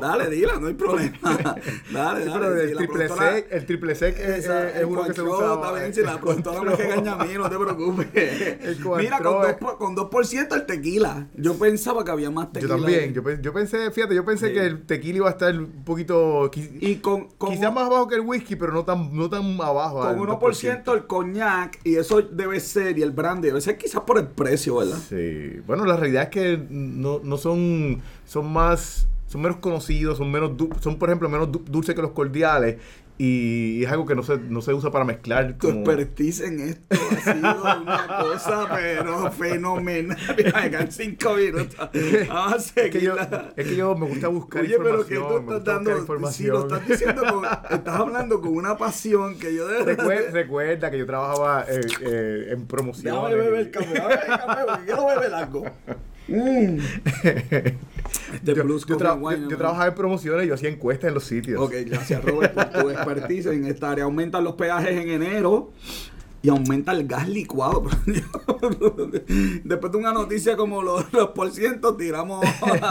Dale, 0.00 0.30
dila, 0.30 0.58
no 0.60 0.66
hay 0.68 0.74
problema. 0.74 1.18
Dale, 1.92 2.22
Sí, 2.24 2.28
dale. 2.28 2.32
pero 2.32 2.60
el 2.60 2.76
triple 2.76 3.08
sec, 3.08 3.46
el 3.50 3.66
triple 3.66 3.94
sec 3.94 4.18
es, 4.18 4.28
Esa, 4.44 4.70
es- 4.70 4.76
es 4.76 4.84
uno 4.84 5.04
que 5.04 5.12
se 5.14 5.22
usa. 5.22 5.60
también, 5.60 5.94
si 5.94 6.02
la 6.02 6.20
productora 6.20 6.62
me 6.62 6.76
regaña 6.76 7.12
a 7.14 7.24
mí, 7.24 7.32
no 7.36 7.48
te 7.50 7.56
preocupes. 7.58 8.08
Mira, 8.98 9.18
con 9.18 9.34
Cointreau 9.34 9.42
2%, 9.42 9.50
es- 9.50 9.56
por, 9.56 9.78
con 9.78 9.96
2% 9.96 10.54
el 10.54 10.66
tequila. 10.66 11.26
Yo 11.36 11.54
pensaba 11.58 12.04
que 12.04 12.10
había 12.10 12.30
más 12.30 12.46
Yo 12.46 12.52
tequila. 12.52 12.76
también, 12.76 13.12
yo, 13.14 13.22
yo 13.40 13.52
pensé, 13.52 13.90
fíjate, 13.90 14.14
yo 14.14 14.24
pensé 14.24 14.48
Sí. 14.48 14.52
que 14.54 14.60
el 14.66 14.84
tequila 14.86 15.16
iba 15.18 15.28
a 15.28 15.32
estar 15.32 15.54
un 15.56 15.84
poquito, 15.84 16.50
qui- 16.50 16.78
Y 16.80 16.96
con, 16.96 17.28
con 17.38 17.50
quizás 17.50 17.72
más 17.72 17.84
abajo 17.86 18.08
que 18.08 18.16
el 18.16 18.20
whisky, 18.22 18.56
pero 18.56 18.72
no 18.72 18.84
tan, 18.84 19.14
no 19.16 19.28
tan 19.30 19.60
abajo. 19.60 20.00
Con 20.00 20.08
al 20.08 20.16
1% 20.18 20.94
el 20.94 21.06
coñac, 21.06 21.78
y 21.84 21.96
eso 21.96 22.20
debe 22.22 22.60
ser, 22.60 22.98
y 22.98 23.02
el 23.02 23.10
brandy 23.10 23.48
debe 23.48 23.60
ser 23.60 23.76
quizás 23.78 24.02
por 24.02 24.18
el 24.18 24.26
precio, 24.26 24.76
¿verdad? 24.76 24.98
Sí, 25.08 25.60
bueno, 25.66 25.84
la 25.84 25.96
realidad 25.96 26.24
es 26.24 26.28
que 26.30 26.66
no, 26.70 27.20
no 27.22 27.36
son, 27.38 28.02
son 28.26 28.52
más, 28.52 29.06
son 29.26 29.42
menos 29.42 29.58
conocidos, 29.58 30.18
son 30.18 30.30
menos, 30.30 30.52
son 30.80 30.98
por 30.98 31.08
ejemplo 31.08 31.28
menos 31.28 31.50
du- 31.50 31.64
dulces 31.66 31.94
que 31.94 32.02
los 32.02 32.10
cordiales 32.12 32.76
y 33.16 33.84
es 33.84 33.90
algo 33.92 34.06
que 34.06 34.16
no 34.16 34.22
se, 34.24 34.38
no 34.38 34.60
se 34.60 34.74
usa 34.74 34.90
para 34.90 35.04
mezclar. 35.04 35.52
Tu 35.58 35.68
como- 35.68 35.80
expertise 35.80 36.40
en 36.40 36.60
esto 36.68 36.96
ha 36.96 37.32
sido 37.34 37.80
una 37.82 38.06
cosa, 38.22 38.68
pero 38.74 39.30
fenomenal. 39.30 40.16
Mira, 40.36 40.90
cinco 40.90 41.34
minutos. 41.34 41.76
Vamos 42.28 42.72
a 42.76 42.80
Es 42.80 42.90
que, 42.90 43.00
yo, 43.00 43.14
es 43.56 43.66
que 43.68 43.76
yo 43.76 43.94
me 43.94 44.06
gusta 44.08 44.28
buscar 44.28 44.62
Oye, 44.62 44.76
pero 44.82 45.06
que 45.06 45.14
información. 45.14 45.46
tú 45.46 45.52
estás 45.52 45.64
dando, 45.64 45.90
si 45.90 45.94
lo 45.94 46.00
información. 46.00 46.62
estás 46.62 46.88
diciendo, 46.88 47.22
con, 47.32 47.44
estás 47.44 48.00
hablando 48.00 48.40
con 48.40 48.56
una 48.56 48.76
pasión 48.76 49.38
que 49.38 49.54
yo 49.54 49.68
de 49.68 49.84
verdad. 49.84 49.96
Recuerda, 49.96 50.30
recuerda 50.32 50.90
que 50.90 50.98
yo 50.98 51.06
trabajaba 51.06 51.64
eh, 51.68 51.80
eh, 52.00 52.46
en 52.50 52.66
promoción. 52.66 53.14
Déjame 53.14 53.34
beber 53.36 53.70
café, 53.70 53.86
déjame 53.94 54.08
beber 54.08 54.26
café, 54.26 54.60
porque 54.66 54.84
quiero 54.86 55.06
beber 55.06 55.34
algo. 55.34 55.64
Mm. 56.28 56.78
Este 58.34 58.54
yo, 58.54 58.64
yo 58.66 58.96
tra- 58.98 59.18
wine, 59.20 59.48
yo- 59.50 59.56
trabajaba 59.58 59.88
en 59.88 59.94
promociones 59.94 60.44
y 60.44 60.48
yo 60.48 60.54
hacía 60.54 60.68
encuestas 60.70 61.08
en 61.08 61.14
los 61.14 61.24
sitios. 61.24 61.60
Ok, 61.60 61.74
gracias 61.86 62.24
Robert 62.24 62.54
por 62.54 62.70
tu 62.82 62.90
expertise 62.90 63.46
en 63.46 63.66
esta 63.66 63.90
área. 63.90 64.04
Aumentan 64.04 64.44
los 64.44 64.54
peajes 64.54 64.90
en 64.90 65.08
enero 65.10 65.72
y 66.42 66.48
aumenta 66.48 66.92
el 66.92 67.06
gas 67.06 67.28
licuado. 67.28 67.84
Después 69.64 69.92
de 69.92 69.98
una 69.98 70.12
noticia 70.12 70.56
como 70.56 70.82
los, 70.82 71.12
los 71.12 71.28
por 71.30 71.50
ciento, 71.50 71.96
tiramos. 71.96 72.44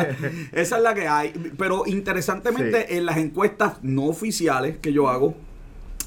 Esa 0.52 0.78
es 0.78 0.84
la 0.84 0.94
que 0.94 1.08
hay. 1.08 1.34
Pero 1.58 1.84
interesantemente, 1.86 2.98
en 2.98 3.06
las 3.06 3.18
encuestas 3.18 3.76
no 3.84 4.06
oficiales 4.06 4.78
que 4.78 4.92
yo 4.94 5.10
hago 5.10 5.36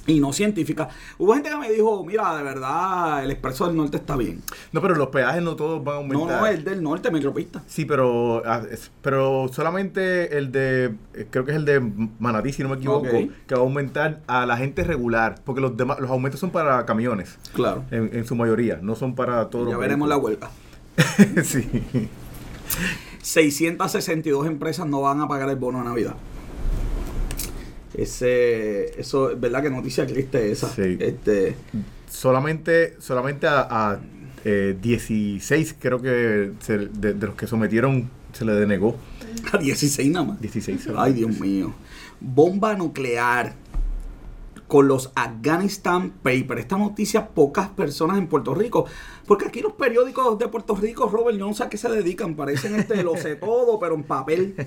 y 0.07 0.21
no 0.21 0.33
científicas, 0.33 0.89
hubo 1.19 1.35
gente 1.35 1.51
que 1.51 1.57
me 1.57 1.71
dijo: 1.71 2.05
Mira, 2.05 2.37
de 2.37 2.43
verdad, 2.43 3.25
el 3.25 3.31
expreso 3.31 3.67
del 3.67 3.77
norte 3.77 3.97
está 3.97 4.17
bien. 4.17 4.43
No, 4.73 4.81
pero 4.81 4.95
los 4.95 5.09
peajes 5.09 5.43
no 5.43 5.57
todos 5.57 5.83
van 5.83 5.97
a 5.97 5.99
No, 6.07 6.19
aumentar. 6.21 6.41
no, 6.41 6.47
el 6.47 6.65
del 6.65 6.83
norte, 6.83 7.11
metropista. 7.11 7.63
Sí, 7.67 7.85
pero, 7.85 8.43
ah, 8.47 8.63
pero 9.03 9.49
solamente 9.53 10.37
el 10.39 10.53
de, 10.53 10.95
eh, 11.15 11.27
creo 11.31 11.45
que 11.45 11.51
es 11.53 11.57
el 11.57 11.65
de 11.65 11.81
Manatí, 12.19 12.53
si 12.53 12.63
no 12.63 12.69
me 12.69 12.77
equivoco, 12.77 13.09
que 13.09 13.55
va 13.55 13.61
a 13.61 13.65
aumentar 13.65 14.21
a 14.27 14.47
la 14.47 14.57
gente 14.57 14.85
regular, 14.85 15.41
porque 15.45 15.61
los 15.61 15.77
demás, 15.77 15.99
los 16.01 16.11
aumentos 16.11 16.39
son 16.41 16.51
para 16.51 16.85
camiones, 16.87 17.39
Claro. 17.55 17.85
en, 17.91 18.11
en 18.13 18.25
su 18.27 18.35
mayoría, 18.37 18.79
no 18.83 18.95
son 18.95 19.15
para 19.15 19.49
todos 19.51 19.67
Ya 19.67 19.73
los 19.73 19.81
veremos 19.81 20.09
la 20.09 20.17
huelga. 20.17 20.51
sí. 21.45 22.09
662 23.23 24.47
empresas 24.47 24.87
no 24.87 25.01
van 25.03 25.21
a 25.21 25.29
pagar 25.29 25.49
el 25.49 25.57
bono 25.57 25.79
de 25.79 25.85
Navidad. 25.85 26.15
Ese, 27.97 29.01
eso, 29.01 29.31
es 29.31 29.41
verdad 29.41 29.63
que 29.63 29.71
noticia 29.71 30.07
triste 30.07 30.51
esa. 30.51 30.69
Sí. 30.69 30.97
Este, 31.01 31.57
Solamente, 32.09 32.97
solamente 33.01 33.47
a, 33.47 33.67
a, 33.69 34.01
eh, 34.45 34.77
16 34.81 35.75
creo 35.79 36.01
que 36.01 36.53
se- 36.61 36.87
de, 36.89 37.15
de 37.15 37.27
los 37.27 37.35
que 37.35 37.47
sometieron 37.47 38.09
se 38.33 38.45
le 38.45 38.53
denegó. 38.55 38.97
a 39.53 39.59
16 39.59 40.11
nada 40.11 40.27
más. 40.27 40.41
16. 40.41 40.89
Ay, 40.97 41.15
Dios 41.15 41.39
mío. 41.41 41.75
Bomba 42.21 42.75
nuclear 42.75 43.55
con 44.69 44.89
los 44.89 45.11
Afghanistan 45.15 46.11
Papers. 46.23 46.61
Esta 46.63 46.77
noticia 46.79 47.29
pocas 47.29 47.69
personas 47.69 48.19
en 48.19 48.27
Puerto 48.29 48.55
Rico. 48.55 48.87
Porque 49.27 49.47
aquí 49.47 49.61
los 49.61 49.73
periódicos 49.73 50.39
de 50.39 50.49
Puerto 50.49 50.75
Rico, 50.77 51.09
Robert, 51.09 51.39
no 51.39 51.53
sé 51.55 51.65
a 51.65 51.69
qué 51.69 51.77
se 51.77 51.89
dedican. 51.89 52.35
Parecen 52.35 52.75
este, 52.77 53.03
lo 53.03 53.17
sé 53.17 53.37
todo, 53.37 53.79
pero 53.79 53.95
en 53.95 54.05
papel. 54.05 54.55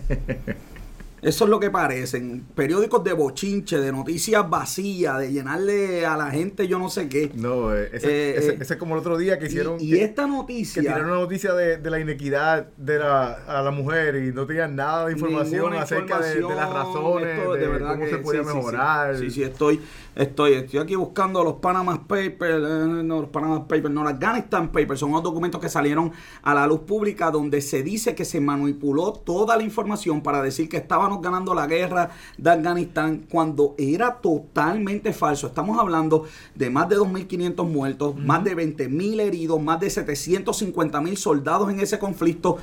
Eso 1.22 1.44
es 1.44 1.50
lo 1.50 1.60
que 1.60 1.70
parecen. 1.70 2.46
Periódicos 2.56 3.04
de 3.04 3.14
bochinche, 3.14 3.78
de 3.80 3.92
noticias 3.92 4.50
vacías, 4.50 5.20
de 5.20 5.32
llenarle 5.32 6.06
a 6.06 6.16
la 6.18 6.32
gente 6.32 6.68
yo 6.68 6.80
no 6.80 6.90
sé 6.90 7.10
qué. 7.10 7.32
No, 7.36 7.76
eh, 7.76 7.90
ese, 7.94 8.08
Eh, 8.10 8.38
ese- 8.38 8.50
eh, 8.54 8.58
ese 8.62 8.74
es 8.74 8.80
como 8.80 8.96
el 8.96 9.00
otro 9.02 9.18
día 9.18 9.38
que 9.40 9.48
hicieron... 9.48 9.80
y, 9.80 9.86
y 9.88 9.92
que- 9.92 10.04
esta 10.04 10.24
que 10.26 10.30
noticia... 10.32 10.82
tiraron 10.82 11.08
una 11.08 11.20
noticia 11.20 11.54
de, 11.54 11.78
de 11.78 11.90
la 11.90 12.00
inequidad 12.00 12.68
de 12.78 13.00
la, 13.00 13.34
a 13.48 13.62
la 13.62 13.72
mujer 13.72 14.16
y 14.16 14.32
no 14.34 14.46
tenían 14.46 14.76
nada 14.76 15.06
de 15.08 15.14
información 15.14 15.74
acerca 15.74 16.20
de- 16.20 16.36
De, 16.36 16.42
las 16.42 16.50
información, 16.52 16.74
razones, 16.74 17.38
esto 17.40 17.54
de, 17.54 17.68
verdad 17.68 17.92
cómo 17.94 18.04
que 18.06 18.10
se 18.12 18.18
podía 18.20 18.40
sí, 18.42 18.46
sí, 18.46 18.52
sí. 18.52 18.56
mejorar. 18.58 19.18
Sí, 19.18 19.30
sí, 19.32 19.44
estoy, 19.44 19.80
estoy, 20.16 20.54
estoy 20.54 20.80
aquí 20.80 20.96
buscando 20.96 21.44
los 21.44 21.56
Panama 21.56 22.08
Papers, 22.08 22.40
eh, 22.64 23.04
no, 23.04 23.22
los 23.22 23.30
Panama 23.30 23.68
Papers, 23.68 23.90
no, 23.94 24.04
los 24.04 24.14
Afghanistan 24.14 24.72
Papers, 24.72 25.00
son 25.00 25.10
unos 25.12 25.24
documentos 25.24 25.60
que 25.60 25.70
salieron 25.70 26.12
a 26.44 26.54
la 26.54 26.66
luz 26.68 26.82
pública 26.82 27.32
donde 27.32 27.62
se 27.62 27.84
dice 27.84 28.16
que 28.16 28.26
se 28.26 28.40
manipuló 28.40 29.14
toda 29.14 29.58
la 29.58 29.64
información 29.64 30.22
para 30.22 30.42
decir 30.42 30.70
que 30.70 30.78
ganando 31.17 31.56
la 31.56 31.65
guerra 31.65 32.12
de 32.38 32.50
Afganistán 32.50 33.26
cuando 33.30 33.76
era 33.78 34.15
totalmente 34.17 35.12
falso. 35.13 35.48
Estamos 35.48 35.80
hablando 35.80 36.26
de 36.56 36.69
más 36.69 36.88
de 36.89 36.98
2.500 36.98 37.67
muertos, 37.67 38.15
más 38.15 38.43
de 38.43 38.56
20.000 38.56 39.19
heridos, 39.19 39.62
más 39.62 39.80
de 39.80 39.88
750.000 39.88 41.15
soldados 41.15 41.69
en 41.72 41.80
ese 41.80 41.98
conflicto. 42.00 42.58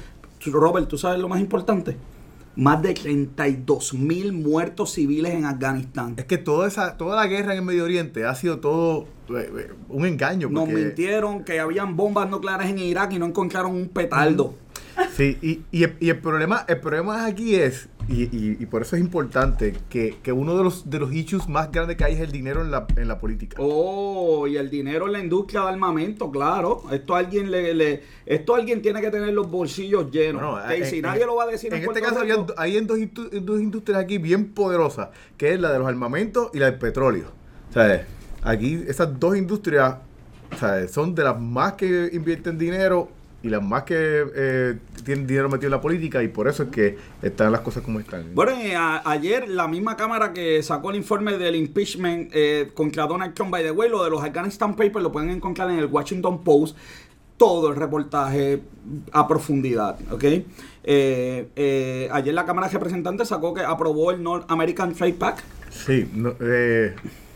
Robert, 0.44 0.88
¿tú 0.88 0.98
sabes 0.98 1.20
lo 1.20 1.28
más 1.28 1.40
importante? 1.40 1.96
Más 2.54 2.80
de 2.80 2.94
32 2.94 3.92
mil 3.94 4.32
muertos 4.32 4.92
civiles 4.92 5.34
en 5.34 5.44
Afganistán. 5.44 6.14
Es 6.16 6.24
que 6.24 6.38
toda 6.38 6.66
esa 6.66 6.96
toda 6.96 7.16
la 7.16 7.26
guerra 7.26 7.52
en 7.52 7.58
el 7.58 7.64
Medio 7.64 7.84
Oriente 7.84 8.24
ha 8.24 8.34
sido 8.34 8.60
todo 8.60 9.06
eh, 9.28 9.50
eh, 9.58 9.72
un 9.88 10.06
engaño. 10.06 10.48
Nos 10.48 10.68
mintieron 10.68 11.44
que 11.44 11.60
habían 11.60 11.96
bombas 11.96 12.30
nucleares 12.30 12.70
en 12.70 12.78
Irak 12.78 13.12
y 13.12 13.18
no 13.18 13.26
encontraron 13.26 13.72
un 13.72 13.88
petardo. 13.88 14.54
Sí, 15.14 15.36
y, 15.42 15.50
y, 15.70 15.86
y 16.00 16.08
el 16.08 16.18
problema 16.18 16.64
el 16.66 16.80
problema 16.80 17.26
aquí 17.26 17.56
es, 17.56 17.90
y, 18.08 18.22
y- 18.24 18.56
y 18.60 18.66
por 18.66 18.82
eso 18.82 18.94
es 18.96 19.02
importante, 19.02 19.74
que, 19.88 20.16
que 20.22 20.32
uno 20.32 20.56
de 20.56 20.62
los, 20.64 20.88
de 20.88 20.98
los 21.00 21.12
issues 21.12 21.48
más 21.48 21.70
grandes 21.72 21.96
que 21.96 22.04
hay 22.04 22.14
es 22.14 22.20
el 22.20 22.30
dinero 22.30 22.62
en 22.62 22.70
la, 22.70 22.86
en 22.96 23.08
la 23.08 23.18
política. 23.18 23.56
Oh, 23.60 24.46
y 24.46 24.56
el 24.56 24.70
dinero 24.70 25.06
en 25.06 25.12
la 25.12 25.18
industria 25.20 25.62
de 25.62 25.68
armamento, 25.70 26.30
claro. 26.30 26.82
Esto 26.92 27.14
alguien 27.16 27.50
le, 27.50 27.74
le- 27.74 28.02
esto 28.24 28.54
alguien 28.54 28.80
tiene 28.82 29.00
que 29.00 29.10
tener 29.10 29.32
los 29.34 29.50
bolsillos 29.50 30.10
llenos. 30.10 30.40
No, 30.42 30.70
en- 30.70 30.84
si 30.86 30.96
en- 30.96 31.02
nadie 31.02 31.26
lo 31.26 31.34
va 31.36 31.44
a 31.44 31.46
decir 31.48 31.72
En 31.74 31.82
en, 31.82 31.88
este 31.88 32.00
caso 32.00 32.20
Rico, 32.22 32.40
habían- 32.42 32.46
hay 32.56 32.76
en 32.76 32.86
dos, 32.86 32.98
industrias 33.60 34.00
aquí 34.00 34.18
bien 34.18 34.52
poderosas, 34.52 35.08
que 35.36 35.52
es 35.54 35.60
la 35.60 35.72
de 35.72 35.78
los 35.80 35.88
armamentos 35.88 36.50
y 36.54 36.58
la 36.58 36.66
del 36.70 36.78
petróleo. 36.78 37.26
O 37.70 37.72
sea, 37.72 38.06
aquí 38.42 38.82
esas 38.86 39.18
dos 39.18 39.36
industrias 39.36 39.96
o 40.54 40.56
sea, 40.58 40.86
son 40.86 41.12
de 41.14 41.24
las 41.24 41.40
más 41.40 41.72
que 41.72 42.08
invierten 42.12 42.56
dinero 42.56 43.08
y 43.42 43.48
las 43.48 43.62
más 43.62 43.84
que 43.84 44.24
eh, 44.34 44.78
tienen 45.04 45.26
dinero 45.26 45.48
metido 45.48 45.66
en 45.68 45.72
la 45.72 45.80
política 45.80 46.22
y 46.22 46.28
por 46.28 46.48
eso 46.48 46.64
es 46.64 46.68
que 46.70 46.98
están 47.22 47.52
las 47.52 47.60
cosas 47.60 47.82
como 47.84 48.00
están. 48.00 48.34
Bueno, 48.34 48.52
eh, 48.52 48.74
a- 48.74 49.02
ayer 49.08 49.48
la 49.48 49.68
misma 49.68 49.96
cámara 49.96 50.32
que 50.32 50.62
sacó 50.62 50.90
el 50.90 50.96
informe 50.96 51.36
del 51.38 51.54
impeachment 51.54 52.30
eh, 52.32 52.70
contra 52.74 53.06
Donald 53.06 53.34
Trump, 53.34 53.50
by 53.52 53.62
the 53.62 53.70
way, 53.70 53.88
lo 53.88 54.02
de 54.02 54.10
los 54.10 54.22
Afghanistan 54.22 54.74
Papers 54.74 55.02
lo 55.02 55.12
pueden 55.12 55.30
encontrar 55.30 55.70
en 55.70 55.78
el 55.78 55.86
Washington 55.86 56.42
Post, 56.42 56.76
todo 57.36 57.68
el 57.70 57.76
reportaje 57.76 58.62
a 59.12 59.28
profundidad, 59.28 59.98
¿ok? 60.10 60.24
Eh, 60.24 61.48
eh, 61.54 62.08
ayer 62.10 62.32
la 62.32 62.46
Cámara 62.46 62.68
de 62.68 62.72
Representantes 62.72 63.28
sacó 63.28 63.52
que 63.52 63.60
aprobó 63.60 64.10
el 64.10 64.22
North 64.22 64.46
American 64.50 64.94
Trade 64.94 65.12
Pact, 65.14 65.40
Sí, 65.70 66.08
no, 66.14 66.30
es 66.30 66.92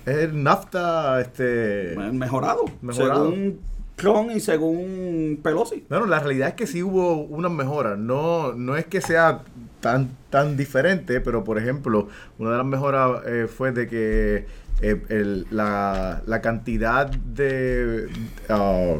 el 0.06 0.42
NAFTA, 0.42 1.20
este... 1.20 1.94
mejorado, 2.12 2.64
Mejorado. 2.80 3.30
según 3.30 3.60
Trump 4.00 4.30
y 4.34 4.40
según 4.40 5.38
Pelosi. 5.42 5.84
Bueno, 5.90 6.06
la 6.06 6.20
realidad 6.20 6.48
es 6.48 6.54
que 6.54 6.66
sí 6.66 6.82
hubo 6.82 7.16
unas 7.16 7.52
mejoras. 7.52 7.98
No, 7.98 8.54
no 8.54 8.76
es 8.76 8.86
que 8.86 9.02
sea 9.02 9.42
tan, 9.80 10.16
tan 10.30 10.56
diferente, 10.56 11.20
pero 11.20 11.44
por 11.44 11.58
ejemplo, 11.58 12.08
una 12.38 12.52
de 12.52 12.56
las 12.56 12.66
mejoras 12.66 13.22
eh, 13.26 13.46
fue 13.46 13.72
de 13.72 13.86
que 13.86 14.46
eh, 14.80 15.44
la, 15.50 16.22
la 16.24 16.40
cantidad 16.40 17.06
de, 17.10 18.08
ah, 18.48 18.96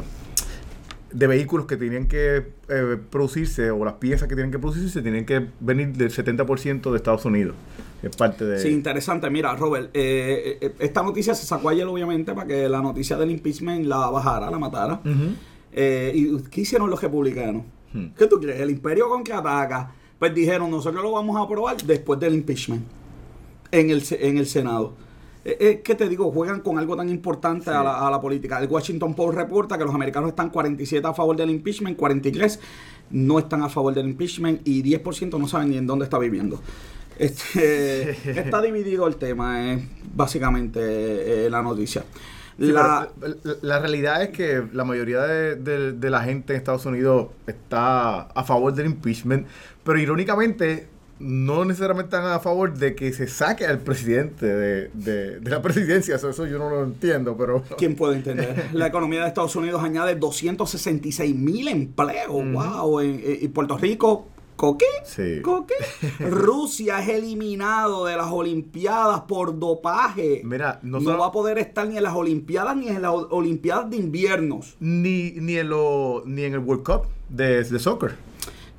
de 1.13 1.27
vehículos 1.27 1.67
que 1.67 1.79
tenían 1.79 2.07
que 2.07 2.53
eh, 2.69 2.99
producirse 3.11 3.71
o 3.71 3.83
las 3.87 3.95
piezas 3.95 4.29
que 4.29 4.35
tienen 4.35 4.53
que 4.53 4.59
producirse 4.59 5.01
tienen 5.01 5.25
que 5.25 5.47
venir 5.61 5.97
del 5.97 6.11
70% 6.11 6.91
de 6.91 6.97
Estados 6.97 7.25
Unidos. 7.25 7.57
Es 8.03 8.17
parte 8.17 8.45
de... 8.45 8.59
Sí, 8.59 8.69
interesante. 8.69 9.29
Mira, 9.31 9.55
Robert, 9.57 9.91
eh, 9.95 10.59
eh, 10.61 10.75
esta 10.79 11.03
noticia 11.03 11.35
se 11.35 11.47
sacó 11.47 11.69
ayer, 11.69 11.87
obviamente, 11.87 12.33
para 12.33 12.47
que 12.47 12.69
la 12.69 12.81
noticia 12.81 13.17
del 13.17 13.31
impeachment 13.31 13.87
la 13.87 14.09
bajara, 14.11 14.51
la 14.51 14.59
matara. 14.59 15.01
Eh, 15.73 16.13
¿Y 16.15 16.39
qué 16.51 16.63
hicieron 16.63 16.91
los 16.91 17.01
republicanos? 17.01 17.65
Hmm. 17.93 18.07
¿Qué 18.17 18.27
tú 18.27 18.41
crees? 18.41 18.61
El 18.61 18.71
imperio 18.71 19.09
contraataca. 19.09 19.93
Pues 20.19 20.35
dijeron, 20.35 20.71
nosotros 20.71 21.03
lo 21.03 21.13
vamos 21.13 21.37
a 21.37 21.41
aprobar 21.41 21.77
después 21.83 22.21
del 22.21 22.35
impeachment 22.35 22.83
en 23.71 23.91
el, 23.91 24.03
en 24.11 24.39
el 24.39 24.47
Senado. 24.47 24.95
Eh, 25.45 25.57
eh, 25.59 25.81
¿Qué 25.83 25.95
te 25.95 26.09
digo? 26.09 26.31
Juegan 26.31 26.61
con 26.61 26.79
algo 26.79 26.97
tan 26.97 27.09
importante 27.09 27.71
a, 27.71 27.83
la, 27.83 28.07
a 28.07 28.11
la 28.11 28.21
política. 28.21 28.59
El 28.59 28.69
Washington 28.69 29.15
Post 29.15 29.37
reporta 29.37 29.79
que 29.79 29.85
los 29.85 29.95
americanos 29.95 30.29
están 30.29 30.51
47 30.51 31.07
a 31.07 31.15
favor 31.15 31.37
del 31.37 31.49
impeachment, 31.51 31.97
43 31.97 32.61
no 33.11 33.39
están 33.39 33.63
a 33.63 33.69
favor 33.69 33.95
del 33.95 34.07
impeachment 34.07 34.67
y 34.67 34.83
10% 34.83 35.39
no 35.39 35.49
saben 35.49 35.71
ni 35.71 35.77
en 35.77 35.87
dónde 35.87 36.05
está 36.05 36.19
viviendo. 36.19 36.61
Este, 37.21 38.11
está 38.41 38.63
dividido 38.63 39.07
el 39.07 39.17
tema, 39.17 39.73
es 39.73 39.83
básicamente 40.15 41.47
eh, 41.47 41.51
la 41.51 41.63
noticia. 41.63 42.05
Sí, 42.59 42.67
La- 42.73 43.09
pero 43.21 43.35
la, 43.43 43.55
la 43.63 43.79
realidad 43.79 44.23
es 44.23 44.31
que 44.31 44.63
la 44.73 44.85
mayoría 44.85 45.21
de, 45.23 45.57
de- 45.57 45.93
de 45.93 46.11
la 46.11 46.23
gente 46.23 46.53
en 46.55 46.59
Estados 46.59 46.85
Unidos 46.87 47.29
está 47.47 48.23
a 48.23 48.45
favor 48.45 48.73
del 48.75 48.87
impeachment, 48.87 49.47
pero 49.85 49.99
irónicamente 49.99 50.87
no 51.19 51.67
necesariamente 51.67 52.17
están 52.17 52.33
a 52.33 52.39
favor 52.41 52.73
de 52.73 52.95
que 52.95 53.13
se 53.13 53.27
saque 53.29 53.67
al 53.67 53.81
presidente 53.81 54.47
de, 54.47 55.39
la 55.43 55.61
presidencia. 55.61 56.17
Eso, 56.17 56.31
eso 56.31 56.47
yo 56.47 56.59
no 56.59 56.71
lo 56.71 56.83
entiendo, 56.85 57.37
pero... 57.37 57.63
¿Quién 57.77 57.95
puede 57.95 58.17
entender? 58.17 58.69
La 58.73 58.87
economía 58.87 59.21
de 59.23 59.29
Estados 59.29 59.55
Unidos 59.55 59.83
añade 59.85 60.15
266 60.15 61.35
mil 61.37 61.69
empleos. 61.69 62.29
¡Wow! 62.31 63.01
En- 63.01 63.21
en- 63.23 63.39
y 63.43 63.49
Puerto 63.49 63.77
Rico 63.77 64.29
¿Coqué? 64.61 64.85
Sí. 65.05 65.41
¿Coqué? 65.41 65.73
Rusia 66.21 67.01
es 67.01 67.09
eliminado 67.09 68.05
de 68.05 68.15
las 68.15 68.31
Olimpiadas 68.31 69.23
por 69.23 69.59
dopaje. 69.59 70.43
Mira, 70.45 70.79
no 70.83 71.03
va 71.17 71.29
a 71.29 71.33
poder 71.33 71.57
estar 71.57 71.89
ni 71.89 71.97
en 71.97 72.03
las 72.03 72.15
Olimpiadas 72.15 72.77
ni 72.77 72.89
en 72.89 73.01
las 73.01 73.11
Olimpiadas 73.11 73.89
de 73.89 73.97
inviernos. 73.97 74.77
Ni, 74.79 75.31
ni, 75.31 75.57
en 75.57 75.71
lo, 75.71 76.25
ni 76.27 76.43
en 76.43 76.53
el 76.53 76.59
World 76.59 76.85
Cup 76.85 77.07
de, 77.31 77.65
de 77.65 77.79
soccer. 77.79 78.17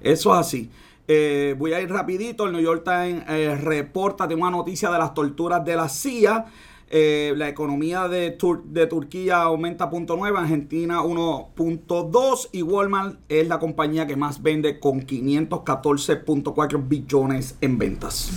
Eso 0.01 0.31
es 0.35 0.39
así. 0.39 0.69
Eh, 1.07 1.55
voy 1.57 1.73
a 1.73 1.81
ir 1.81 1.89
rapidito. 1.89 2.45
El 2.45 2.51
New 2.51 2.61
York 2.61 2.83
Times 2.83 3.23
eh, 3.27 3.57
reporta, 3.59 4.27
tengo 4.27 4.43
una 4.43 4.51
noticia 4.51 4.91
de 4.91 4.99
las 4.99 5.15
torturas 5.15 5.65
de 5.65 5.75
la 5.75 5.89
CIA. 5.89 6.45
Eh, 6.93 7.33
la 7.37 7.47
economía 7.47 8.09
de, 8.09 8.37
Tur- 8.37 8.63
de 8.65 8.85
Turquía 8.85 9.43
aumenta 9.43 9.89
0.9, 9.89 10.37
Argentina 10.37 10.99
1.2 11.01 12.49
y 12.51 12.61
Walmart 12.63 13.17
es 13.29 13.47
la 13.47 13.59
compañía 13.59 14.05
que 14.07 14.17
más 14.17 14.41
vende 14.41 14.77
con 14.77 14.99
514.4 15.07 16.87
billones 16.89 17.55
en 17.61 17.77
ventas. 17.77 18.29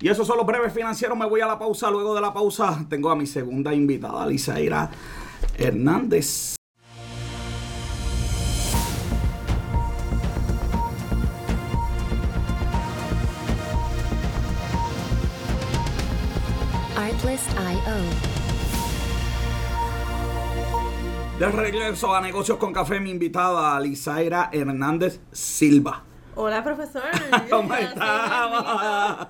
Y 0.00 0.08
esos 0.08 0.26
son 0.26 0.38
los 0.38 0.46
breves 0.46 0.72
financieros. 0.72 1.18
Me 1.18 1.26
voy 1.26 1.42
a 1.42 1.46
la 1.46 1.58
pausa. 1.58 1.90
Luego 1.90 2.14
de 2.14 2.22
la 2.22 2.32
pausa 2.32 2.86
tengo 2.88 3.10
a 3.10 3.16
mi 3.16 3.26
segunda 3.26 3.74
invitada, 3.74 4.26
Lizaira 4.26 4.90
Hernández. 5.58 6.56
De 21.38 21.48
regreso 21.48 22.14
a 22.14 22.20
Negocios 22.20 22.58
con 22.58 22.72
Café, 22.72 23.00
mi 23.00 23.10
invitada 23.10 23.80
Lizaira 23.80 24.50
Hernández 24.52 25.20
Silva. 25.32 26.04
Hola, 26.36 26.64
profesor. 26.64 27.02
¿Cómo 27.48 27.68
Gracias, 27.68 27.94
estamos? 27.94 29.28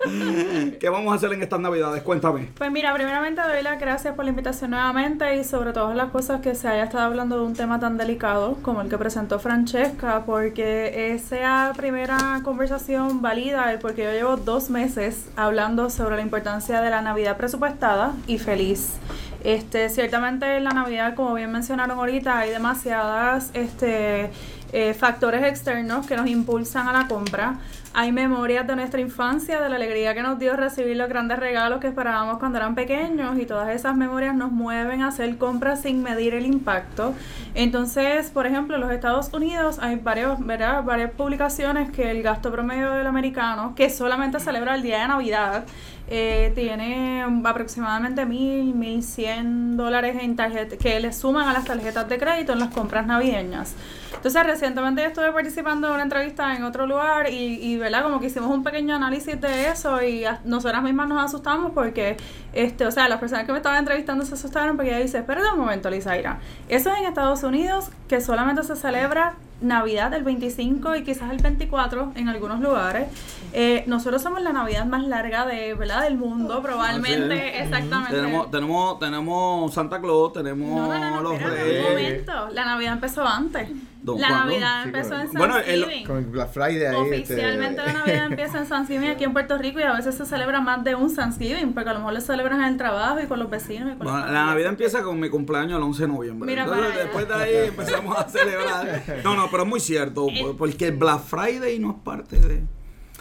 ¿Qué 0.80 0.88
vamos 0.88 1.12
a 1.12 1.16
hacer 1.16 1.32
en 1.32 1.42
estas 1.42 1.60
navidades? 1.60 2.02
Cuéntame. 2.02 2.48
Pues 2.56 2.70
mira, 2.70 2.94
primeramente 2.94 3.42
doy 3.42 3.62
las 3.62 3.78
gracias 3.78 4.14
por 4.14 4.24
la 4.24 4.30
invitación 4.30 4.70
nuevamente 4.70 5.36
y 5.36 5.44
sobre 5.44 5.72
todas 5.72 5.94
las 5.96 6.10
cosas 6.10 6.40
que 6.40 6.54
se 6.54 6.66
haya 6.66 6.84
estado 6.84 7.04
hablando 7.04 7.36
de 7.36 7.42
un 7.42 7.52
tema 7.54 7.78
tan 7.78 7.98
delicado 7.98 8.56
como 8.62 8.80
el 8.80 8.88
que 8.88 8.96
presentó 8.96 9.38
Francesca, 9.38 10.22
porque 10.24 11.12
esa 11.14 11.72
primera 11.76 12.40
conversación 12.42 13.20
valida 13.20 13.70
el 13.70 13.80
porque 13.80 14.04
yo 14.04 14.12
llevo 14.12 14.36
dos 14.36 14.70
meses 14.70 15.26
hablando 15.36 15.90
sobre 15.90 16.16
la 16.16 16.22
importancia 16.22 16.80
de 16.80 16.88
la 16.88 17.02
Navidad 17.02 17.36
presupuestada 17.36 18.12
y 18.26 18.38
feliz. 18.38 18.94
Este, 19.42 19.90
ciertamente 19.90 20.56
en 20.56 20.64
la 20.64 20.70
Navidad, 20.70 21.14
como 21.14 21.34
bien 21.34 21.52
mencionaron 21.52 21.98
ahorita, 21.98 22.38
hay 22.38 22.50
demasiadas 22.50 23.50
este, 23.52 24.30
eh, 24.76 24.92
factores 24.92 25.44
externos 25.44 26.04
que 26.04 26.16
nos 26.16 26.26
impulsan 26.26 26.88
a 26.88 26.92
la 26.92 27.06
compra. 27.06 27.60
Hay 27.92 28.10
memorias 28.10 28.66
de 28.66 28.74
nuestra 28.74 29.00
infancia, 29.00 29.60
de 29.60 29.68
la 29.68 29.76
alegría 29.76 30.14
que 30.14 30.22
nos 30.22 30.36
dio 30.40 30.56
recibir 30.56 30.96
los 30.96 31.08
grandes 31.08 31.38
regalos 31.38 31.78
que 31.78 31.86
esperábamos 31.86 32.40
cuando 32.40 32.58
eran 32.58 32.74
pequeños 32.74 33.38
y 33.38 33.46
todas 33.46 33.68
esas 33.68 33.96
memorias 33.96 34.34
nos 34.34 34.50
mueven 34.50 35.02
a 35.02 35.08
hacer 35.08 35.38
compras 35.38 35.82
sin 35.82 36.02
medir 36.02 36.34
el 36.34 36.44
impacto. 36.44 37.14
Entonces, 37.54 38.32
por 38.32 38.48
ejemplo, 38.48 38.74
en 38.74 38.80
los 38.80 38.90
Estados 38.90 39.32
Unidos 39.32 39.78
hay 39.80 39.94
varios, 39.94 40.44
¿verdad? 40.44 40.82
varias 40.82 41.12
publicaciones 41.12 41.92
que 41.92 42.10
el 42.10 42.24
gasto 42.24 42.50
promedio 42.50 42.90
del 42.90 43.06
americano, 43.06 43.76
que 43.76 43.88
solamente 43.90 44.40
celebra 44.40 44.74
el 44.74 44.82
día 44.82 45.02
de 45.02 45.06
Navidad, 45.06 45.64
eh, 46.08 46.50
tiene 46.56 47.24
aproximadamente 47.44 48.26
mil, 48.26 48.74
mil 48.74 49.04
cien 49.04 49.76
dólares 49.76 50.16
en 50.20 50.34
tarjeta 50.34 50.76
que 50.76 50.98
le 50.98 51.12
suman 51.12 51.48
a 51.48 51.52
las 51.52 51.64
tarjetas 51.64 52.08
de 52.08 52.18
crédito 52.18 52.54
en 52.54 52.58
las 52.58 52.74
compras 52.74 53.06
navideñas. 53.06 53.76
Entonces, 54.16 54.44
recientemente 54.46 55.02
yo 55.02 55.08
estuve 55.08 55.30
participando 55.32 55.86
en 55.88 55.94
una 55.94 56.02
entrevista 56.02 56.54
en 56.56 56.64
otro 56.64 56.86
lugar 56.86 57.30
y, 57.30 57.34
y 57.62 57.76
¿verdad? 57.76 58.02
Como 58.02 58.20
que 58.20 58.26
hicimos 58.26 58.50
un 58.50 58.62
pequeño 58.64 58.94
análisis 58.96 59.38
de 59.40 59.68
eso 59.68 60.02
y 60.02 60.24
a- 60.24 60.40
nosotras 60.44 60.82
mismas 60.82 61.08
nos 61.08 61.22
asustamos 61.22 61.72
porque, 61.72 62.16
este, 62.54 62.86
o 62.86 62.90
sea, 62.90 63.08
las 63.08 63.20
personas 63.20 63.44
que 63.44 63.52
me 63.52 63.58
estaban 63.58 63.78
entrevistando 63.78 64.24
se 64.24 64.34
asustaron 64.34 64.76
porque 64.76 64.90
ella 64.92 65.00
dice, 65.00 65.18
espérate 65.18 65.46
un 65.52 65.58
momento, 65.60 65.90
Lizaira, 65.90 66.38
eso 66.68 66.90
es 66.90 66.98
en 66.98 67.04
Estados 67.04 67.42
Unidos 67.42 67.90
que 68.08 68.20
solamente 68.22 68.62
se 68.62 68.76
celebra 68.76 69.34
Navidad 69.60 70.12
el 70.14 70.24
25 70.24 70.96
y 70.96 71.04
quizás 71.04 71.30
el 71.30 71.38
24 71.38 72.12
en 72.16 72.28
algunos 72.28 72.60
lugares. 72.60 73.08
Eh, 73.52 73.84
nosotros 73.86 74.20
somos 74.22 74.42
la 74.42 74.52
Navidad 74.52 74.84
más 74.84 75.04
larga 75.06 75.46
de, 75.46 75.74
¿verdad? 75.74 76.02
del 76.02 76.16
mundo, 76.16 76.60
probablemente, 76.62 77.34
Así 77.34 77.56
es. 77.58 77.62
exactamente. 77.66 78.14
Tenemos, 78.14 78.50
tenemos, 78.50 78.98
tenemos 78.98 79.72
Santa 79.74 80.00
Claus, 80.00 80.32
tenemos 80.32 80.68
No, 80.80 80.86
no, 80.92 80.98
no, 80.98 81.10
no, 81.16 81.22
los 81.22 81.40
reyes. 81.42 81.84
un 81.86 81.90
momento. 81.92 82.48
La 82.52 82.64
Navidad 82.64 82.94
empezó 82.94 83.24
antes. 83.26 83.68
¿Don 84.04 84.20
la? 84.20 84.28
Navidad 84.28 84.84
empezó 84.84 85.18
en 85.18 85.32
Bueno, 85.32 85.58
el-. 85.58 86.04
Con 86.06 86.30
Black 86.30 86.50
Friday 86.52 86.84
ahí. 86.84 86.94
Oficialmente 86.96 87.80
este, 87.80 87.92
la 87.92 87.98
Navidad 88.00 88.26
empieza 88.30 88.58
en 88.58 88.68
Thanksgiving 88.68 89.08
aquí 89.08 89.24
en 89.24 89.32
Puerto 89.32 89.56
Rico 89.56 89.80
y 89.80 89.82
a 89.82 89.94
veces 89.94 90.14
se 90.14 90.26
celebra 90.26 90.60
más 90.60 90.84
de 90.84 90.94
un 90.94 91.14
Thanksgiving 91.14 91.72
porque 91.72 91.88
a 91.88 91.94
lo 91.94 92.00
mejor 92.00 92.12
lo 92.14 92.20
celebran 92.20 92.60
en 92.60 92.66
el 92.66 92.76
trabajo 92.76 93.18
y 93.20 93.26
con 93.26 93.38
los 93.38 93.48
vecinos 93.48 93.88
y 93.94 93.96
con 93.96 94.04
Bueno, 94.06 94.12
las 94.18 94.20
la 94.20 94.26
familias. 94.26 94.46
Navidad 94.50 94.70
empieza 94.70 95.02
con 95.02 95.18
mi 95.18 95.30
cumpleaños 95.30 95.78
el 95.78 95.82
11 95.82 96.02
de 96.02 96.08
noviembre. 96.08 96.46
Mira 96.46 96.64
Entonces, 96.64 96.84
para 96.84 96.94
allá. 96.94 97.02
después 97.04 97.28
de 97.28 97.34
ahí 97.34 97.68
empezamos 97.68 98.18
a 98.18 98.28
celebrar. 98.28 99.02
No, 99.24 99.34
no, 99.36 99.50
pero 99.50 99.62
es 99.62 99.68
muy 99.70 99.80
cierto, 99.80 100.26
por- 100.40 100.56
porque 100.58 100.88
el 100.88 100.96
Black 100.98 101.20
Friday 101.22 101.78
no 101.78 101.92
es 101.92 101.96
parte 102.04 102.38
de... 102.40 102.62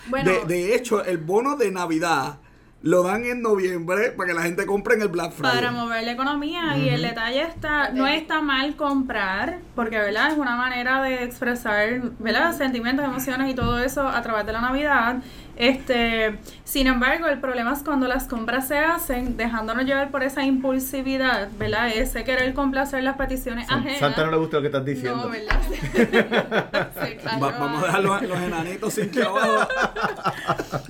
Bueno, 0.07 0.29
de, 0.31 0.45
de 0.45 0.75
hecho, 0.75 1.01
el 1.05 1.17
bono 1.17 1.55
de 1.55 1.71
Navidad 1.71 2.39
lo 2.83 3.01
dan 3.01 3.23
en 3.23 3.41
noviembre 3.41 4.11
para 4.11 4.27
que 4.27 4.33
la 4.33 4.41
gente 4.43 4.65
compre 4.65 4.95
en 4.95 5.03
el 5.03 5.07
Black 5.07 5.31
Friday. 5.31 5.55
para 5.55 5.71
mover 5.71 6.03
la 6.03 6.11
economía 6.11 6.77
y 6.77 6.89
el 6.89 7.01
detalle 7.01 7.41
está 7.43 7.89
no 7.91 8.05
está 8.05 8.41
mal 8.41 8.75
comprar 8.75 9.59
porque 9.73 9.97
verdad 9.97 10.33
es 10.33 10.37
una 10.37 10.57
manera 10.57 11.01
de 11.01 11.23
expresar 11.23 12.01
verdad 12.19 12.55
sentimientos 12.55 13.05
emociones 13.05 13.49
y 13.49 13.55
todo 13.55 13.79
eso 13.79 14.05
a 14.05 14.21
través 14.21 14.45
de 14.45 14.51
la 14.51 14.59
navidad 14.59 15.23
este 15.55 16.37
sin 16.63 16.87
embargo 16.87 17.27
el 17.27 17.39
problema 17.39 17.73
es 17.73 17.79
cuando 17.83 18.07
las 18.07 18.23
compras 18.25 18.67
se 18.67 18.77
hacen 18.79 19.37
dejándonos 19.37 19.85
llevar 19.85 20.09
por 20.09 20.23
esa 20.23 20.43
impulsividad 20.43 21.49
verdad 21.59 21.89
ese 21.89 22.23
querer 22.23 22.53
complacer 22.55 23.03
las 23.03 23.15
peticiones 23.17 23.67
San- 23.67 23.79
ajenas 23.79 23.99
Santa 23.99 24.25
no 24.25 24.31
le 24.31 24.37
gusta 24.37 24.57
lo 24.57 24.61
que 24.61 24.67
estás 24.69 24.83
diciendo. 24.85 25.23
no 25.25 25.29
verdad 25.29 25.59
cayó. 27.23 27.39
Va- 27.43 27.51
vamos 27.59 27.83
a 27.83 27.85
dejar 27.85 28.03
los, 28.03 28.21
los 28.23 28.39
enanitos 28.39 28.93
sin 28.93 29.11
trabajo. 29.11 29.67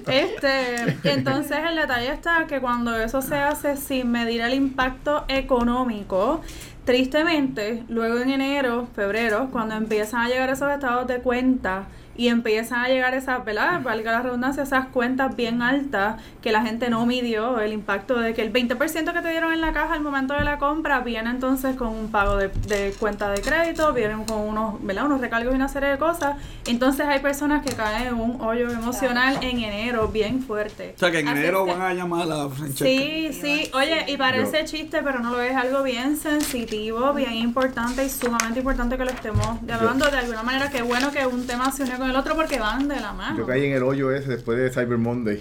Este, 0.07 0.97
entonces 1.03 1.57
el 1.69 1.75
detalle 1.75 2.11
está 2.13 2.45
que 2.47 2.59
cuando 2.59 2.95
eso 2.97 3.21
se 3.21 3.35
hace 3.35 3.77
sin 3.77 4.11
medir 4.11 4.41
el 4.41 4.53
impacto 4.53 5.25
económico, 5.27 6.41
tristemente, 6.85 7.83
luego 7.89 8.19
en 8.19 8.29
enero, 8.31 8.87
febrero, 8.95 9.49
cuando 9.51 9.75
empiezan 9.75 10.21
a 10.21 10.27
llegar 10.29 10.49
esos 10.49 10.71
estados 10.71 11.07
de 11.07 11.19
cuenta 11.19 11.83
y 12.15 12.27
empiezan 12.27 12.79
a 12.85 12.87
llegar 12.89 13.13
esas, 13.15 13.43
¿verdad? 13.43 13.81
Valga 13.81 14.11
la 14.11 14.21
redundancia, 14.21 14.63
esas 14.63 14.87
cuentas 14.87 15.35
bien 15.35 15.61
altas 15.61 16.21
que 16.41 16.51
la 16.51 16.61
gente 16.61 16.89
no 16.89 17.05
midió, 17.05 17.59
el 17.59 17.73
impacto 17.73 18.19
de 18.19 18.33
que 18.33 18.41
el 18.41 18.53
20% 18.53 19.13
que 19.13 19.21
te 19.21 19.29
dieron 19.29 19.51
en 19.53 19.61
la 19.61 19.73
caja 19.73 19.93
al 19.95 20.01
momento 20.01 20.33
de 20.33 20.43
la 20.43 20.57
compra 20.59 20.99
viene 20.99 21.29
entonces 21.29 21.75
con 21.75 21.87
un 21.89 22.11
pago 22.11 22.37
de, 22.37 22.49
de 22.67 22.93
cuenta 22.99 23.29
de 23.31 23.41
crédito, 23.41 23.93
vienen 23.93 24.25
con 24.25 24.39
unos, 24.41 24.83
¿verdad? 24.85 25.05
Unos 25.05 25.21
recargos 25.21 25.53
y 25.53 25.55
una 25.55 25.67
serie 25.67 25.89
de 25.89 25.97
cosas. 25.97 26.37
Entonces 26.67 27.05
hay 27.07 27.19
personas 27.19 27.65
que 27.65 27.73
caen 27.75 28.07
en 28.07 28.13
un 28.13 28.39
hoyo 28.41 28.69
emocional 28.69 29.37
en 29.41 29.59
enero 29.59 30.07
bien 30.09 30.41
fuerte. 30.43 30.93
O 30.95 30.99
sea 30.99 31.09
que 31.11 31.19
en 31.19 31.27
Así 31.27 31.39
enero 31.39 31.65
que- 31.65 31.71
van 31.71 31.81
a 31.81 31.93
llamar 31.93 32.31
a 32.31 32.49
Francesca. 32.49 32.85
Sí, 32.85 33.29
sí. 33.41 33.71
Oye, 33.73 34.05
y 34.07 34.17
parece 34.17 34.65
chiste, 34.65 35.01
pero 35.03 35.19
no 35.19 35.31
lo 35.31 35.41
es 35.41 35.55
algo 35.55 35.81
bien 35.83 36.15
sensitivo, 36.17 37.13
bien 37.13 37.33
importante 37.33 38.05
y 38.05 38.09
sumamente 38.09 38.59
importante 38.59 38.97
que 38.97 39.05
lo 39.05 39.11
estemos 39.11 39.61
dialogando 39.65 40.09
de 40.09 40.17
alguna 40.17 40.43
manera. 40.43 40.69
Qué 40.69 40.81
bueno 40.81 41.11
que 41.11 41.25
un 41.25 41.47
tema 41.47 41.71
se 41.71 41.83
unió 41.83 41.97
con 42.03 42.09
el 42.09 42.17
otro 42.17 42.35
porque 42.35 42.59
van 42.59 42.89
de 42.89 42.99
la 42.99 43.13
mano. 43.13 43.37
Yo 43.37 43.47
caí 43.47 43.65
en 43.65 43.71
el 43.71 43.83
hoyo 43.83 44.11
ese 44.11 44.27
después 44.27 44.57
de 44.57 44.69
Cyber 44.69 44.97
Monday. 44.97 45.37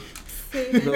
Sí, 0.53 0.59
sí. 0.73 0.91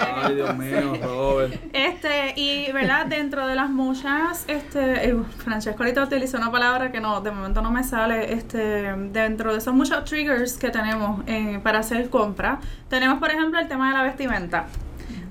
Ay, 0.00 0.34
Dios 0.34 0.56
mío, 0.56 0.94
Robert. 1.02 1.54
Este, 1.74 2.32
y 2.36 2.72
verdad, 2.72 3.04
dentro 3.04 3.46
de 3.46 3.54
las 3.54 3.68
muchas, 3.68 4.44
este, 4.48 5.10
eh, 5.10 5.16
Francesco 5.36 5.82
ahorita 5.82 6.04
utilizó 6.04 6.38
una 6.38 6.50
palabra 6.50 6.90
que 6.90 7.00
no, 7.00 7.20
de 7.20 7.32
momento 7.32 7.60
no 7.60 7.70
me 7.70 7.84
sale, 7.84 8.32
este, 8.32 8.94
dentro 9.12 9.52
de 9.52 9.58
esos 9.58 9.74
muchos 9.74 10.04
triggers 10.04 10.56
que 10.56 10.70
tenemos 10.70 11.22
eh, 11.26 11.60
para 11.62 11.80
hacer 11.80 12.08
compra, 12.08 12.60
tenemos 12.88 13.18
por 13.18 13.30
ejemplo 13.30 13.60
el 13.60 13.68
tema 13.68 13.88
de 13.88 13.98
la 13.98 14.04
vestimenta. 14.04 14.68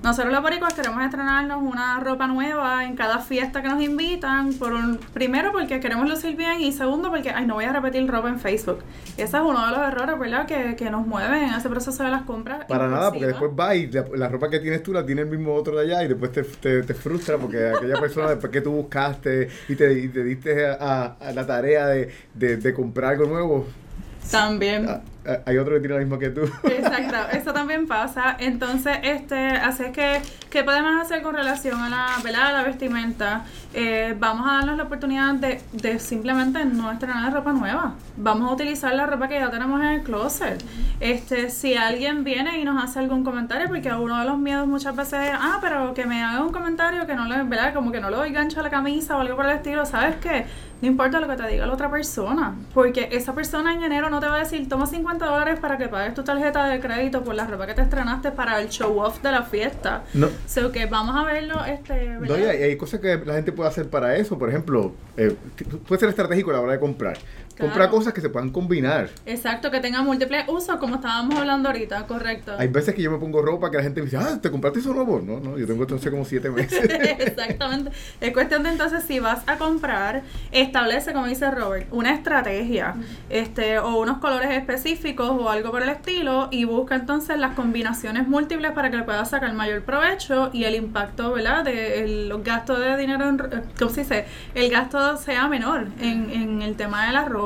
Nosotros 0.03 0.33
los 0.33 0.41
boricuas 0.41 0.73
queremos 0.73 1.01
estrenarnos 1.01 1.61
una 1.63 1.97
ropa 2.01 2.27
nueva 2.27 2.83
en 2.83 2.97
cada 2.97 3.19
fiesta 3.19 3.61
que 3.61 3.69
nos 3.69 3.81
invitan, 3.81 4.53
por 4.55 4.73
un, 4.73 4.97
primero 5.13 5.53
porque 5.53 5.79
queremos 5.79 6.09
lucir 6.09 6.35
bien 6.35 6.59
y 6.59 6.73
segundo 6.73 7.09
porque, 7.09 7.29
ay, 7.29 7.45
no 7.47 7.53
voy 7.53 7.63
a 7.63 7.71
repetir 7.71 8.05
ropa 8.11 8.27
en 8.27 8.37
Facebook. 8.37 8.79
Ese 9.15 9.37
es 9.37 9.41
uno 9.41 9.65
de 9.65 9.71
los 9.71 9.87
errores, 9.87 10.19
¿verdad?, 10.19 10.45
que, 10.45 10.75
que 10.75 10.89
nos 10.89 11.07
mueven 11.07 11.43
en 11.43 11.53
ese 11.53 11.69
proceso 11.69 12.03
de 12.03 12.09
las 12.11 12.23
compras. 12.23 12.65
Para 12.65 12.89
nada, 12.89 13.11
porque 13.11 13.27
después 13.27 13.51
va 13.57 13.75
y 13.75 13.89
la, 13.89 14.05
la 14.15 14.27
ropa 14.27 14.49
que 14.49 14.59
tienes 14.59 14.83
tú 14.83 14.91
la 14.91 15.05
tiene 15.05 15.21
el 15.21 15.29
mismo 15.29 15.53
otro 15.53 15.77
de 15.77 15.83
allá 15.85 16.03
y 16.03 16.09
después 16.09 16.33
te, 16.33 16.43
te, 16.43 16.83
te 16.83 16.93
frustra 16.93 17.37
porque 17.37 17.69
aquella 17.69 17.97
persona 17.97 18.29
después 18.31 18.51
que 18.51 18.59
tú 18.59 18.71
buscaste 18.71 19.47
y 19.69 19.75
te, 19.77 19.93
y 19.99 20.09
te 20.09 20.23
diste 20.25 20.67
a, 20.67 20.73
a- 20.81 21.05
a 21.29 21.31
la 21.31 21.47
tarea 21.47 21.87
de, 21.87 22.09
de, 22.33 22.57
de 22.57 22.73
comprar 22.73 23.11
algo 23.13 23.25
nuevo, 23.25 23.67
También. 24.29 24.85
Hay 25.45 25.57
otro 25.57 25.75
que 25.75 25.79
tiene 25.79 25.95
lo 25.95 25.99
mismo 26.01 26.19
que 26.19 26.29
tú. 26.29 26.41
Exacto, 26.63 27.37
eso 27.37 27.53
también 27.53 27.87
pasa. 27.87 28.35
Entonces, 28.39 28.97
este, 29.03 29.35
así 29.35 29.83
es 29.83 29.91
que, 29.91 30.21
¿qué 30.49 30.63
podemos 30.63 31.01
hacer 31.01 31.21
con 31.21 31.35
relación 31.35 31.79
a 31.79 31.89
la, 31.89 32.07
¿verdad? 32.23 32.47
a 32.47 32.51
la 32.53 32.63
vestimenta? 32.63 33.45
Eh, 33.73 34.15
vamos 34.19 34.47
a 34.47 34.55
darnos 34.57 34.77
la 34.77 34.83
oportunidad 34.83 35.33
de, 35.35 35.61
de 35.71 35.99
simplemente 35.99 36.65
no 36.65 36.91
estrenar 36.91 37.33
ropa 37.33 37.53
nueva. 37.53 37.95
Vamos 38.17 38.49
a 38.49 38.53
utilizar 38.53 38.93
la 38.93 39.05
ropa 39.05 39.27
que 39.27 39.35
ya 39.35 39.49
tenemos 39.49 39.79
en 39.81 39.87
el 39.87 40.03
closet. 40.03 40.63
Este, 40.99 41.49
si 41.49 41.75
alguien 41.75 42.23
viene 42.23 42.59
y 42.59 42.65
nos 42.65 42.83
hace 42.83 42.99
algún 42.99 43.23
comentario, 43.23 43.67
porque 43.67 43.93
uno 43.93 44.19
de 44.19 44.25
los 44.25 44.37
miedos 44.37 44.67
muchas 44.67 44.95
veces 44.95 45.29
es, 45.29 45.33
ah, 45.33 45.59
pero 45.61 45.93
que 45.93 46.05
me 46.05 46.21
haga 46.21 46.43
un 46.43 46.51
comentario 46.51 47.07
que 47.07 47.15
no 47.15 47.25
le, 47.25 47.43
¿verdad? 47.43 47.73
Como 47.73 47.91
que 47.91 47.99
no 48.01 48.09
le 48.09 48.17
doy 48.17 48.31
gancho 48.31 48.59
a 48.59 48.63
la 48.63 48.69
camisa 48.69 49.17
o 49.17 49.21
algo 49.21 49.35
por 49.35 49.45
el 49.45 49.53
estilo, 49.53 49.85
¿sabes 49.85 50.17
qué? 50.17 50.45
No 50.83 50.89
importa 50.89 51.21
lo 51.21 51.29
que 51.29 51.37
te 51.37 51.47
diga 51.47 51.65
la 51.65 51.71
otra 51.71 51.89
persona, 51.89 52.57
porque 52.73 53.07
esa 53.13 53.33
persona 53.33 53.73
en 53.73 53.83
enero 53.83 54.09
no 54.09 54.19
te 54.19 54.27
va 54.27 54.35
a 54.35 54.39
decir, 54.39 54.67
toma 54.67 54.85
50 54.85 55.25
dólares 55.25 55.57
para 55.61 55.77
que 55.77 55.87
pagues 55.87 56.13
tu 56.13 56.25
tarjeta 56.25 56.67
de 56.67 56.81
crédito 56.81 57.23
por 57.23 57.35
la 57.35 57.47
ropa 57.47 57.67
que 57.67 57.73
te 57.73 57.83
estrenaste 57.83 58.31
para 58.31 58.59
el 58.59 58.67
show 58.67 58.99
off 58.99 59.21
de 59.21 59.31
la 59.31 59.43
fiesta. 59.43 60.03
No. 60.13 60.27
So 60.45 60.73
que 60.73 60.85
vamos 60.87 61.15
a 61.15 61.23
verlo, 61.23 61.63
este, 61.63 62.17
No, 62.19 62.37
y 62.37 62.43
hay, 62.43 62.63
hay 62.63 62.75
cosas 62.75 62.99
que 62.99 63.15
la 63.15 63.35
gente 63.35 63.53
puede 63.53 63.69
hacer 63.69 63.89
para 63.89 64.17
eso. 64.17 64.37
Por 64.37 64.49
ejemplo, 64.49 64.91
eh, 65.15 65.33
puede 65.87 66.01
ser 66.01 66.09
estratégico 66.09 66.49
a 66.49 66.55
la 66.55 66.59
hora 66.59 66.73
de 66.73 66.79
comprar. 66.81 67.17
Comprar 67.57 67.73
Claro. 67.73 67.91
cosas 67.91 68.13
que 68.13 68.21
se 68.21 68.29
puedan 68.29 68.49
combinar. 68.49 69.09
Exacto, 69.25 69.69
que 69.69 69.79
tenga 69.79 70.01
múltiples 70.01 70.45
usos, 70.47 70.77
como 70.77 70.95
estábamos 70.95 71.35
hablando 71.35 71.69
ahorita, 71.69 72.07
correcto. 72.07 72.53
Hay 72.57 72.67
veces 72.67 72.95
que 72.95 73.01
yo 73.03 73.11
me 73.11 73.17
pongo 73.19 73.41
ropa 73.41 73.69
que 73.69 73.77
la 73.77 73.83
gente 73.83 74.01
me 74.01 74.05
dice, 74.05 74.17
ah, 74.17 74.39
¿te 74.41 74.49
compraste 74.49 74.79
eso 74.79 74.93
nuevo? 74.93 75.21
No, 75.23 75.39
no, 75.39 75.57
yo 75.57 75.67
tengo 75.67 75.83
esto 75.83 75.95
hace 75.95 76.09
como 76.09 76.25
siete 76.25 76.49
meses. 76.49 76.83
Exactamente. 77.19 77.91
Es 78.21 78.33
cuestión 78.33 78.63
de 78.63 78.69
entonces 78.69 79.03
si 79.03 79.19
vas 79.19 79.43
a 79.47 79.57
comprar, 79.57 80.23
establece, 80.51 81.13
como 81.13 81.27
dice 81.27 81.49
Robert, 81.51 81.87
una 81.91 82.13
estrategia, 82.13 82.95
este, 83.29 83.77
o 83.79 83.99
unos 84.01 84.17
colores 84.17 84.49
específicos 84.51 85.29
o 85.29 85.49
algo 85.49 85.69
por 85.69 85.83
el 85.83 85.89
estilo, 85.89 86.47
y 86.51 86.65
busca 86.65 86.95
entonces 86.95 87.37
las 87.37 87.53
combinaciones 87.55 88.27
múltiples 88.27 88.71
para 88.71 88.89
que 88.89 88.97
le 88.97 89.03
puedas 89.03 89.29
sacar 89.29 89.53
mayor 89.53 89.83
provecho 89.83 90.49
y 90.53 90.63
el 90.63 90.75
impacto, 90.75 91.33
¿verdad? 91.33 91.63
De 91.63 92.03
el- 92.03 92.29
los 92.29 92.43
gastos 92.43 92.79
de 92.79 92.97
dinero, 92.97 93.27
en, 93.29 93.39
eh, 93.39 93.61
¿cómo 93.77 93.91
se 93.91 94.01
dice? 94.01 94.25
El 94.55 94.71
gasto 94.71 95.17
sea 95.17 95.47
menor 95.47 95.87
en, 96.01 96.29
en 96.31 96.61
el 96.63 96.75
tema 96.75 97.05
de 97.05 97.11
la 97.13 97.25
ropa 97.25 97.42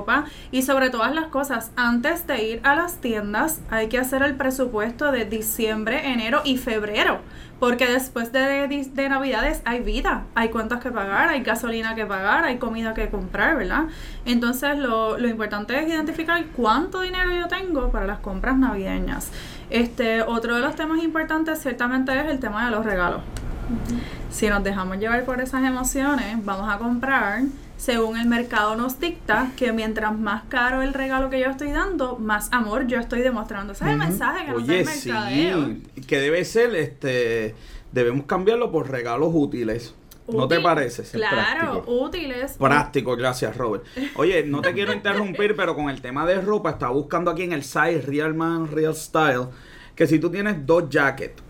y 0.52 0.62
sobre 0.62 0.90
todas 0.90 1.14
las 1.16 1.28
cosas, 1.28 1.72
antes 1.76 2.28
de 2.28 2.44
ir 2.44 2.62
a 2.64 2.76
las 2.76 2.98
tiendas 2.98 3.62
hay 3.70 3.88
que 3.88 3.98
hacer 3.98 4.22
el 4.24 4.36
presupuesto 4.36 5.12
de 5.12 5.26
diciembre, 5.26 6.12
enero 6.12 6.42
y 6.44 6.58
febrero. 6.58 7.20
Porque 7.60 7.88
después 7.88 8.32
de, 8.32 8.68
de, 8.68 8.90
de 8.94 9.10
Navidades 9.10 9.62
hay 9.66 9.80
vida, 9.80 10.26
hay 10.36 10.50
cuentas 10.50 10.80
que 10.80 10.92
pagar, 10.92 11.30
hay 11.30 11.42
gasolina 11.42 11.96
que 11.96 12.06
pagar, 12.06 12.44
hay 12.44 12.60
comida 12.60 12.94
que 12.94 13.10
comprar, 13.10 13.58
¿verdad? 13.58 13.86
Entonces 14.26 14.78
lo, 14.78 15.18
lo 15.18 15.28
importante 15.28 15.80
es 15.82 15.90
identificar 15.90 16.46
cuánto 16.56 17.02
dinero 17.02 17.32
yo 17.32 17.48
tengo 17.48 17.90
para 17.90 18.06
las 18.06 18.20
compras 18.20 18.58
navideñas. 18.60 19.32
Este, 19.72 20.22
otro 20.22 20.56
de 20.56 20.62
los 20.62 20.76
temas 20.76 21.04
importantes 21.04 21.60
ciertamente 21.60 22.18
es 22.20 22.28
el 22.28 22.40
tema 22.40 22.66
de 22.66 22.72
los 22.72 22.86
regalos. 22.86 23.22
Si 24.30 24.48
nos 24.48 24.64
dejamos 24.64 24.98
llevar 25.00 25.26
por 25.26 25.42
esas 25.42 25.64
emociones, 25.64 26.46
vamos 26.46 26.70
a 26.70 26.78
comprar 26.78 27.42
según 27.78 28.18
el 28.18 28.28
mercado 28.28 28.76
nos 28.76 29.00
dicta 29.00 29.52
que 29.56 29.72
mientras 29.72 30.18
más 30.18 30.44
caro 30.50 30.82
el 30.82 30.94
regalo 30.94 31.30
que 31.30 31.40
yo 31.40 31.48
estoy 31.48 31.72
dando, 31.72 32.18
más 32.18 32.50
amor 32.52 32.88
yo 32.88 33.00
estoy 33.00 33.22
demostrando. 33.22 33.74
Ese 33.74 33.86
es 33.86 33.92
el 33.92 33.98
mensaje 33.98 34.46
que 34.46 34.52
nos 34.52 34.68
da 34.68 34.74
Oye, 34.74 34.80
el 34.80 34.86
mercadeo. 34.86 35.66
sí, 35.96 36.02
que 36.02 36.20
debe 36.20 36.44
ser, 36.44 36.76
este, 36.76 37.56
debemos 37.92 38.26
cambiarlo 38.26 38.72
por 38.72 38.90
regalos 38.90 39.30
útiles. 39.32 39.94
¿No 40.28 40.48
te 40.48 40.60
parece? 40.60 41.04
Claro, 41.04 41.72
práctico. 41.72 42.04
útiles. 42.04 42.54
Práctico, 42.58 43.16
gracias 43.16 43.56
Robert. 43.56 43.86
Oye, 44.16 44.44
no 44.44 44.62
te 44.62 44.74
quiero 44.74 44.92
interrumpir, 44.94 45.56
pero 45.56 45.74
con 45.74 45.90
el 45.90 46.02
tema 46.02 46.26
de 46.26 46.42
ropa, 46.42 46.72
estaba 46.72 46.92
buscando 46.92 47.32
aquí 47.32 47.44
en 47.44 47.54
el 47.54 47.64
site 47.64 48.02
Real 48.02 48.34
Man 48.34 48.70
Real 48.70 48.94
Style, 48.94 49.46
que 49.96 50.06
si 50.06 50.20
tú 50.20 50.30
tienes 50.30 50.66
dos 50.66 50.90
jackets 50.90 51.42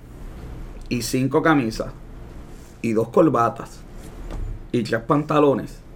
y 0.89 1.01
cinco 1.01 1.41
camisas 1.41 1.91
y 2.81 2.93
dos 2.93 3.09
corbatas 3.09 3.79
y 4.71 4.83
tres 4.83 5.01
pantalones 5.01 5.86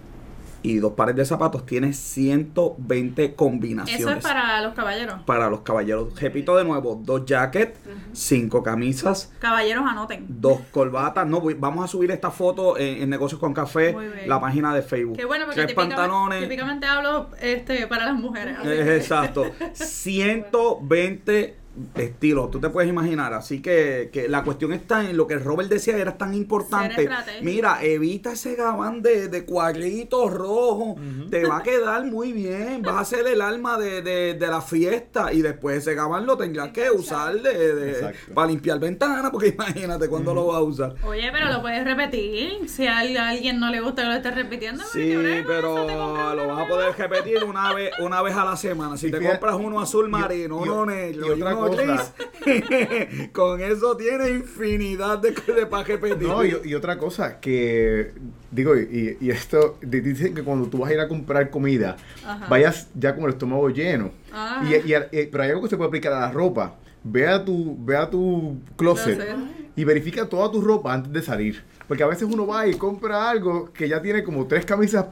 y 0.62 0.76
dos 0.76 0.92
pares 0.92 1.16
de 1.16 1.24
zapatos, 1.24 1.66
tienes 1.66 1.96
120 1.98 3.34
combinaciones. 3.34 4.00
Eso 4.00 4.10
es 4.10 4.22
para 4.22 4.60
los 4.62 4.74
caballeros. 4.74 5.20
para 5.22 5.48
los 5.50 5.60
caballeros. 5.60 6.18
Repito 6.20 6.56
de 6.56 6.64
nuevo, 6.64 7.00
dos 7.02 7.24
jackets, 7.26 7.78
cinco 8.12 8.62
camisas, 8.62 9.32
Caballeros, 9.38 9.84
anoten. 9.86 10.24
dos 10.28 10.60
corbatas. 10.70 11.26
No, 11.26 11.40
voy- 11.40 11.54
vamos 11.54 11.84
a 11.84 11.88
subir 11.88 12.10
esta 12.10 12.30
foto 12.30 12.78
en, 12.78 13.02
en 13.02 13.10
Negocios 13.10 13.40
con 13.40 13.52
Café, 13.54 13.96
la 14.26 14.40
página 14.40 14.74
de 14.74 14.82
Facebook. 14.82 15.16
Qué 15.16 15.24
bueno, 15.24 15.44
porque 15.46 15.62
Tres 15.62 15.68
típicamente, 15.68 15.96
pantalones. 15.96 16.42
típicamente 16.42 16.86
hablo 16.86 17.28
este, 17.40 17.86
para 17.86 18.06
las 18.06 18.14
mujeres. 18.14 18.56
así 18.58 18.68
Eh, 18.68 18.96
Exacto. 18.96 19.46
120 19.72 21.56
estilos, 21.94 22.50
tú 22.50 22.60
te 22.60 22.68
puedes 22.68 22.88
imaginar. 22.90 23.32
Así 23.32 23.62
que, 23.62 24.10
que 24.12 24.28
la 24.28 24.44
cuestión 24.44 24.72
está 24.72 25.08
en 25.08 25.16
lo 25.16 25.26
que 25.26 25.36
Robert 25.38 25.68
decía, 25.70 25.96
era 25.96 26.16
tan 26.18 26.34
importante. 26.34 27.08
Mira, 27.42 27.82
evita 27.82 28.32
ese 28.32 28.54
gabán 28.54 29.02
de, 29.02 29.28
de 29.28 29.44
cuadritos 29.44 30.32
rojos. 30.32 30.96
Te 31.30 31.44
va 31.46 31.58
a 31.58 31.62
quedar 31.62 32.04
muy 32.06 32.32
bien. 32.32 32.82
Vas 32.82 32.96
a 33.00 33.04
ser 33.16 33.26
el 33.26 33.40
alma 33.40 33.78
de, 33.78 34.02
de- 34.02 34.34
de 34.34 34.46
la 34.48 34.60
fiesta. 34.60 35.32
Y 35.32 35.42
después 35.42 35.78
ese 35.78 35.94
gabán 35.94 36.26
lo 36.26 36.36
tendrás 36.36 36.70
que 36.70 36.90
usar 36.90 37.34
de, 37.40 38.14
para 38.34 38.48
limpiar 38.48 38.78
ventanas. 38.78 39.30
Porque 39.30 39.48
imagínate 39.48 40.08
cuándo 40.08 40.34
lo 40.34 40.46
vas 40.46 40.56
a 40.58 40.62
usar. 40.62 40.94
Oye, 41.04 41.30
pero 41.32 41.50
lo 41.52 41.62
puedes 41.62 41.84
repetir. 41.84 42.68
Si 42.68 42.86
a 42.86 42.98
al- 42.98 43.16
a 43.16 43.28
alguien 43.30 43.58
no 43.58 43.70
le 43.70 43.80
gusta 43.80 44.02
que 44.02 44.08
lo 44.08 44.14
estés 44.14 44.34
repitiendo, 44.34 44.82
Sí, 44.92 45.00
¿qué 45.08 45.16
brega 45.16 45.44
con 45.44 45.54
pero 45.54 46.34
lo 46.34 46.48
vas 46.48 46.64
a 46.64 46.68
poder 46.68 46.94
repetir 46.96 47.44
una 47.44 47.72
vez, 47.72 47.92
una 48.00 48.20
vez 48.22 48.34
a 48.36 48.44
la 48.44 48.56
semana. 48.56 48.96
Si 48.96 49.06
Y 49.08 49.10
te 49.10 49.18
fíjate- 49.18 49.38
compras 49.38 49.56
uno 49.62 49.80
azul 49.80 50.08
marino, 50.08 50.58
uno 50.58 50.86
negro 50.86 51.26
y, 51.28 51.30
otra 51.30 51.54
uno 51.56 51.61
con 53.32 53.60
eso 53.60 53.96
tienes 53.96 54.30
infinidad 54.30 55.18
de, 55.18 55.30
de 55.30 55.66
para 55.66 55.84
repetir. 55.84 56.26
No, 56.28 56.44
y, 56.44 56.56
y 56.64 56.74
otra 56.74 56.98
cosa 56.98 57.40
que 57.40 58.12
digo, 58.50 58.76
y, 58.76 59.16
y 59.20 59.30
esto 59.30 59.78
di- 59.82 60.00
dicen 60.00 60.34
que 60.34 60.42
cuando 60.42 60.68
tú 60.68 60.78
vas 60.78 60.90
a 60.90 60.94
ir 60.94 61.00
a 61.00 61.08
comprar 61.08 61.50
comida, 61.50 61.96
Ajá. 62.24 62.46
vayas 62.48 62.88
ya 62.94 63.14
con 63.14 63.24
el 63.24 63.30
estómago 63.30 63.68
lleno. 63.70 64.10
Ah. 64.32 64.62
Y, 64.68 64.74
y- 64.74 64.94
y- 65.20 65.26
pero 65.26 65.44
hay 65.44 65.50
algo 65.50 65.62
que 65.62 65.68
se 65.68 65.76
puede 65.76 65.88
aplicar 65.88 66.12
a 66.12 66.20
la 66.20 66.30
ropa. 66.32 66.76
Ve 67.04 67.26
a 67.26 67.44
tu, 67.44 67.76
ve 67.84 67.96
a 67.96 68.08
tu 68.08 68.58
closet 68.76 69.16
Closet. 69.16 69.36
y 69.74 69.84
verifica 69.84 70.28
toda 70.28 70.50
tu 70.52 70.60
ropa 70.60 70.92
antes 70.92 71.12
de 71.12 71.22
salir. 71.22 71.62
Porque 71.88 72.04
a 72.04 72.06
veces 72.06 72.28
uno 72.32 72.46
va 72.46 72.66
y 72.68 72.74
compra 72.74 73.28
algo 73.28 73.72
que 73.72 73.88
ya 73.88 74.00
tiene 74.00 74.22
como 74.22 74.46
tres 74.46 74.64
camisas 74.64 75.06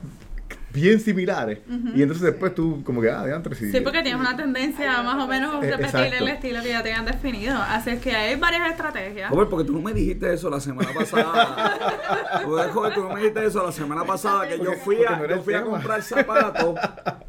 bien 0.73 1.01
similares. 1.01 1.59
Y 1.95 2.03
entonces 2.03 2.23
después 2.23 2.55
tú 2.55 2.83
como 2.85 3.01
que, 3.01 3.11
ah, 3.11 3.25
de 3.25 3.35
antes 3.35 3.59
Sí, 3.59 3.81
porque 3.81 4.03
tienes 4.03 4.21
una 4.21 4.37
tendencia 4.37 4.99
a 4.99 5.03
más 5.03 5.23
o 5.23 5.27
menos 5.27 5.55
Eh, 5.62 5.71
repetir 5.71 5.87
exacto. 5.87 6.25
el 6.25 6.29
estilo 6.29 6.62
que 6.62 6.68
ya 6.68 6.83
tengan 6.83 7.05
definido. 7.05 7.57
Así 7.57 7.91
es 7.91 8.01
que 8.01 8.12
hay 8.12 8.37
varias 8.37 8.71
estrategias. 8.71 9.31
Robert, 9.31 9.51
porque 9.51 9.66
tú 9.66 9.73
no 9.73 9.81
me 9.81 9.93
dijiste 9.93 10.33
eso 10.33 10.49
la 10.49 10.61
semana 10.61 10.91
pasada. 10.93 12.41
Joder, 12.45 12.71
joder, 12.71 12.95
tú 12.95 13.03
no 13.03 13.09
me 13.11 13.21
dijiste 13.21 13.45
eso 13.47 13.64
la 13.64 13.73
semana 13.73 14.05
pasada 14.05 14.49
que 14.49 14.59
yo 14.59 14.73
fui, 14.85 15.05
a, 15.05 15.16
no 15.16 15.27
yo 15.27 15.43
fui 15.43 15.55
a 15.55 15.62
comprar 15.62 16.03
zapatos 16.03 16.75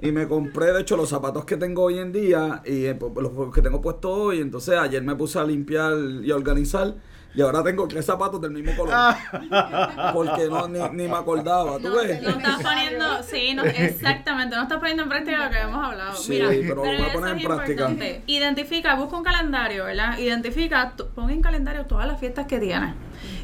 y 0.02 0.12
me 0.12 0.28
compré, 0.28 0.72
de 0.74 0.82
hecho, 0.82 0.96
los 0.96 1.10
zapatos 1.10 1.46
que 1.46 1.58
tengo 1.58 1.84
hoy 1.84 2.00
en 2.00 2.12
día 2.12 2.62
y 2.66 2.86
eh, 2.86 2.98
los 3.16 3.54
que 3.54 3.62
tengo 3.62 3.82
puestos 3.82 4.12
hoy. 4.14 4.42
Entonces 4.42 4.78
ayer 4.78 5.02
me 5.04 5.16
puse 5.16 5.40
a 5.40 5.44
limpiar 5.44 5.94
y 6.24 6.32
a 6.32 6.36
organizar 6.36 6.96
y 7.34 7.42
ahora 7.42 7.64
tengo 7.64 7.88
tres 7.88 8.06
zapatos 8.06 8.42
del 8.42 8.52
mismo 8.52 8.76
color. 8.76 8.96
Porque 10.14 10.48
no, 10.50 10.68
ni, 10.68 10.80
ni 10.92 11.08
me 11.08 11.16
acordaba, 11.16 11.78
¿tú 11.78 11.90
No, 11.90 11.96
ves? 11.96 12.22
no 12.22 12.30
estás 12.30 12.62
poniendo, 12.62 13.24
sí, 13.24 13.54
no, 13.54 13.64
exactamente, 13.64 14.56
no 14.56 14.64
estás 14.64 14.80
poniendo 14.80 15.04
en 15.04 15.10
práctica 15.10 15.46
lo 15.46 15.52
que 15.52 15.60
hemos 15.60 15.86
hablado. 15.86 16.16
Sí, 16.16 16.32
Mira, 16.34 16.48
pero 16.50 16.76
lo 16.76 16.82
voy 16.82 16.90
a 16.92 17.08
eso 17.08 17.14
poner 17.14 17.36
es 17.38 17.42
en 17.42 17.48
práctica. 17.48 17.72
importante. 17.90 18.24
Identifica, 18.28 18.96
busca 18.96 19.18
un 19.18 19.24
calendario, 19.24 19.86
¿verdad? 19.86 20.18
Identifica, 20.18 20.94
pon 21.16 21.30
en 21.30 21.42
calendario 21.42 21.86
todas 21.86 22.08
las 22.08 22.20
fiestas 22.20 22.48
que 22.48 22.60
tienes. 22.60 22.94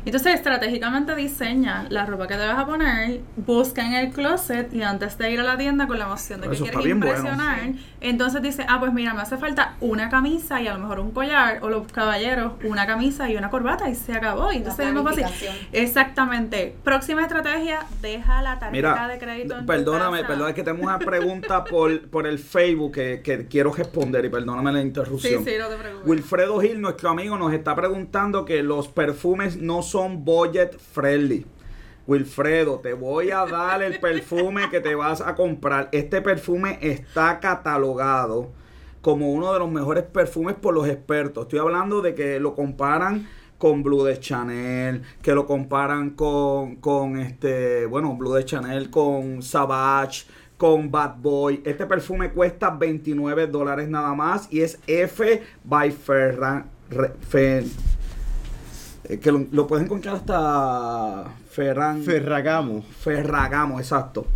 Entonces, 0.06 0.36
estratégicamente 0.36 1.14
diseña 1.16 1.86
la 1.90 2.06
ropa 2.06 2.28
que 2.28 2.36
te 2.36 2.48
vas 2.48 2.58
a 2.58 2.66
poner, 2.66 3.22
busca 3.36 3.86
en 3.86 3.94
el 3.94 4.12
closet 4.12 4.74
y 4.74 4.82
antes 4.82 5.18
de 5.18 5.32
ir 5.32 5.40
a 5.40 5.44
la 5.44 5.58
tienda 5.58 5.86
con 5.86 6.00
la 6.00 6.06
emoción 6.06 6.42
de 6.42 6.48
que 6.48 6.56
Eso 6.56 6.64
quieres 6.64 6.82
bueno. 6.82 6.96
impresionar, 6.96 7.60
entonces 8.02 8.42
dice, 8.42 8.66
ah, 8.70 8.80
pues 8.80 8.94
mira, 8.94 9.14
me 9.14 9.22
hace 9.22 9.38
falta 9.38 9.76
una 9.82 10.10
camisa 10.10 10.62
y 10.62 10.68
a 10.68 10.74
lo 10.74 10.80
mejor 10.80 11.00
un 11.00 11.12
collar, 11.12 11.60
o 11.62 11.70
los 11.70 11.92
caballeros, 11.92 12.54
una 12.64 12.86
camisa 12.86 13.30
y 13.30 13.36
una 13.38 13.50
corbata 13.50 13.90
y 13.90 13.96
se 13.96 14.14
acabó. 14.14 14.52
Y 14.52 14.58
entonces 14.58 14.88
es 14.88 14.94
más 14.94 15.04
fácil. 15.04 15.26
Exactamente. 15.72 16.76
Próxima 16.84 17.22
estrategia, 17.24 17.80
deja 18.02 18.42
la 18.42 18.60
tarjeta 18.60 18.72
Mira, 18.72 19.08
de 19.08 19.18
crédito 19.18 19.54
en 19.56 19.60
tu 19.62 19.66
perdóname, 19.66 20.18
casa. 20.18 20.28
perdóname 20.28 20.54
que 20.54 20.64
tengo 20.64 20.84
una 20.84 21.00
pregunta 21.00 21.64
por, 21.64 22.10
por 22.10 22.28
el 22.28 22.40
Facebook 22.40 22.94
que, 22.94 23.22
que 23.24 23.48
quiero 23.48 23.72
responder 23.74 24.26
y 24.26 24.30
perdóname 24.30 24.72
la 24.72 24.80
Sí, 24.80 24.86
interrupción. 24.88 25.44
sí, 25.46 25.52
no 25.58 25.68
te 25.68 25.76
preocupes. 25.78 26.08
Wilfredo 26.08 26.60
Gil, 26.62 26.80
nuestro 26.82 27.10
amigo, 27.10 27.38
nos 27.38 27.54
está 27.54 27.76
preguntando 27.76 28.46
que 28.46 28.62
los 28.64 28.88
perfumes 28.90 29.58
no 29.58 29.82
son 29.82 30.24
budget 30.24 30.78
friendly. 30.80 31.46
Wilfredo, 32.08 32.80
te 32.80 32.94
voy 32.94 33.32
a 33.32 33.46
dar 33.46 33.82
el 33.84 34.00
perfume 34.00 34.70
que 34.70 34.80
te 34.80 34.96
vas 34.96 35.22
a 35.22 35.36
comprar. 35.36 35.90
Este 35.92 36.22
perfume 36.22 36.80
está 36.82 37.40
catalogado 37.40 38.52
como 39.02 39.32
uno 39.32 39.54
de 39.54 39.60
los 39.60 39.70
mejores 39.72 40.04
perfumes 40.04 40.56
por 40.56 40.74
los 40.74 40.88
expertos. 40.88 41.44
Estoy 41.44 41.60
hablando 41.60 42.02
de 42.02 42.16
que 42.16 42.40
lo 42.40 42.56
comparan 42.56 43.28
con 43.58 43.84
Blue 43.84 44.04
de 44.04 44.20
Chanel, 44.20 45.02
que 45.22 45.34
lo 45.34 45.46
comparan 45.46 46.12
con, 46.12 46.78
con 46.78 47.18
este, 47.18 47.86
bueno, 47.88 48.16
Blue 48.16 48.34
de 48.34 48.46
Chanel 48.46 48.90
con 48.90 49.42
Savage, 49.42 50.26
con 50.58 50.90
Bad 50.92 51.16
Boy. 51.18 51.62
Este 51.66 51.86
perfume 51.86 52.32
cuesta 52.32 52.70
29 52.70 53.48
dólares 53.48 53.90
nada 53.90 54.14
más 54.14 54.48
y 54.52 54.62
es 54.62 54.80
F 54.88 55.42
by 55.64 55.92
Ferran. 55.92 56.70
Re- 56.90 57.14
Fe- 57.28 57.66
eh, 59.06 59.20
que 59.20 59.32
lo, 59.32 59.46
lo 59.52 59.68
puedes 59.68 59.86
encontrar 59.86 60.16
hasta 60.18 61.26
Ferran. 61.62 62.04
Ferragamo. 62.04 62.84
Ferragamo, 63.00 63.80
exacto. 63.80 64.28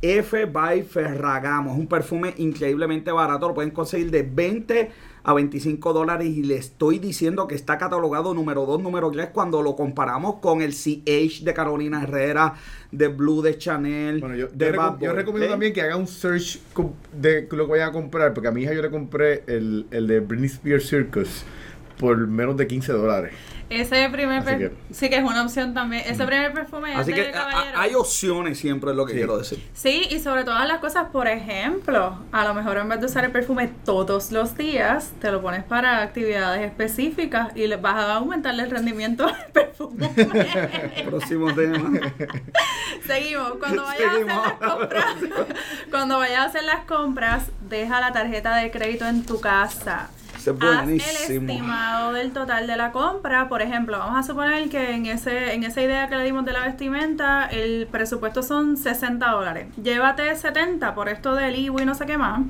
F 0.00 0.44
by 0.46 0.82
Ferragamo. 0.82 1.72
Es 1.72 1.78
un 1.78 1.86
perfume 1.88 2.32
increíblemente 2.36 3.10
barato. 3.10 3.48
Lo 3.48 3.54
pueden 3.54 3.72
conseguir 3.72 4.10
de 4.12 4.22
20 4.22 4.90
a 5.24 5.32
25 5.34 5.92
dólares. 5.92 6.28
Y 6.28 6.42
le 6.44 6.54
estoy 6.56 7.00
diciendo 7.00 7.48
que 7.48 7.54
está 7.56 7.76
catalogado 7.76 8.32
número 8.34 8.66
2, 8.66 8.80
número 8.82 9.10
3 9.10 9.30
cuando 9.32 9.62
lo 9.62 9.74
comparamos 9.74 10.36
con 10.36 10.62
el 10.62 10.72
CH 10.74 11.42
de 11.42 11.52
Carolina 11.54 12.02
Herrera, 12.04 12.54
de 12.92 13.08
Blue 13.08 13.42
de 13.42 13.58
Chanel, 13.58 14.20
Bueno, 14.20 14.36
yo, 14.36 14.46
de 14.48 14.66
yo, 14.70 14.76
Bad 14.76 14.92
reco- 14.92 15.00
yo 15.00 15.08
Boy, 15.08 15.16
recomiendo 15.16 15.46
¿ok? 15.46 15.50
también 15.52 15.72
que 15.72 15.82
haga 15.82 15.96
un 15.96 16.06
search 16.06 16.60
de 17.12 17.48
lo 17.50 17.66
que 17.66 17.72
vayan 17.72 17.88
a 17.88 17.92
comprar, 17.92 18.32
porque 18.32 18.48
a 18.48 18.52
mi 18.52 18.62
hija 18.62 18.72
yo 18.74 18.80
le 18.82 18.90
compré 18.90 19.42
el, 19.48 19.86
el 19.90 20.06
de 20.06 20.20
Britney 20.20 20.48
Spears 20.50 20.86
Circus 20.88 21.44
por 21.98 22.16
menos 22.28 22.56
de 22.56 22.66
15 22.66 22.92
dólares. 22.92 23.32
Ese 23.70 24.08
primer 24.10 24.38
Así 24.40 24.46
per- 24.46 24.58
que- 24.58 24.94
sí 24.94 25.08
que 25.08 25.16
es 25.16 25.22
una 25.24 25.42
opción 25.42 25.74
también. 25.74 26.02
Ese 26.06 26.24
primer 26.26 26.52
perfume 26.52 26.92
es 26.92 26.98
Así 26.98 27.12
de 27.12 27.24
que 27.26 27.30
caballero. 27.32 27.78
hay 27.78 27.94
opciones 27.94 28.58
siempre, 28.58 28.90
es 28.90 28.96
lo 28.96 29.06
que 29.06 29.12
Sí. 29.12 29.18
quiero 29.18 29.38
decir. 29.38 29.70
Sí, 29.74 30.06
y 30.10 30.18
sobre 30.20 30.44
todas 30.44 30.66
las 30.68 30.78
cosas, 30.78 31.06
por 31.10 31.26
ejemplo, 31.28 32.18
a 32.32 32.44
lo 32.44 32.54
mejor 32.54 32.76
en 32.78 32.88
vez 32.88 33.00
de 33.00 33.06
usar 33.06 33.24
el 33.24 33.30
perfume 33.32 33.68
todos 33.84 34.32
los 34.32 34.56
días, 34.56 35.12
te 35.20 35.30
lo 35.30 35.40
pones 35.42 35.64
para 35.64 36.02
actividades 36.02 36.62
específicas 36.62 37.48
y 37.56 37.66
le 37.66 37.76
vas 37.76 37.96
a 37.96 38.14
aumentarle 38.14 38.64
el 38.64 38.70
rendimiento 38.70 39.26
al 39.26 39.46
perfume. 39.52 40.10
Próximo 41.06 41.52
tema. 41.54 42.00
Seguimos. 43.06 43.52
Cuando 43.58 43.82
vayas 43.84 44.12
Seguimos. 44.12 44.32
a 44.34 44.40
hacer 44.46 44.60
las 44.60 44.70
compras, 44.72 45.16
cuando 45.90 46.18
vayas 46.18 46.38
a 46.40 46.44
hacer 46.44 46.64
las 46.64 46.84
compras, 46.84 47.44
deja 47.68 48.00
la 48.00 48.12
tarjeta 48.12 48.56
de 48.56 48.70
crédito 48.70 49.06
en 49.06 49.24
tu 49.24 49.40
casa. 49.40 50.10
Es 50.36 50.48
Haz 50.48 50.48
el 50.48 50.54
buenísimo. 50.84 51.52
estimado 51.52 52.12
del 52.12 52.32
total 52.32 52.66
de 52.66 52.76
la 52.76 52.92
compra. 52.92 53.48
Por 53.48 53.62
ejemplo, 53.62 53.98
vamos 53.98 54.18
a 54.18 54.22
suponer 54.22 54.68
que 54.68 54.90
en 54.94 55.06
ese 55.06 55.54
en 55.54 55.64
esa 55.64 55.80
idea 55.82 56.08
que 56.08 56.16
le 56.16 56.24
dimos 56.24 56.44
de 56.44 56.52
la 56.52 56.60
vestimenta, 56.60 57.46
el 57.46 57.86
presupuesto 57.90 58.42
son 58.42 58.76
60 58.76 59.26
dólares. 59.30 59.68
Llévate 59.82 60.34
70 60.36 60.94
por 60.94 61.08
esto 61.08 61.34
del 61.34 61.56
IBU 61.56 61.80
y 61.80 61.84
no 61.84 61.94
sé 61.94 62.06
qué 62.06 62.18
más. 62.18 62.40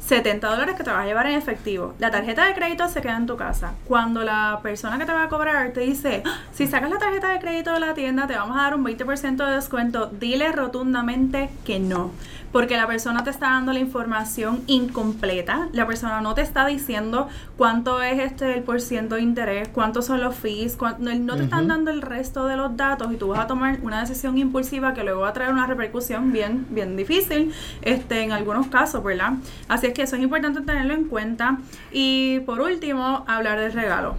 70 0.00 0.48
dólares 0.48 0.74
que 0.76 0.82
te 0.84 0.90
vas 0.90 1.00
a 1.04 1.06
llevar 1.06 1.26
en 1.26 1.36
efectivo. 1.36 1.94
La 1.98 2.10
tarjeta 2.10 2.44
de 2.46 2.54
crédito 2.54 2.88
se 2.88 3.00
queda 3.00 3.16
en 3.16 3.26
tu 3.26 3.36
casa. 3.36 3.72
Cuando 3.86 4.22
la 4.22 4.60
persona 4.62 4.98
que 4.98 5.04
te 5.04 5.12
va 5.12 5.24
a 5.24 5.28
cobrar 5.28 5.70
te 5.72 5.80
dice, 5.80 6.22
"Ah, 6.26 6.38
si 6.52 6.66
sacas 6.66 6.90
la 6.90 6.98
tarjeta 6.98 7.28
de 7.28 7.38
crédito 7.38 7.72
de 7.72 7.80
la 7.80 7.94
tienda, 7.94 8.26
te 8.26 8.34
vamos 8.34 8.56
a 8.58 8.62
dar 8.62 8.74
un 8.74 8.82
20% 8.84 9.44
de 9.46 9.54
descuento, 9.54 10.06
dile 10.06 10.50
rotundamente 10.52 11.50
que 11.64 11.78
no. 11.78 12.10
Porque 12.52 12.76
la 12.76 12.86
persona 12.86 13.22
te 13.22 13.30
está 13.30 13.50
dando 13.50 13.72
la 13.72 13.78
información 13.78 14.62
incompleta. 14.66 15.68
La 15.72 15.86
persona 15.86 16.20
no 16.20 16.34
te 16.34 16.42
está 16.42 16.66
diciendo 16.66 17.28
cuánto 17.56 18.02
es 18.02 18.18
este 18.18 18.54
el 18.54 18.62
por 18.64 18.80
ciento 18.80 19.14
de 19.14 19.22
interés, 19.22 19.68
cuántos 19.68 20.06
son 20.06 20.20
los 20.20 20.34
fees, 20.34 20.76
cuán- 20.76 20.96
no, 20.98 21.14
no 21.14 21.36
te 21.36 21.44
están 21.44 21.68
dando 21.68 21.90
el 21.92 22.02
resto 22.02 22.46
de 22.46 22.56
los 22.56 22.76
datos 22.76 23.12
y 23.12 23.16
tú 23.16 23.28
vas 23.28 23.40
a 23.40 23.46
tomar 23.46 23.78
una 23.82 24.00
decisión 24.00 24.36
impulsiva 24.36 24.94
que 24.94 25.04
luego 25.04 25.20
va 25.20 25.28
a 25.28 25.32
traer 25.32 25.52
una 25.52 25.66
repercusión 25.66 26.32
bien, 26.32 26.66
bien 26.70 26.96
difícil 26.96 27.52
este, 27.82 28.22
en 28.22 28.32
algunos 28.32 28.66
casos, 28.66 29.02
¿verdad? 29.04 29.34
Así 29.68 29.86
es 29.86 29.94
que 29.94 30.02
eso 30.02 30.16
es 30.16 30.22
importante 30.22 30.60
tenerlo 30.60 30.94
en 30.94 31.04
cuenta. 31.04 31.58
Y 31.92 32.40
por 32.40 32.60
último, 32.60 33.24
hablar 33.28 33.60
del 33.60 33.72
regalo. 33.72 34.16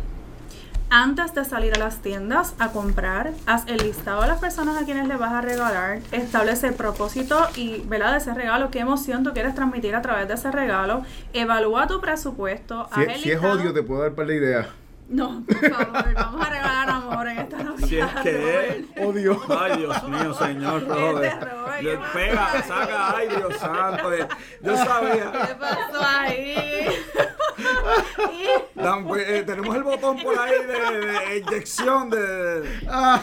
Antes 0.93 1.33
de 1.33 1.45
salir 1.45 1.73
a 1.73 1.79
las 1.79 2.01
tiendas 2.01 2.53
a 2.59 2.73
comprar, 2.73 3.31
haz 3.45 3.63
el 3.67 3.77
listado 3.77 4.23
de 4.23 4.27
las 4.27 4.39
personas 4.41 4.75
a 4.75 4.83
quienes 4.83 5.07
le 5.07 5.15
vas 5.15 5.31
a 5.31 5.39
regalar, 5.39 5.99
establece 6.11 6.67
el 6.67 6.73
propósito 6.73 7.47
y, 7.55 7.79
¿verdad? 7.87 8.11
De 8.11 8.17
ese 8.17 8.33
regalo, 8.33 8.71
qué 8.71 8.79
emoción 8.79 9.23
tú 9.23 9.31
quieres 9.31 9.55
transmitir 9.55 9.95
a 9.95 10.01
través 10.01 10.27
de 10.27 10.33
ese 10.33 10.51
regalo, 10.51 11.03
evalúa 11.31 11.87
tu 11.87 12.01
presupuesto, 12.01 12.89
Si, 12.93 12.99
haz 12.99 13.07
el 13.07 13.21
si 13.21 13.31
es 13.31 13.41
odio, 13.41 13.71
te 13.71 13.83
puedo 13.83 14.01
dar 14.01 14.11
par 14.11 14.27
de 14.27 14.35
ideas. 14.35 14.67
No, 15.07 15.43
por 15.47 15.69
favor, 15.69 16.13
vamos 16.13 16.45
a 16.45 16.49
regalar 16.49 16.89
amor 16.89 17.27
en 17.29 17.37
esta 17.37 17.63
Navidad. 17.63 17.77
Si 17.87 17.97
es 17.97 18.07
que 18.21 18.85
Robert. 18.93 19.07
Odio. 19.09 19.41
Ay, 19.61 19.77
Dios 19.77 20.09
mío, 20.09 20.33
señor 20.33 20.87
Robert. 20.89 21.47
¿Qué 21.81 21.99
pega, 22.13 22.47
pasa? 22.53 22.63
saca, 22.67 23.15
ay, 23.17 23.27
Dios 23.29 23.55
santo. 23.57 24.13
eh. 24.13 24.27
Yo 24.61 24.71
¿Qué 24.71 24.77
sabía. 24.77 25.57
pasó 25.59 26.01
ahí? 26.05 26.85
Dan- 28.75 29.05
pues, 29.05 29.27
eh, 29.27 29.43
tenemos 29.45 29.75
el 29.75 29.83
botón 29.83 30.17
por 30.21 30.37
ahí 30.39 30.51
de, 30.65 31.05
de 31.05 31.37
inyección 31.37 32.09
de. 32.09 32.79
pa' 32.85 33.15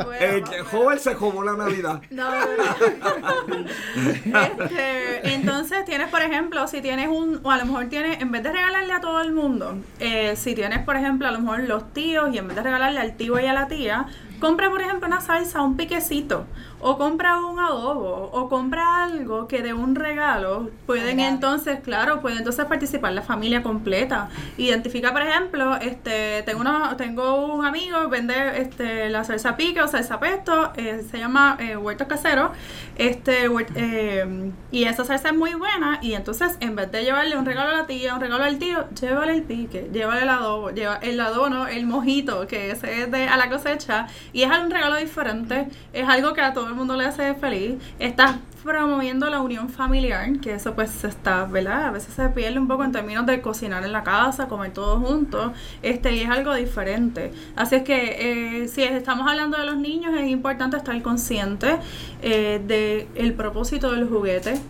afuera. 0.00 0.42
joven 0.70 0.98
se 0.98 1.14
jugó 1.14 1.42
la 1.42 1.52
Navidad. 1.54 2.00
No, 2.10 2.30
no, 2.30 2.40
no. 2.40 3.64
Este, 4.38 5.34
entonces 5.34 5.84
tienes, 5.84 6.08
por 6.08 6.22
ejemplo, 6.22 6.66
si 6.68 6.80
tienes 6.80 7.08
un, 7.08 7.40
o 7.42 7.50
a 7.50 7.56
lo 7.58 7.64
mejor 7.66 7.86
tienes, 7.88 8.20
en 8.20 8.30
vez 8.30 8.42
de 8.42 8.52
regalarle 8.52 8.92
a 8.92 9.00
todo 9.00 9.20
el 9.20 9.32
mundo, 9.32 9.78
eh, 9.98 10.36
si 10.36 10.54
tienes, 10.54 10.84
por 10.84 10.96
ejemplo, 10.96 11.26
a 11.28 11.30
lo 11.30 11.40
mejor 11.40 11.60
los 11.60 11.92
tíos 11.92 12.32
y 12.32 12.38
en 12.38 12.46
vez 12.46 12.56
de 12.56 12.62
regalarle 12.62 13.00
al 13.00 13.16
tío 13.16 13.38
y 13.40 13.46
a 13.46 13.52
la 13.52 13.66
tía, 13.68 14.06
compra, 14.40 14.70
por 14.70 14.80
ejemplo, 14.80 15.06
una 15.06 15.20
salsa, 15.20 15.62
un 15.62 15.76
piquecito, 15.76 16.46
o 16.80 16.96
compra 16.96 17.40
un 17.40 17.58
adobo, 17.58 18.30
o 18.32 18.48
compra 18.48 19.04
algo 19.04 19.48
que 19.48 19.62
de 19.62 19.72
un 19.72 19.94
regalo 19.94 20.70
pueden 20.86 21.20
entonces, 21.20 21.80
claro, 21.80 22.20
puede 22.20 22.38
entonces 22.38 22.64
participar 22.66 23.12
la 23.12 23.22
familia 23.22 23.62
completa. 23.62 24.28
Identifica, 24.56 25.12
por 25.12 25.22
ejemplo, 25.22 25.76
este, 25.76 26.42
tengo 26.44 26.60
uno, 26.60 26.96
tengo 26.96 27.46
un 27.46 27.64
amigo, 27.64 28.08
vende 28.08 28.60
este 28.60 29.08
la 29.08 29.24
salsa 29.24 29.56
pique 29.56 29.82
o 29.82 29.88
salsa 29.88 30.20
pesto, 30.20 30.72
eh, 30.76 31.04
se 31.10 31.18
llama 31.18 31.56
eh, 31.58 31.76
huertos 31.76 32.06
caseros, 32.06 32.50
este 32.96 33.48
eh, 33.74 34.52
y 34.70 34.84
esa 34.84 35.04
salsa 35.04 35.30
es 35.30 35.36
muy 35.36 35.54
buena, 35.54 35.98
y 36.00 36.14
entonces 36.14 36.56
en 36.60 36.76
vez 36.76 36.90
de 36.92 37.02
llevarle 37.02 37.36
un 37.36 37.44
regalo 37.44 37.70
a 37.70 37.78
la 37.78 37.86
tía, 37.86 38.14
un 38.14 38.20
regalo 38.20 38.44
al 38.44 38.58
tío, 38.58 38.88
llévale 38.90 39.32
el 39.32 39.42
pique, 39.42 39.90
llévale 39.92 40.22
el 40.22 40.28
adobo, 40.28 40.70
lleva 40.70 40.96
el 40.96 41.20
adobo, 41.20 41.48
no, 41.48 41.66
el 41.66 41.86
mojito, 41.86 42.46
que 42.46 42.70
ese 42.70 43.02
es 43.02 43.10
de 43.10 43.28
a 43.28 43.36
la 43.36 43.48
cosecha, 43.50 44.06
y 44.32 44.42
es 44.42 44.50
un 44.50 44.70
regalo 44.70 44.96
diferente, 44.96 45.68
es 45.92 46.08
algo 46.08 46.32
que 46.34 46.40
a 46.40 46.52
todo 46.52 46.68
el 46.68 46.74
mundo 46.74 46.96
le 46.96 47.04
hace 47.04 47.34
feliz, 47.34 47.76
estás 47.98 48.36
promoviendo 48.62 49.30
la 49.30 49.40
unión 49.40 49.68
familiar, 49.68 50.40
que 50.40 50.54
eso 50.54 50.74
pues 50.74 51.04
está, 51.04 51.44
¿verdad? 51.46 51.86
A 51.86 51.90
veces 51.90 52.12
se 52.14 52.28
pierde 52.28 52.58
un 52.58 52.68
poco 52.68 52.84
en 52.84 52.92
términos 52.92 53.24
de 53.26 53.40
cocinar 53.40 53.84
en 53.84 53.92
la 53.92 54.02
casa, 54.02 54.48
comer 54.48 54.72
todos 54.72 55.06
juntos, 55.06 55.52
este, 55.82 56.14
y 56.14 56.20
es 56.20 56.30
algo 56.30 56.54
diferente. 56.54 57.32
Así 57.56 57.76
es 57.76 57.82
que 57.82 58.62
eh, 58.62 58.68
si 58.68 58.82
estamos 58.82 59.26
hablando 59.26 59.56
de 59.56 59.64
los 59.64 59.76
niños, 59.76 60.12
es 60.18 60.28
importante 60.28 60.76
estar 60.76 61.00
consciente 61.02 61.78
eh, 62.22 62.60
de 62.66 63.08
el 63.14 63.34
propósito 63.34 63.92
del 63.92 64.08
juguete. 64.08 64.60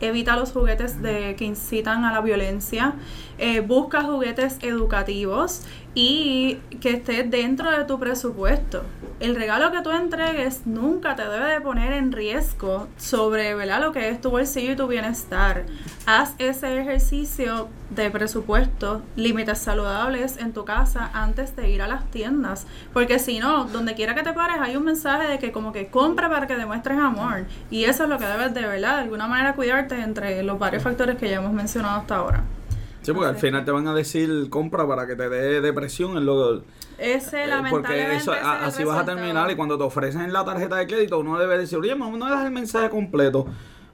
Evita 0.00 0.36
los 0.36 0.52
juguetes 0.52 1.02
de, 1.02 1.34
que 1.36 1.44
incitan 1.44 2.04
a 2.04 2.12
la 2.12 2.20
violencia. 2.20 2.94
Eh, 3.38 3.60
busca 3.60 4.02
juguetes 4.02 4.58
educativos 4.62 5.62
y 5.94 6.58
que 6.80 6.90
esté 6.90 7.24
dentro 7.24 7.70
de 7.70 7.84
tu 7.84 7.98
presupuesto. 7.98 8.84
El 9.18 9.34
regalo 9.34 9.72
que 9.72 9.82
tú 9.82 9.90
entregues 9.90 10.64
nunca 10.64 11.16
te 11.16 11.22
debe 11.22 11.50
de 11.50 11.60
poner 11.60 11.92
en 11.92 12.12
riesgo 12.12 12.86
sobre 12.96 13.54
¿verdad? 13.56 13.80
lo 13.80 13.92
que 13.92 14.08
es 14.08 14.20
tu 14.20 14.30
bolsillo 14.30 14.72
y 14.72 14.76
tu 14.76 14.86
bienestar. 14.86 15.64
Haz 16.06 16.34
ese 16.38 16.78
ejercicio 16.80 17.68
de 17.90 18.10
presupuesto, 18.10 19.02
límites 19.16 19.58
saludables 19.58 20.36
en 20.36 20.52
tu 20.52 20.64
casa 20.64 21.10
antes 21.14 21.56
de 21.56 21.68
ir 21.68 21.82
a 21.82 21.88
las 21.88 22.08
tiendas. 22.10 22.66
Porque 22.92 23.18
si 23.18 23.40
no, 23.40 23.64
donde 23.64 23.94
quiera 23.94 24.14
que 24.14 24.22
te 24.22 24.32
pares 24.32 24.58
hay 24.60 24.76
un 24.76 24.84
mensaje 24.84 25.26
de 25.26 25.38
que 25.40 25.50
como 25.50 25.72
que 25.72 25.88
compra 25.88 26.28
para 26.28 26.46
que 26.46 26.54
demuestres 26.54 26.98
amor. 26.98 27.46
Y 27.70 27.84
eso 27.84 28.04
es 28.04 28.08
lo 28.08 28.18
que 28.18 28.26
debes 28.26 28.54
de, 28.54 28.60
¿verdad? 28.60 28.98
De 28.98 29.02
alguna 29.02 29.26
manera 29.26 29.54
cuidarte 29.54 30.00
entre 30.00 30.44
los 30.44 30.58
varios 30.60 30.82
factores 30.82 31.16
que 31.16 31.28
ya 31.28 31.36
hemos 31.36 31.52
mencionado 31.52 31.98
hasta 31.98 32.16
ahora. 32.16 32.44
Sí, 33.02 33.12
porque 33.12 33.28
al 33.28 33.36
final 33.36 33.64
te 33.64 33.70
van 33.70 33.86
a 33.88 33.94
decir 33.94 34.48
compra 34.50 34.86
para 34.86 35.06
que 35.06 35.16
te 35.16 35.28
dé 35.28 35.60
depresión 35.60 36.16
en 36.16 36.26
lo 36.26 36.62
Ese 36.98 37.44
Eh, 37.44 37.46
lamentablemente 37.46 37.70
porque 37.70 38.16
eso, 38.16 38.32
ese 38.32 38.40
es 38.40 38.46
a- 38.46 38.58
el 38.58 38.64
así 38.64 38.84
vas 38.84 38.98
a 38.98 39.04
terminar 39.04 39.50
y 39.50 39.56
cuando 39.56 39.78
te 39.78 39.84
ofrecen 39.84 40.32
la 40.32 40.44
tarjeta 40.44 40.76
de 40.76 40.86
crédito 40.86 41.18
uno 41.18 41.38
debe 41.38 41.58
decir, 41.58 41.78
oye, 41.78 41.94
mamá, 41.94 42.16
no 42.18 42.24
me 42.26 42.30
das 42.30 42.44
el 42.44 42.50
mensaje 42.50 42.90
completo. 42.90 43.46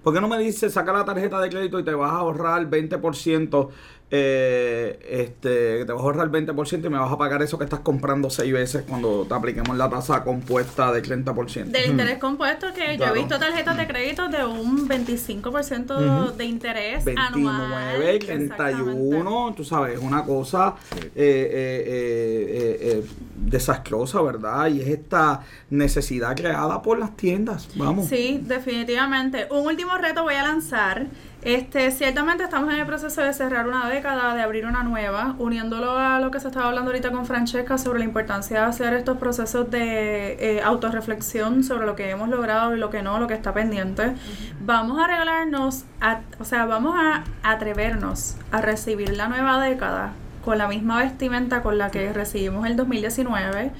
¿Por 0.03 0.13
qué 0.13 0.21
no 0.21 0.29
me 0.29 0.39
dices, 0.39 0.73
saca 0.73 0.93
la 0.93 1.05
tarjeta 1.05 1.41
de 1.41 1.49
crédito 1.49 1.79
y 1.79 1.83
te 1.85 1.95
vas 1.95 2.11
a 2.13 2.17
ahorrar 2.17 2.67
20%, 2.69 3.71
eh, 4.17 4.99
este, 5.11 5.85
te 5.85 5.93
vas 5.93 6.01
a 6.01 6.05
ahorrar 6.05 6.31
20% 6.31 6.85
y 6.85 6.89
me 6.89 6.99
vas 6.99 7.11
a 7.11 7.19
pagar 7.19 7.43
eso 7.43 7.59
que 7.59 7.65
estás 7.65 7.81
comprando 7.81 8.31
seis 8.31 8.53
veces 8.53 8.85
cuando 8.89 9.25
te 9.25 9.35
apliquemos 9.35 9.77
la 9.77 9.91
tasa 9.91 10.23
compuesta 10.23 10.93
del 10.93 11.03
30%? 11.03 11.65
Del 11.65 11.91
interés 11.91 12.19
compuesto, 12.19 12.73
que 12.73 12.97
yo 12.97 13.07
he 13.07 13.13
visto 13.13 13.41
tarjetas 13.41 13.77
de 13.77 13.89
crédito 13.89 14.29
de 14.29 14.45
un 14.45 14.89
25% 14.89 16.33
de 16.33 16.45
interés 16.45 17.05
29, 17.05 17.51
anual. 17.51 18.19
31, 18.21 19.55
tú 19.57 19.65
sabes, 19.65 19.99
es 19.99 20.01
una 20.01 20.25
cosa 20.25 20.77
eh, 20.95 21.01
eh, 21.17 21.85
eh, 21.87 22.45
eh, 22.47 22.79
eh, 22.81 23.07
desastrosa, 23.37 24.23
¿verdad? 24.23 24.69
Y 24.69 24.81
es 24.81 24.89
esta 24.89 25.43
necesidad 25.71 26.37
creada 26.37 26.81
por 26.83 26.99
las 26.99 27.17
tiendas, 27.17 27.69
vamos. 27.75 28.09
Sí, 28.09 28.41
definitivamente. 28.45 29.49
Un 29.51 29.67
último 29.67 29.97
reto 29.99 30.23
voy 30.23 30.35
a 30.35 30.45
lanzar. 30.45 31.07
Este, 31.45 31.91
ciertamente 31.91 32.43
estamos 32.43 32.73
en 32.73 32.81
el 32.81 32.87
proceso 32.87 33.21
de 33.21 33.35
cerrar 33.35 33.69
una 33.69 33.87
década, 33.91 34.35
de 34.35 34.41
abrir 34.41 34.65
una 34.65 34.83
nueva, 34.83 35.35
uniéndolo 35.39 35.99
a 35.99 36.19
lo 36.19 36.31
que 36.31 36.41
se 36.41 36.49
estaba 36.49 36.69
hablando 36.69 36.91
ahorita 36.91 37.11
con 37.13 37.27
Francesca 37.27 37.77
sobre 37.77 37.99
la 37.99 38.07
importancia 38.07 38.61
de 38.61 38.67
hacer 38.67 38.95
estos 38.95 39.19
procesos 39.19 39.71
de 39.71 40.33
eh, 40.41 40.63
autorreflexión 40.63 41.63
sobre 41.63 41.85
lo 41.85 41.97
que 41.97 42.09
hemos 42.09 42.31
logrado 42.31 42.75
y 42.75 42.79
lo 42.79 42.89
que 42.89 43.03
no, 43.03 43.19
lo 43.19 43.27
que 43.27 43.35
está 43.35 43.53
pendiente. 43.53 44.15
Vamos 44.61 44.99
a 44.99 45.07
regalarnos, 45.07 45.85
a- 46.01 46.21
o 46.41 46.47
sea, 46.47 46.65
vamos 46.65 46.97
a 46.99 47.25
atrevernos 47.43 48.37
a 48.51 48.63
recibir 48.63 49.11
la 49.15 49.29
nueva 49.29 49.61
década 49.63 50.13
con 50.47 50.59
la 50.59 50.69
misma 50.69 50.99
vestimenta 50.99 51.63
con 51.63 51.79
la 51.79 51.91
que 51.91 52.13
recibimos 52.13 52.67
el 52.67 52.77
2019 52.77 53.71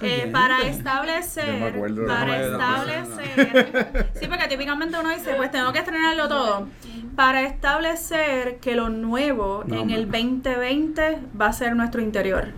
eh, 0.00 0.30
para 0.32 0.62
establecer, 0.62 1.60
acuerdo. 1.74 2.06
para 2.06 2.26
no, 2.38 2.52
establecer, 2.52 4.06
sí, 4.20 4.26
porque 4.28 4.46
típicamente 4.48 4.96
uno 4.98 5.08
dice, 5.10 5.34
pues 5.36 5.50
tengo 5.50 5.72
que 5.72 5.80
estrenarlo 5.80 6.28
todo, 6.28 6.68
para 7.16 7.42
establecer 7.42 8.58
que 8.58 8.74
lo 8.74 8.88
nuevo 8.88 9.62
No, 9.66 9.80
en 9.80 9.90
el 9.90 10.06
mano. 10.06 10.18
2020 10.18 11.18
va 11.40 11.46
a 11.46 11.52
ser 11.52 11.76
nuestro 11.76 12.00
interior. 12.00 12.48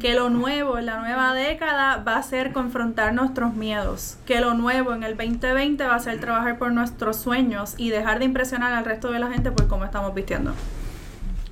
Que 0.00 0.14
lo 0.14 0.30
nuevo 0.30 0.78
en 0.78 0.86
la 0.86 1.00
nueva 1.00 1.34
década 1.34 2.02
va 2.02 2.16
a 2.16 2.22
ser 2.22 2.52
confrontar 2.52 3.14
nuestros 3.14 3.54
miedos. 3.54 4.16
Que 4.26 4.40
lo 4.40 4.54
nuevo 4.54 4.94
en 4.94 5.02
el 5.02 5.16
2020 5.16 5.84
va 5.86 5.96
a 5.96 6.00
ser 6.00 6.18
trabajar 6.18 6.58
por 6.58 6.72
nuestros 6.72 7.16
sueños 7.16 7.74
y 7.76 7.90
dejar 7.90 8.18
de 8.18 8.24
impresionar 8.24 8.72
al 8.72 8.84
resto 8.84 9.12
de 9.12 9.18
la 9.18 9.30
gente 9.30 9.52
por 9.52 9.68
cómo 9.68 9.84
estamos 9.84 10.14
vistiendo. 10.14 10.54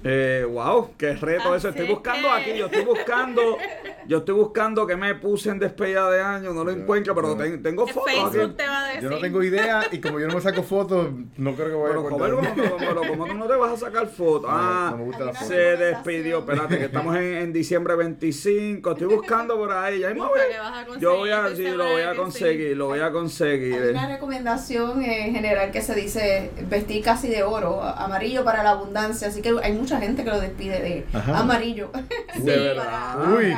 Eh, 0.02 0.46
wow, 0.50 0.90
qué 0.96 1.14
reto 1.14 1.54
eso. 1.54 1.68
Estoy 1.68 1.84
Así 1.84 1.92
buscando 1.92 2.28
que- 2.28 2.34
aquí, 2.50 2.58
yo 2.58 2.66
estoy 2.66 2.84
buscando, 2.84 3.58
yo 4.06 4.18
estoy 4.18 4.34
buscando 4.34 4.86
que 4.86 4.96
me 4.96 5.14
puse 5.14 5.50
en 5.50 5.58
despedida 5.58 6.10
de 6.10 6.22
año, 6.22 6.54
no 6.54 6.64
lo 6.64 6.70
encuentro, 6.70 7.14
pero 7.14 7.36
ten- 7.36 7.62
tengo 7.62 7.86
fotos 7.86 8.10
Facebook 8.10 8.42
aquí. 8.44 8.54
te 8.56 8.66
va 8.66 8.78
a 8.80 8.86
decir. 8.88 9.02
Yo 9.02 9.10
no 9.10 9.18
tengo 9.18 9.42
idea 9.42 9.82
y 9.92 9.98
como 10.00 10.18
yo 10.18 10.26
no 10.28 10.34
me 10.36 10.40
saco 10.40 10.62
fotos, 10.62 11.08
no 11.36 11.54
creo 11.54 11.68
que 11.68 11.74
vaya 11.74 11.88
Pero 11.88 12.00
a 12.00 12.10
joder. 12.10 12.34
¿cómo, 12.34 12.96
cómo- 12.96 13.08
cómo 13.10 13.26
tú 13.26 13.34
no 13.34 13.46
te 13.46 13.56
vas 13.56 13.72
a 13.72 13.76
sacar 13.76 14.06
fotos? 14.06 14.50
Ah, 14.50 14.88
no 14.92 14.96
me 14.98 15.04
gusta 15.04 15.18
la 15.24 15.24
Hay 15.26 15.30
una 15.32 15.38
foto. 15.40 15.52
se 15.52 15.60
despidió, 15.76 16.38
espérate, 16.38 16.78
que 16.78 16.84
estamos 16.86 17.16
en, 17.16 17.22
en 17.36 17.52
diciembre 17.52 17.94
25, 17.96 18.92
estoy 18.92 19.06
buscando 19.06 19.56
por 19.56 19.70
ahí, 19.70 20.00
ya 20.00 20.14
Busca 20.14 20.28
voy- 20.30 20.98
yo 20.98 21.16
voy 21.18 21.30
a, 21.30 21.54
sí, 21.54 21.62
lo 21.68 21.86
voy 21.86 22.02
a 22.02 22.14
conseguir, 22.14 22.74
lo 22.76 22.86
voy 22.86 23.00
a 23.00 23.10
conseguir. 23.10 23.74
Hay 23.82 23.90
una 23.90 24.08
recomendación 24.08 25.02
en 25.02 25.34
general 25.34 25.70
que 25.70 25.82
se 25.82 25.94
dice 25.94 26.50
vestir 26.70 27.04
casi 27.04 27.28
de 27.28 27.42
oro, 27.42 27.82
amarillo 27.82 28.44
para 28.44 28.62
la 28.62 28.70
abundancia, 28.70 29.28
así 29.28 29.42
que 29.42 29.52
hay 29.62 29.72
mucha 29.90 30.06
gente 30.06 30.24
que 30.24 30.30
lo 30.30 30.40
despide 30.40 30.80
de 30.80 31.06
Ajá. 31.12 31.38
amarillo. 31.40 31.90
De 32.36 32.56
verdad. 32.58 33.16
para 33.18 33.30
Uy. 33.30 33.54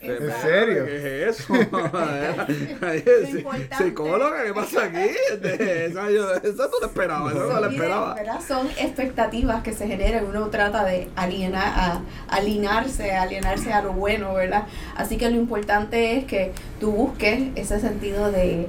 ¿En 0.00 0.28
esa- 0.28 0.42
serio? 0.42 0.84
¿Qué 0.86 1.28
es 1.28 1.40
eso? 1.40 1.54
Lo 1.54 1.90
Psicóloga, 3.78 4.44
¿qué 4.44 4.54
pasa 4.54 4.84
aquí? 4.84 5.10
Este, 5.32 5.86
Esa, 5.86 6.10
yo- 6.10 6.32
esa 6.34 6.64
no 6.64 6.78
te 6.80 6.86
esperaba, 6.86 7.30
esa 7.30 7.40
no 7.40 7.46
la 7.48 7.54
Miren, 7.68 7.72
esperaba. 7.74 8.14
¿verdad? 8.14 8.40
Son 8.46 8.66
expectativas 8.78 9.62
que 9.62 9.72
se 9.72 9.86
generan, 9.86 10.26
uno 10.26 10.48
trata 10.48 10.84
de 10.84 11.08
alienar, 11.16 11.72
a, 11.74 12.00
alienarse, 12.28 13.12
alienarse 13.12 13.72
a 13.72 13.82
lo 13.82 13.92
bueno, 13.92 14.34
¿verdad? 14.34 14.64
Así 14.96 15.16
que 15.16 15.30
lo 15.30 15.36
importante 15.36 16.16
es 16.18 16.24
que 16.24 16.52
tú 16.80 16.92
busques 16.92 17.42
ese 17.54 17.80
sentido 17.80 18.30
de, 18.30 18.66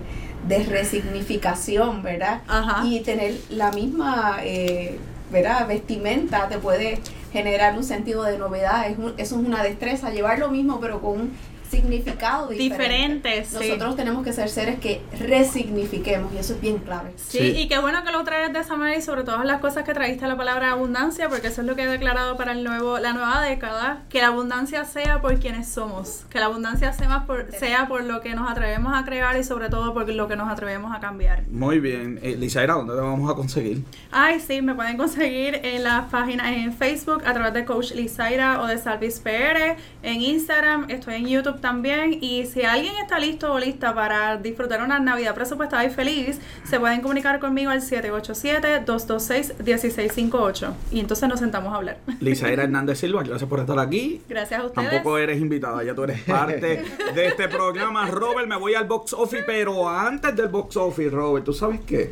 de 0.47 0.63
resignificación, 0.63 2.03
¿verdad? 2.03 2.41
Ajá. 2.47 2.85
Y 2.85 3.01
tener 3.01 3.33
la 3.49 3.71
misma, 3.71 4.37
eh, 4.43 4.97
¿verdad? 5.33 5.67
Vestimenta 5.67 6.47
te 6.47 6.59
puede 6.59 6.99
generar 7.33 7.75
un 7.77 7.83
sentido 7.83 8.23
de 8.23 8.37
novedad, 8.37 8.87
es 8.87 8.97
un- 8.97 9.15
eso 9.17 9.39
es 9.39 9.45
una 9.45 9.63
destreza, 9.63 10.11
llevar 10.11 10.39
lo 10.39 10.49
mismo 10.49 10.79
pero 10.79 11.01
con 11.01 11.19
un 11.19 11.31
significado 11.77 12.47
diferente. 12.49 13.29
Diferente, 13.33 13.45
sí. 13.45 13.55
Nosotros 13.69 13.95
tenemos 13.95 14.23
que 14.23 14.31
ser 14.33 14.49
seres 14.49 14.79
que 14.79 15.01
resignifiquemos 15.19 16.31
y 16.33 16.37
eso 16.37 16.53
es 16.53 16.61
bien 16.61 16.77
clave. 16.79 17.11
Sí, 17.17 17.37
Sí. 17.39 17.53
y 17.61 17.67
qué 17.67 17.79
bueno 17.79 18.03
que 18.03 18.11
lo 18.11 18.23
traes 18.23 18.53
de 18.53 18.59
esa 18.59 18.75
manera 18.75 18.97
y 18.97 19.01
sobre 19.01 19.23
todas 19.23 19.45
las 19.45 19.59
cosas 19.59 19.83
que 19.83 19.93
trajiste 19.93 20.27
la 20.27 20.37
palabra 20.37 20.71
abundancia, 20.71 21.29
porque 21.29 21.47
eso 21.47 21.61
es 21.61 21.67
lo 21.67 21.75
que 21.75 21.83
he 21.83 21.87
declarado 21.87 22.37
para 22.37 22.51
el 22.53 22.63
nuevo, 22.63 22.99
la 22.99 23.13
nueva 23.13 23.41
década, 23.41 24.03
que 24.09 24.21
la 24.21 24.27
abundancia 24.27 24.85
sea 24.85 25.21
por 25.21 25.39
quienes 25.39 25.67
somos, 25.67 26.25
que 26.29 26.39
la 26.39 26.45
abundancia 26.45 26.93
sea 26.93 27.25
por, 27.25 27.51
sea 27.51 27.87
por 27.87 28.03
lo 28.03 28.21
que 28.21 28.33
nos 28.35 28.49
atrevemos 28.49 28.93
a 28.95 29.03
crear 29.05 29.37
y 29.37 29.43
sobre 29.43 29.69
todo 29.69 29.93
por 29.93 30.07
lo 30.09 30.27
que 30.27 30.35
nos 30.35 30.49
atrevemos 30.51 30.95
a 30.95 30.99
cambiar. 30.99 31.43
Muy 31.49 31.79
bien. 31.79 32.19
Eh, 32.21 32.35
Lizaira, 32.37 32.73
¿dónde 32.75 32.93
te 32.93 32.99
vamos 33.01 33.29
a 33.31 33.35
conseguir? 33.35 33.83
Ay, 34.11 34.39
sí, 34.39 34.61
me 34.61 34.75
pueden 34.75 34.97
conseguir 34.97 35.59
en 35.63 35.83
las 35.83 36.09
páginas 36.09 36.47
en 36.51 36.73
Facebook 36.73 37.23
a 37.25 37.33
través 37.33 37.53
de 37.53 37.65
Coach 37.65 37.91
Lizaira 37.93 38.61
o 38.61 38.67
de 38.67 38.77
Salvis 38.77 39.19
PR, 39.19 39.75
en 40.03 40.21
Instagram, 40.21 40.85
estoy 40.89 41.15
en 41.15 41.27
YouTube 41.27 41.59
también. 41.63 42.19
Y 42.21 42.45
si 42.45 42.61
alguien 42.63 42.93
está 43.01 43.17
listo 43.17 43.51
o 43.51 43.57
lista 43.57 43.95
para 43.95 44.37
disfrutar 44.37 44.83
una 44.83 44.99
Navidad 44.99 45.33
presupuestada 45.33 45.83
y 45.85 45.89
feliz, 45.89 46.39
se 46.65 46.79
pueden 46.79 47.01
comunicar 47.01 47.39
conmigo 47.39 47.71
al 47.71 47.81
787-226-1658. 47.81 50.71
Y 50.91 50.99
entonces 50.99 51.27
nos 51.27 51.39
sentamos 51.39 51.73
a 51.73 51.77
hablar. 51.77 51.97
Lizaira 52.19 52.61
Hernández 52.63 52.99
Silva, 52.99 53.23
gracias 53.23 53.49
por 53.49 53.61
estar 53.61 53.79
aquí. 53.79 54.21
Gracias 54.29 54.59
a 54.59 54.65
ustedes. 54.65 54.89
Tampoco 54.89 55.17
eres 55.17 55.41
invitada, 55.41 55.83
ya 55.83 55.95
tú 55.95 56.03
eres 56.03 56.21
parte 56.23 56.83
de 57.15 57.25
este 57.25 57.47
programa. 57.47 58.05
Robert, 58.07 58.47
me 58.47 58.57
voy 58.57 58.75
al 58.75 58.85
box 58.85 59.13
office, 59.13 59.41
pero 59.43 59.89
antes 59.89 60.35
del 60.35 60.49
box 60.49 60.77
office, 60.77 61.09
Robert, 61.09 61.43
¿tú 61.45 61.53
sabes 61.53 61.79
qué? 61.87 62.11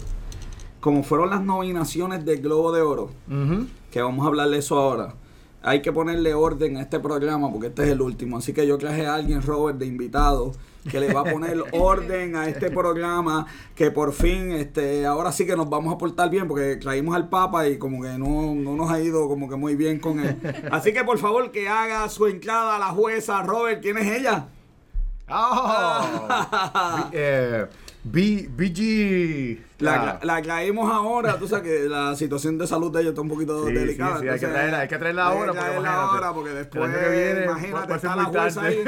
Como 0.80 1.04
fueron 1.04 1.30
las 1.30 1.44
nominaciones 1.44 2.26
del 2.26 2.42
Globo 2.42 2.72
de 2.72 2.82
Oro, 2.82 3.12
que 3.92 4.02
vamos 4.02 4.26
a 4.26 4.30
hablar 4.30 4.50
de 4.50 4.58
eso 4.60 4.80
ahora. 4.80 5.14
Hay 5.64 5.82
que 5.82 5.92
ponerle 5.92 6.34
orden 6.34 6.78
a 6.78 6.82
este 6.82 7.00
programa 7.00 7.52
porque 7.52 7.68
este 7.68 7.84
es 7.84 7.90
el 7.90 8.02
último. 8.02 8.38
Así 8.38 8.52
que 8.54 8.66
yo 8.66 8.78
traje 8.78 9.06
a 9.06 9.14
alguien, 9.16 9.42
Robert, 9.44 9.78
de 9.78 9.86
invitado, 9.86 10.54
que 10.90 11.00
le 11.00 11.14
va 11.14 11.22
a 11.22 11.24
poner 11.26 11.64
orden 11.74 12.36
a 12.36 12.48
este 12.48 12.72
programa. 12.72 13.46
Que 13.76 13.92
por 13.92 14.12
fin, 14.14 14.52
este, 14.52 15.06
ahora 15.06 15.32
sí 15.32 15.46
que 15.46 15.56
nos 15.56 15.70
vamos 15.70 15.94
a 15.94 15.98
portar 16.00 16.30
bien 16.32 16.48
porque 16.48 16.78
traímos 16.78 17.16
al 17.16 17.30
Papa 17.30 17.68
y 17.68 17.78
como 17.78 18.02
que 18.02 18.10
no, 18.18 18.56
no 18.56 18.76
nos 18.76 18.90
ha 18.92 19.00
ido 19.00 19.28
como 19.28 19.48
que 19.48 19.56
muy 19.56 19.76
bien 19.76 20.00
con 20.00 20.20
él. 20.20 20.36
Así 20.72 20.94
que 20.94 21.04
por 21.04 21.20
favor 21.20 21.52
que 21.52 21.70
haga 21.70 22.10
su 22.10 22.26
entrada 22.28 22.78
a 22.78 22.80
la 22.80 22.88
jueza. 22.88 23.44
Robert, 23.44 23.82
¿quién 23.84 23.98
es 24.00 24.20
ella? 24.20 24.48
B- 25.32 27.10
eh, 27.14 27.66
B- 28.04 28.50
BG. 28.50 29.60
La, 29.80 30.12
Ah, 30.12 30.20
la 30.24 30.42
traímos 30.42 30.92
ahora, 30.92 31.38
tú 31.38 31.48
sabes 31.48 31.66
que 31.66 31.90
la 31.90 32.16
situación 32.16 32.58
de 32.58 32.66
salud 32.68 32.92
de 32.92 33.02
ella 33.02 33.10
está 33.10 33.22
un 33.22 33.30
poquito 33.30 33.68
Sí, 33.68 33.74
delicada. 33.74 34.18
sí, 34.18 34.24
sí, 34.24 34.28
hay 34.30 34.40
que 34.40 34.48
traerla- 34.48 34.80
hay 34.80 34.88
que 34.88 34.98
traerla 34.98 35.28
hay 35.28 35.32
que 35.34 35.38
ahora, 35.40 35.52
porque 35.52 35.60
traerla 35.60 35.80
imagínate, 35.90 36.12
ahora, 36.16 36.34
porque 36.34 36.50
después, 36.52 36.92
que 36.92 37.10
viene 37.10 37.46
imagínate, 37.46 37.94
está 37.96 38.16
la 38.16 38.24
jueza 38.26 38.62
tarde. 38.62 38.68
ahí, 38.78 38.84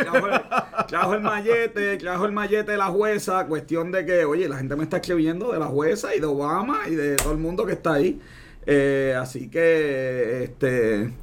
trajo 0.88 1.14
el, 1.14 1.18
el 1.18 1.22
mallete, 1.22 1.98
trajo 1.98 2.26
el 2.26 2.32
mallete 2.32 2.72
de 2.72 2.78
la 2.78 2.88
jueza, 2.88 3.46
cuestión 3.48 3.92
de 3.92 4.06
que, 4.06 4.26
oye, 4.26 4.48
la 4.50 4.58
gente 4.58 4.76
me 4.76 4.84
está 4.84 4.98
escribiendo 4.98 5.52
de 5.52 5.60
la 5.60 5.68
jueza 5.68 6.16
y 6.16 6.20
de 6.20 6.26
Obama 6.26 6.80
y 6.88 6.96
de 6.96 7.16
todo 7.16 7.34
el 7.34 7.40
mundo 7.40 7.66
que 7.66 7.74
está 7.74 7.94
ahí. 7.94 8.20
Eh, 8.66 9.16
así 9.20 9.50
que, 9.50 10.44
este, 10.44 11.14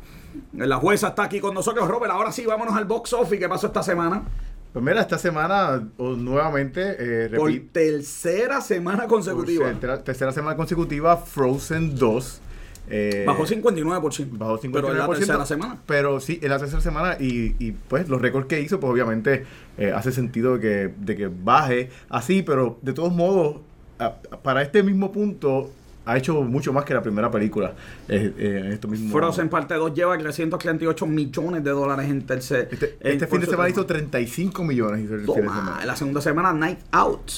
la 0.55 0.76
jueza 0.76 1.09
está 1.09 1.24
aquí 1.24 1.41
con 1.41 1.55
nosotros. 1.55 1.88
Robert, 1.88 2.12
ahora 2.12 2.30
sí, 2.32 2.45
vámonos 2.47 2.76
al 2.76 2.84
box 2.84 3.12
office. 3.14 3.38
¿Qué 3.38 3.49
pasó 3.49 3.68
esta 3.68 3.82
semana? 3.82 4.22
Pues 4.73 4.85
mira, 4.85 5.01
esta 5.01 5.18
semana 5.18 5.89
nuevamente, 5.99 6.97
eh, 6.99 7.31
Por 7.37 7.51
tercera 7.73 8.61
semana 8.61 9.07
consecutiva. 9.09 9.64
por 9.64 9.73
tercera, 9.75 10.05
tercera 10.05 10.33
semana 10.33 10.57
consecutiva, 10.57 11.16
Frozen 11.16 11.97
2. 11.97 12.41
eh, 12.89 13.25
Bajó 13.27 13.47
59%. 13.47 14.29
Bajó 14.39 14.59
59%. 14.59 14.73
Pero 14.73 14.91
en 14.93 14.99
la 14.99 15.09
tercera 15.09 15.47
semana. 15.47 15.79
Pero 15.87 16.21
sí, 16.21 16.39
en 16.43 16.51
la 16.51 16.59
tercera 16.59 16.81
semana 16.81 17.16
y, 17.18 17.57
y, 17.59 17.73
pues 17.73 18.09
los 18.09 18.21
récords 18.23 18.47
que 18.47 18.61
hizo, 18.61 18.79
pues 18.79 18.93
obviamente 18.93 19.45
eh, 19.77 19.93
hace 19.95 20.12
sentido 20.12 20.55
de 20.57 20.61
que, 20.61 20.95
de 20.99 21.16
que 21.16 21.27
baje 21.29 21.91
así, 22.09 22.43
pero 22.43 22.79
de 22.83 22.93
todos 22.93 23.12
modos, 23.12 23.57
a- 23.99 24.14
para 24.43 24.62
este 24.62 24.83
mismo 24.85 25.11
punto, 25.11 25.71
ha 26.05 26.16
hecho 26.16 26.42
mucho 26.42 26.72
más 26.72 26.84
que 26.84 26.94
la 26.94 27.03
primera 27.03 27.30
película 27.30 27.74
eh, 28.09 28.32
eh, 28.36 28.62
en 28.64 28.72
esto 28.72 28.88
mismo. 28.88 29.12
Frozen 29.12 29.48
parte 29.48 29.74
2 29.74 29.94
lleva 29.94 30.16
338 30.18 31.07
millones 31.07 31.62
de 31.64 31.70
dólares 31.70 32.09
en 32.11 32.22
tercer. 32.26 32.68
Este, 32.72 32.96
este 33.01 33.26
fin 33.26 33.40
de 33.40 33.46
semana 33.46 33.68
hizo 33.68 33.84
35 33.86 34.64
millones. 34.64 35.09
Toma, 35.26 35.80
la 35.84 35.96
segunda 35.96 36.20
semana 36.20 36.53
Night 36.53 36.78
Out. 36.92 37.30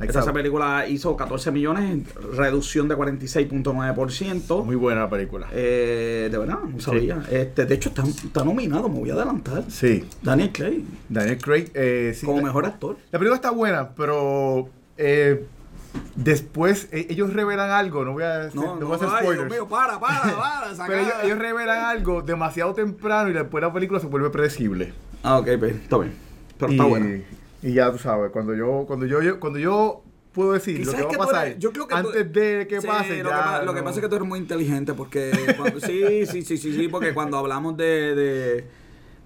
Night 0.00 0.16
Out. 0.16 0.32
película 0.32 0.86
hizo 0.88 1.16
14 1.16 1.52
millones, 1.52 2.02
reducción 2.34 2.88
de 2.88 2.96
46.9%. 2.96 4.64
Muy 4.64 4.76
buena 4.76 5.02
la 5.02 5.10
película. 5.10 5.48
Eh, 5.52 6.28
de 6.30 6.38
verdad, 6.38 6.58
no 6.60 6.80
sabía. 6.80 7.22
Este, 7.30 7.66
de 7.66 7.74
hecho, 7.74 7.90
está, 7.90 8.02
está 8.02 8.44
nominado, 8.44 8.88
me 8.88 8.98
voy 8.98 9.10
a 9.10 9.14
adelantar. 9.14 9.64
Sí, 9.68 10.04
Daniel 10.22 10.50
Craig, 10.52 10.84
Daniel 11.08 11.38
Craig. 11.38 11.70
eh, 11.74 12.12
sí, 12.16 12.26
como 12.26 12.38
la- 12.38 12.44
mejor 12.46 12.66
actor. 12.66 12.96
La 13.10 13.18
película 13.18 13.36
está 13.36 13.50
buena, 13.50 13.90
pero 13.90 14.68
eh, 14.96 15.44
después 16.14 16.88
eh, 16.92 17.06
ellos 17.10 17.32
revelan 17.32 17.70
algo. 17.70 18.04
No 18.04 18.12
voy 18.12 18.22
a, 18.24 18.42
hacer- 18.44 18.54
No, 18.54 18.74
no 18.74 18.80
no, 18.80 18.86
voy 18.86 18.92
a 18.92 18.96
hacer 18.96 19.08
ay, 19.12 19.22
spoilers. 19.24 19.50
mío, 19.50 19.68
para, 19.68 19.98
para, 20.00 20.20
para. 20.36 20.66
Pero 20.86 21.00
ellos, 21.00 21.14
ellos 21.24 21.38
revelan 21.38 21.84
algo 21.84 22.22
demasiado 22.22 22.74
temprano 22.74 23.30
y 23.30 23.32
después 23.32 23.62
la 23.62 23.72
película 23.72 24.00
se 24.00 24.06
vuelve 24.06 24.30
predecible. 24.30 24.92
Ah, 25.22 25.38
ok, 25.38 25.48
pues, 25.58 25.74
está 25.76 25.98
bien. 25.98 26.14
Pero 26.58 26.72
y, 26.72 26.74
está 26.74 26.84
bueno. 26.86 27.22
Y 27.62 27.72
ya 27.74 27.92
tú 27.92 27.98
sabes, 27.98 28.30
cuando 28.32 28.54
yo, 28.54 28.84
cuando 28.86 29.06
yo, 29.06 29.22
yo- 29.22 29.38
cuando 29.40 29.58
yo 29.58 30.02
puedo 30.32 30.52
decir 30.52 30.84
lo 30.86 30.92
que 30.92 31.02
va 31.16 31.24
a 31.24 31.26
pasar 31.28 31.46
eres- 31.48 31.58
yo 31.58 31.72
creo 31.72 31.86
que 31.86 31.94
antes 31.94 32.32
de 32.32 32.66
que 32.66 32.80
Sí, 32.80 32.86
pase, 32.86 33.22
lo, 33.22 33.28
ya. 33.30 33.36
que, 33.36 33.42
pa- 33.42 33.62
lo 33.62 33.74
que 33.74 33.82
pasa 33.82 33.96
es 33.96 34.00
que 34.02 34.08
tú 34.08 34.16
eres 34.16 34.26
muy 34.26 34.38
inteligente 34.38 34.94
porque 34.94 35.30
cuando- 35.58 35.78
sí, 35.78 36.24
sí, 36.26 36.42
sí, 36.42 36.56
sí, 36.56 36.72
sí, 36.74 36.88
porque 36.88 37.12
cuando 37.12 37.36
hablamos 37.36 37.76
de, 37.76 38.14
de- 38.14 38.64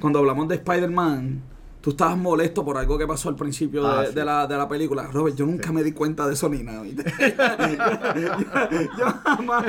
cuando 0.00 0.18
hablamos 0.18 0.48
de 0.48 0.56
Spider-Man, 0.56 1.42
tú 1.86 1.90
estabas 1.90 2.18
molesto 2.18 2.64
por 2.64 2.76
algo 2.78 2.98
que 2.98 3.06
pasó 3.06 3.28
al 3.28 3.36
principio 3.36 3.84
de, 3.84 3.88
Ah, 3.88 4.04
sí. 4.08 4.12
de 4.12 4.24
la, 4.24 4.44
de 4.48 4.56
la 4.56 4.68
película. 4.68 5.04
Robert, 5.04 5.36
yo 5.36 5.46
nunca 5.46 5.70
me 5.70 5.84
di 5.84 5.92
cuenta 5.92 6.26
de 6.26 6.34
eso 6.34 6.48
ni 6.48 6.64
nada. 6.64 6.82
yo, 6.84 6.94
yo 8.98 9.06
jamás. 9.24 9.64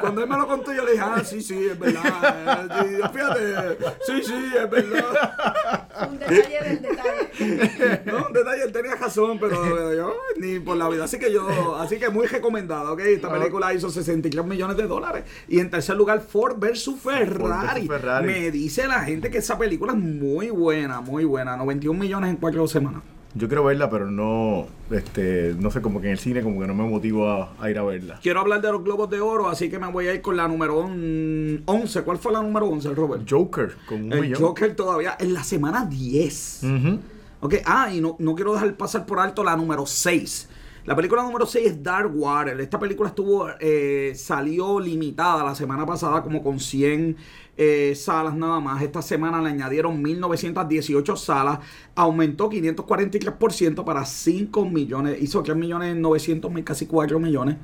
Cuando 0.00 0.20
él 0.24 0.28
me 0.28 0.36
lo 0.36 0.48
contó, 0.48 0.72
yo 0.72 0.84
le 0.84 0.90
dije, 0.94 1.04
ah, 1.06 1.22
sí, 1.24 1.40
sí, 1.40 1.66
es 1.68 1.78
verdad. 1.78 2.66
eh, 2.84 2.98
sí, 3.02 3.08
fíjate, 3.12 3.78
sí, 4.04 4.22
sí, 4.24 4.52
es 4.60 4.68
verdad. 4.68 5.88
Un 6.08 6.18
detalle 6.18 6.58
del 6.64 6.82
detalle. 6.82 8.02
No, 8.06 8.26
un 8.26 8.32
detalle, 8.32 8.62
él 8.64 8.72
tenía 8.72 8.94
razón, 8.94 9.38
pero 9.38 9.94
yo 9.94 10.14
ni 10.38 10.58
por 10.58 10.76
la 10.76 10.88
vida. 10.88 11.04
Así 11.04 11.18
que 11.18 11.32
yo, 11.32 11.76
así 11.76 11.98
que 11.98 12.08
muy 12.08 12.26
recomendada, 12.26 12.92
¿ok? 12.92 13.00
Esta 13.00 13.32
película 13.32 13.72
hizo 13.74 13.90
63 13.90 14.44
millones 14.44 14.76
de 14.76 14.86
dólares. 14.86 15.24
Y 15.48 15.58
en 15.60 15.70
tercer 15.70 15.96
lugar, 15.96 16.20
Ford 16.20 16.56
versus 16.58 17.00
Ferrari. 17.00 17.86
versus 17.86 17.88
Ferrari. 17.88 18.26
Me 18.26 18.50
dice 18.50 18.86
la 18.86 19.00
gente 19.04 19.30
que 19.30 19.38
esa 19.38 19.58
película 19.58 19.92
es 19.92 19.98
muy 19.98 20.50
buena, 20.50 21.00
muy 21.00 21.24
buena. 21.24 21.56
91 21.56 21.98
millones 21.98 22.30
en 22.30 22.36
cuatro 22.36 22.66
semanas. 22.66 23.02
Yo 23.34 23.46
quiero 23.46 23.62
verla, 23.62 23.88
pero 23.88 24.10
no, 24.10 24.66
este, 24.90 25.54
no 25.56 25.70
sé, 25.70 25.80
como 25.80 26.00
que 26.00 26.08
en 26.08 26.12
el 26.14 26.18
cine 26.18 26.42
como 26.42 26.60
que 26.60 26.66
no 26.66 26.74
me 26.74 26.82
motivo 26.82 27.28
a, 27.30 27.52
a 27.60 27.70
ir 27.70 27.78
a 27.78 27.84
verla. 27.84 28.18
Quiero 28.20 28.40
hablar 28.40 28.60
de 28.60 28.72
los 28.72 28.82
Globos 28.82 29.08
de 29.08 29.20
Oro, 29.20 29.48
así 29.48 29.70
que 29.70 29.78
me 29.78 29.86
voy 29.88 30.08
a 30.08 30.14
ir 30.14 30.20
con 30.20 30.36
la 30.36 30.48
número 30.48 30.78
on- 30.78 31.62
11. 31.64 32.02
¿Cuál 32.02 32.18
fue 32.18 32.32
la 32.32 32.42
número 32.42 32.66
11, 32.66 32.92
Robert? 32.92 33.22
Joker, 33.30 33.76
con 33.88 34.02
un 34.04 34.12
El 34.12 34.20
millón. 34.22 34.40
Joker 34.40 34.74
todavía 34.74 35.16
en 35.20 35.32
la 35.32 35.44
semana 35.44 35.84
10. 35.86 36.60
Ujú. 36.64 36.98
Ok, 37.42 37.54
ah, 37.66 37.88
y 37.94 38.00
no, 38.00 38.16
no 38.18 38.34
quiero 38.34 38.52
dejar 38.52 38.74
pasar 38.76 39.06
por 39.06 39.20
alto 39.20 39.44
la 39.44 39.56
número 39.56 39.86
6. 39.86 40.48
La 40.86 40.96
película 40.96 41.22
número 41.22 41.46
6 41.46 41.66
es 41.66 41.82
Dark 41.82 42.10
Water. 42.12 42.60
Esta 42.60 42.80
película 42.80 43.10
estuvo, 43.10 43.46
eh, 43.60 44.12
salió 44.16 44.80
limitada 44.80 45.44
la 45.44 45.54
semana 45.54 45.86
pasada 45.86 46.20
como 46.22 46.42
con 46.42 46.58
100 46.58 47.16
eh, 47.62 47.94
salas 47.94 48.34
nada 48.34 48.58
más. 48.58 48.82
Esta 48.82 49.02
semana 49.02 49.42
le 49.42 49.50
añadieron 49.50 50.00
1918 50.00 51.14
salas. 51.16 51.58
Aumentó 51.94 52.48
543% 52.48 53.84
para 53.84 54.04
5 54.06 54.64
millones. 54.64 55.20
Hizo 55.20 55.42
3 55.42 55.54
millones 55.58 55.94
900 55.94 56.50
mil, 56.50 56.64
casi 56.64 56.86
4 56.86 57.18
millones. 57.20 57.56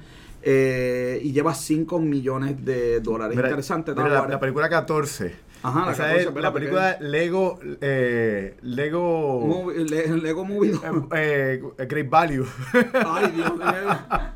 eh, 0.43 1.19
y 1.25 1.33
lleva 1.33 1.55
5 1.55 1.99
millones 1.99 2.63
de 2.65 3.01
dólares. 3.01 3.35
Mira, 3.37 3.49
Interesante, 3.49 3.93
mira, 3.95 4.09
la, 4.09 4.29
la 4.29 4.39
película 4.39 4.69
14. 4.69 5.35
Ajá, 5.63 5.87
la 5.87 5.93
Esa 5.93 6.03
14, 6.05 6.29
es 6.29 6.35
la 6.43 6.53
película 6.53 6.97
Lego, 7.01 7.59
eh, 7.81 8.57
Lego, 8.63 9.73
Le- 9.75 10.09
Lego 10.17 10.45
Movie 10.45 10.71
2. 10.73 10.83
eh, 11.17 11.63
eh, 11.79 11.87
Great 11.87 12.09
Value. 12.09 12.47
Ay, 12.95 13.33
Dios 13.33 13.53
mío. 13.57 13.65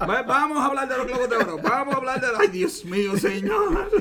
Va- 0.08 0.22
Vamos 0.22 0.58
a 0.58 0.66
hablar 0.66 0.88
de 0.88 0.96
los 0.96 1.06
Globos 1.06 1.30
de 1.30 1.36
Oro. 1.36 1.58
Vamos 1.62 1.94
a 1.94 1.96
hablar 1.98 2.20
de. 2.20 2.26
Ay, 2.38 2.48
Dios 2.48 2.84
mío, 2.84 3.16
señor. 3.16 3.90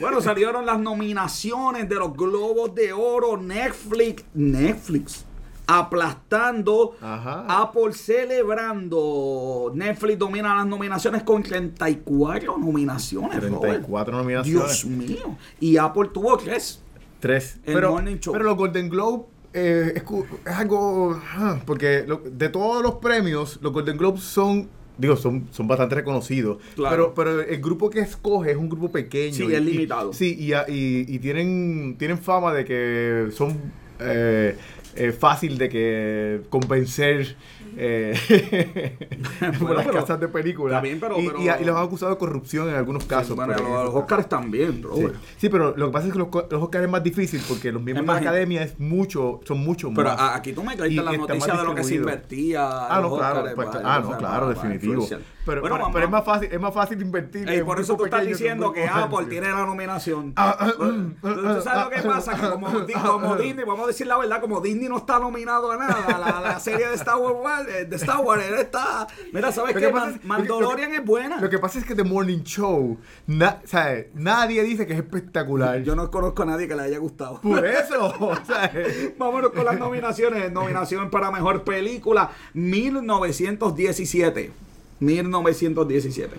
Bueno, 0.00 0.20
salieron 0.20 0.64
las 0.66 0.78
nominaciones 0.78 1.88
de 1.88 1.94
los 1.96 2.12
Globos 2.14 2.74
de 2.74 2.92
Oro. 2.92 3.36
Netflix. 3.36 4.24
Netflix. 4.34 5.24
Aplastando. 5.68 6.96
Ajá. 7.00 7.44
Apple 7.62 7.92
celebrando. 7.92 9.70
Netflix 9.74 10.18
domina 10.18 10.54
las 10.56 10.66
nominaciones 10.66 11.22
con 11.22 11.42
34 11.42 12.58
nominaciones. 12.58 13.36
Robert. 13.42 13.60
34 13.60 14.16
nominaciones. 14.16 14.82
Dios 14.82 14.84
mío. 14.86 15.36
Y 15.60 15.76
Apple 15.76 16.08
tuvo 16.12 16.36
tres. 16.38 16.82
Tres. 17.20 17.58
El 17.64 17.74
pero, 17.74 17.92
Morning 17.92 18.16
Show. 18.16 18.32
pero 18.32 18.44
los 18.44 18.56
Golden 18.56 18.88
Globe 18.88 19.24
eh, 19.52 19.92
es, 19.96 20.52
algo. 20.54 21.20
ah, 21.36 21.58
Porque 21.66 22.04
lo- 22.06 22.22
de 22.24 22.48
todos 22.48 22.82
los 22.82 22.94
premios, 22.96 23.58
los 23.62 23.72
Golden 23.72 23.96
Globes 23.96 24.22
son. 24.22 24.68
Digo, 24.96 25.16
son, 25.16 25.46
son 25.52 25.68
bastante 25.68 25.94
reconocidos. 25.94 26.58
Claro. 26.74 27.12
Pero, 27.14 27.14
pero 27.14 27.40
el 27.42 27.60
grupo 27.60 27.88
que 27.88 28.00
escoge 28.00 28.50
es 28.52 28.56
un 28.56 28.68
grupo 28.68 28.90
pequeño. 28.90 29.34
Sí, 29.34 29.44
y- 29.48 29.54
es 29.54 29.62
limitado. 29.62 30.12
sí, 30.12 30.34
y, 30.38 30.52
a- 30.54 30.64
y- 30.68 31.04
y 31.06 31.18
tienen, 31.20 31.94
tienen 31.98 32.18
fama 32.18 32.52
de 32.52 32.64
que 32.64 33.28
son 33.32 33.56
eh, 34.00 34.56
eh, 34.98 35.12
fácil 35.12 35.58
de 35.58 35.68
que 35.68 36.40
convencer 36.50 37.36
eh, 37.76 38.96
por 39.40 39.58
Bueno, 39.58 39.74
las 39.74 39.86
pero- 39.86 40.00
casas 40.00 40.20
de 40.20 40.28
películas. 40.28 40.82
bien, 40.82 40.98
pero- 41.00 41.18
y, 41.20 41.26
pero- 41.26 41.40
y 41.40 41.48
a- 41.48 41.60
y 41.60 41.64
los 41.64 41.76
han 41.76 41.84
acusado 41.84 42.12
de 42.12 42.18
corrupción 42.18 42.68
en 42.68 42.74
algunos 42.74 43.04
casos. 43.04 43.36
Bueno, 43.36 43.54
por 43.54 43.62
los, 43.68 43.94
Oscars 43.94 44.28
también, 44.28 44.72
Sí. 44.76 44.82
Robert. 44.82 45.14
Sí, 45.36 45.48
pero 45.48 45.76
lo 45.76 45.86
que 45.86 45.92
pasa 45.92 46.06
es 46.08 46.12
que 46.12 46.18
los, 46.18 46.28
los 46.50 46.62
Oscars 46.62 46.84
es 46.84 46.90
más 46.90 47.02
difícil 47.02 47.40
porque 47.48 47.70
los 47.72 47.82
miembros 47.82 48.06
de 48.06 48.12
la 48.12 48.18
academia 48.18 48.62
es 48.62 48.78
mucho, 48.80 49.40
son 49.46 49.58
mucho 49.60 49.92
Pero 49.94 50.08
más. 50.10 50.18
a- 50.20 50.34
aquí 50.36 50.52
tú 50.52 50.62
me 50.64 50.76
traiste 50.76 51.00
Y 51.00 51.04
la 51.04 51.12
noticia 51.12 51.54
de 51.54 51.64
lo 51.64 51.74
que 51.74 51.84
se 51.84 51.94
invertía. 51.96 52.68
Ah, 52.88 53.00
no, 53.00 53.16
claro, 53.16 53.44
pues, 53.54 53.68
ah, 53.84 54.00
no, 54.02 54.16
claro, 54.18 54.48
definitivo. 54.48 55.06
Pero, 55.48 55.60
Bueno, 55.62 55.76
pero, 55.76 55.84
vamos- 55.84 55.94
pero 55.94 56.04
es 56.04 56.10
más 56.10 56.24
fácil, 56.24 56.48
es 56.52 56.60
más 56.60 56.74
fácil 56.74 57.00
invertir. 57.02 57.48
Ey, 57.48 57.58
en 57.60 57.66
por 57.66 57.80
eso 57.80 57.96
tú 57.96 58.04
estás 58.04 58.24
diciendo 58.26 58.72
que 58.72 58.86
Apple 58.86 59.26
tiene 59.28 59.48
la 59.50 59.64
nominación. 59.64 60.32
Ah, 60.36 60.56
ah, 60.60 60.72
¿Tú, 60.76 60.84
mm, 60.84 61.14
tú 61.22 61.28
sabes 61.62 61.66
ah, 61.66 61.84
lo 61.84 61.90
que 61.90 61.96
ah, 62.00 62.02
pasa? 62.04 62.34
Que 62.34 62.46
ah, 62.46 62.50
como, 62.50 62.66
ah, 62.68 62.86
ah, 62.94 63.02
como 63.08 63.32
ah, 63.34 63.36
Disney, 63.38 63.64
vamos 63.64 63.84
a 63.84 63.86
decir 63.88 64.06
la 64.06 64.18
verdad, 64.18 64.40
como 64.40 64.60
Disney 64.60 64.88
no 64.88 64.98
está 64.98 65.18
nominado 65.18 65.70
a 65.72 65.76
nada, 65.76 66.18
la, 66.18 66.40
la 66.40 66.60
serie 66.60 66.86
de 66.88 66.94
Star 66.96 67.16
Wars, 67.16 67.66
eh, 67.68 67.84
de 67.86 67.96
Star 67.96 68.18
Wars, 68.20 68.44
él 68.46 68.54
está... 68.54 69.06
Mira, 69.32 69.50
¿sabes 69.52 69.74
qué? 69.74 69.80
que 69.80 69.92
Man- 69.92 70.20
Mandalorian 70.24 70.90
que- 70.90 70.96
es 70.98 71.04
buena. 71.04 71.40
Lo 71.40 71.48
que 71.48 71.58
pasa 71.58 71.78
es 71.78 71.84
que 71.84 71.94
The 71.94 72.04
Morning 72.04 72.42
Show, 72.42 72.98
na- 73.26 73.60
¿sabes? 73.64 74.06
nadie 74.14 74.62
dice 74.62 74.86
que 74.86 74.92
es 74.92 74.98
espectacular. 74.98 75.82
Yo 75.82 75.96
no 75.96 76.10
conozco 76.10 76.42
a 76.42 76.46
nadie 76.46 76.68
que 76.68 76.76
le 76.76 76.82
haya 76.82 76.98
gustado. 76.98 77.40
Por 77.40 77.64
eso, 77.66 78.14
¿sabes? 78.46 79.16
Vámonos 79.18 79.50
con 79.52 79.64
las 79.64 79.78
nominaciones. 79.78 80.52
Nominación 80.52 81.10
para 81.10 81.30
mejor 81.30 81.62
película 81.64 82.30
1917. 82.54 84.52
1917. 85.00 86.36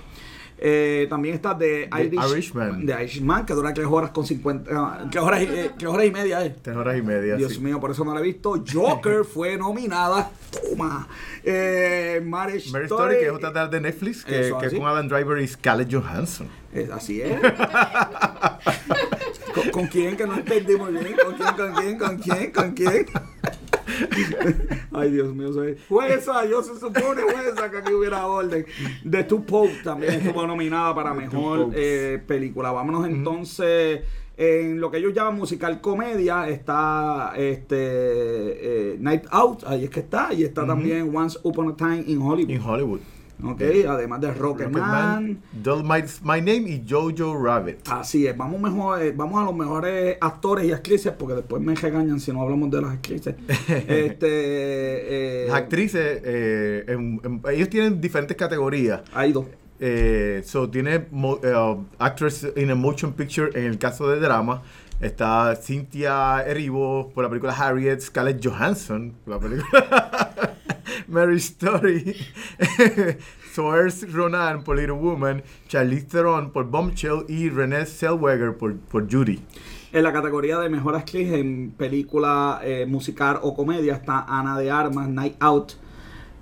Eh, 0.62 1.08
también 1.10 1.36
está 1.36 1.58
The, 1.58 1.88
The 1.90 2.04
Irish, 2.04 2.32
Irishman. 2.32 2.86
The 2.86 2.92
Irishman, 3.04 3.46
que 3.46 3.54
dura 3.54 3.74
3 3.74 3.88
horas 3.90 4.10
con 4.12 4.26
50. 4.26 4.70
ah, 4.76 5.08
3 5.10 5.24
horas, 5.24 5.42
y- 5.42 5.46
eh, 5.46 5.72
horas 5.88 6.06
y 6.06 6.12
media. 6.12 6.46
Eh. 6.46 6.54
Tres 6.62 6.76
horas 6.76 6.98
y 6.98 7.02
media. 7.02 7.38
Dios 7.38 7.54
sí. 7.54 7.62
mío, 7.62 7.80
por 7.80 7.92
eso 7.92 8.04
no 8.04 8.14
la 8.14 8.20
he 8.20 8.24
visto. 8.24 8.62
Joker 8.70 9.24
fue 9.34 9.56
nominada. 9.58 10.30
Toma. 10.52 11.08
Eh, 11.46 12.22
Marriage 12.26 12.72
Mary 12.72 12.86
Story. 12.88 13.16
Story, 13.16 13.20
que 13.20 13.26
es 13.28 13.32
otra 13.32 13.68
de 13.70 13.80
Netflix, 13.80 14.26
que, 14.26 14.48
Eso, 14.48 14.58
que 14.58 14.66
es 14.66 14.74
con 14.74 14.86
Adam 14.86 15.08
Driver 15.08 15.40
y 15.42 15.48
Scarlett 15.48 15.94
Johansson. 15.94 16.48
Es- 16.74 16.90
así 16.90 17.22
es. 17.22 17.40
¿Con, 19.56 19.70
con 19.72 19.88
quién? 19.88 20.18
Que 20.18 20.28
no 20.28 20.34
entendí 20.36 20.76
muy 20.76 20.92
bien. 20.92 21.16
¿Con 21.24 21.36
quién? 21.36 21.56
¿Con 21.56 21.74
quién? 21.74 21.98
¿Con 21.98 22.18
quién? 22.18 22.52
¿Con 22.52 22.72
quién? 22.72 23.06
Ay, 24.94 25.12
Dios 25.12 25.34
mío, 25.36 25.54
soy 25.54 25.78
jueza. 25.88 26.46
Yo 26.46 26.62
se 26.64 26.80
supone 26.80 27.22
jueza 27.22 27.70
que 27.70 27.78
aquí 27.78 27.94
hubiera 27.94 28.26
orden. 28.28 28.66
The 29.10 29.24
Two 29.24 29.46
Popes 29.46 29.84
también 29.84 30.14
estuvo 30.14 30.46
nominada 30.46 30.94
para 30.96 31.14
The 31.14 31.20
mejor 31.20 31.72
eh, 31.74 32.22
película. 32.26 32.72
Vámonos 32.72 33.08
entonces. 33.08 34.02
En 34.38 34.80
lo 34.80 34.90
que 34.90 35.00
ellos 35.00 35.14
llaman 35.14 35.36
musical 35.36 35.82
comedia 35.82 36.48
está 36.48 37.34
este 37.36 37.76
eh, 38.94 38.98
Night 38.98 39.26
Out, 39.32 39.66
ahí 39.68 39.84
es 39.84 39.90
que 39.90 40.00
está, 40.00 40.34
y 40.34 40.46
está 40.46 40.66
también 40.66 41.14
Once 41.14 41.38
Upon 41.44 41.72
a 41.72 41.76
Time 41.76 42.06
in 42.08 42.22
Hollywood. 42.22 42.50
In 42.50 42.62
Hollywood. 42.62 43.02
Ok, 43.44 43.62
además 43.88 44.22
de 44.22 44.34
Rocketman. 44.34 45.40
Dolomite's 45.52 46.22
My 46.24 46.40
Name 46.40 46.70
y 46.70 46.86
Jojo 46.88 47.42
Rabbit. 47.44 47.88
Así 47.90 48.28
es, 48.28 48.36
vamos 48.38 48.60
mejor, 48.62 49.02
eh, 49.02 49.14
vamos 49.16 49.42
a 49.42 49.46
los 49.46 49.56
mejores 49.56 50.18
actores 50.22 50.66
y 50.66 50.72
actrices, 50.72 51.14
porque 51.18 51.36
después 51.36 51.62
me 51.62 51.76
regañan 51.76 52.20
si 52.20 52.32
no 52.34 52.42
hablamos 52.42 52.70
de 52.72 52.82
las 52.82 52.92
actrices. 52.94 53.36
este, 53.48 55.44
eh, 55.44 55.48
Las 55.48 55.58
actrices, 55.58 56.22
eh, 56.24 56.86
en- 56.88 57.22
en- 57.24 57.42
ellos 57.52 57.70
tienen 57.70 58.00
diferentes 58.02 58.36
categorías. 58.36 59.02
Hay 59.14 59.32
dos. 59.32 59.46
Eh, 59.80 60.42
so, 60.46 60.70
tiene 60.70 60.96
eh, 60.96 61.76
Actress 62.00 62.48
in 62.58 62.70
a 62.72 62.76
Motion 62.76 63.14
Picture 63.14 63.50
en 63.58 63.66
el 63.66 63.78
caso 63.78 64.10
de 64.10 64.20
drama. 64.20 64.62
Está 65.00 65.56
Cynthia 65.56 66.44
Erivo 66.46 67.10
por 67.16 67.24
la 67.24 67.30
película 67.30 67.54
Harriet, 67.54 68.02
Scarlett 68.02 68.46
Johansson 68.46 69.14
por 69.24 69.36
la 69.36 69.40
película 69.40 70.32
Mary 71.08 71.38
Story, 71.38 72.16
Saoirse 73.54 74.06
Ronan 74.08 74.64
por 74.64 74.78
Little 74.78 74.94
Woman, 74.94 75.44
Charlize 75.68 76.06
Theron 76.06 76.52
por 76.52 76.66
Bombshell 76.66 77.26
y 77.28 77.50
Renée 77.50 77.86
Zellweger 77.86 78.58
por, 78.58 78.76
por 78.78 79.12
Judy. 79.12 79.40
En 79.92 80.04
la 80.04 80.14
categoría 80.14 80.60
de 80.60 80.70
mejor 80.70 80.96
actriz 80.96 81.32
en 81.32 81.72
película 81.72 82.62
eh, 82.64 82.86
musical 82.86 83.40
o 83.42 83.56
comedia 83.56 83.96
está 83.96 84.26
Ana 84.28 84.58
de 84.58 84.70
Armas, 84.70 85.10
Night 85.10 85.36
Out. 85.40 85.74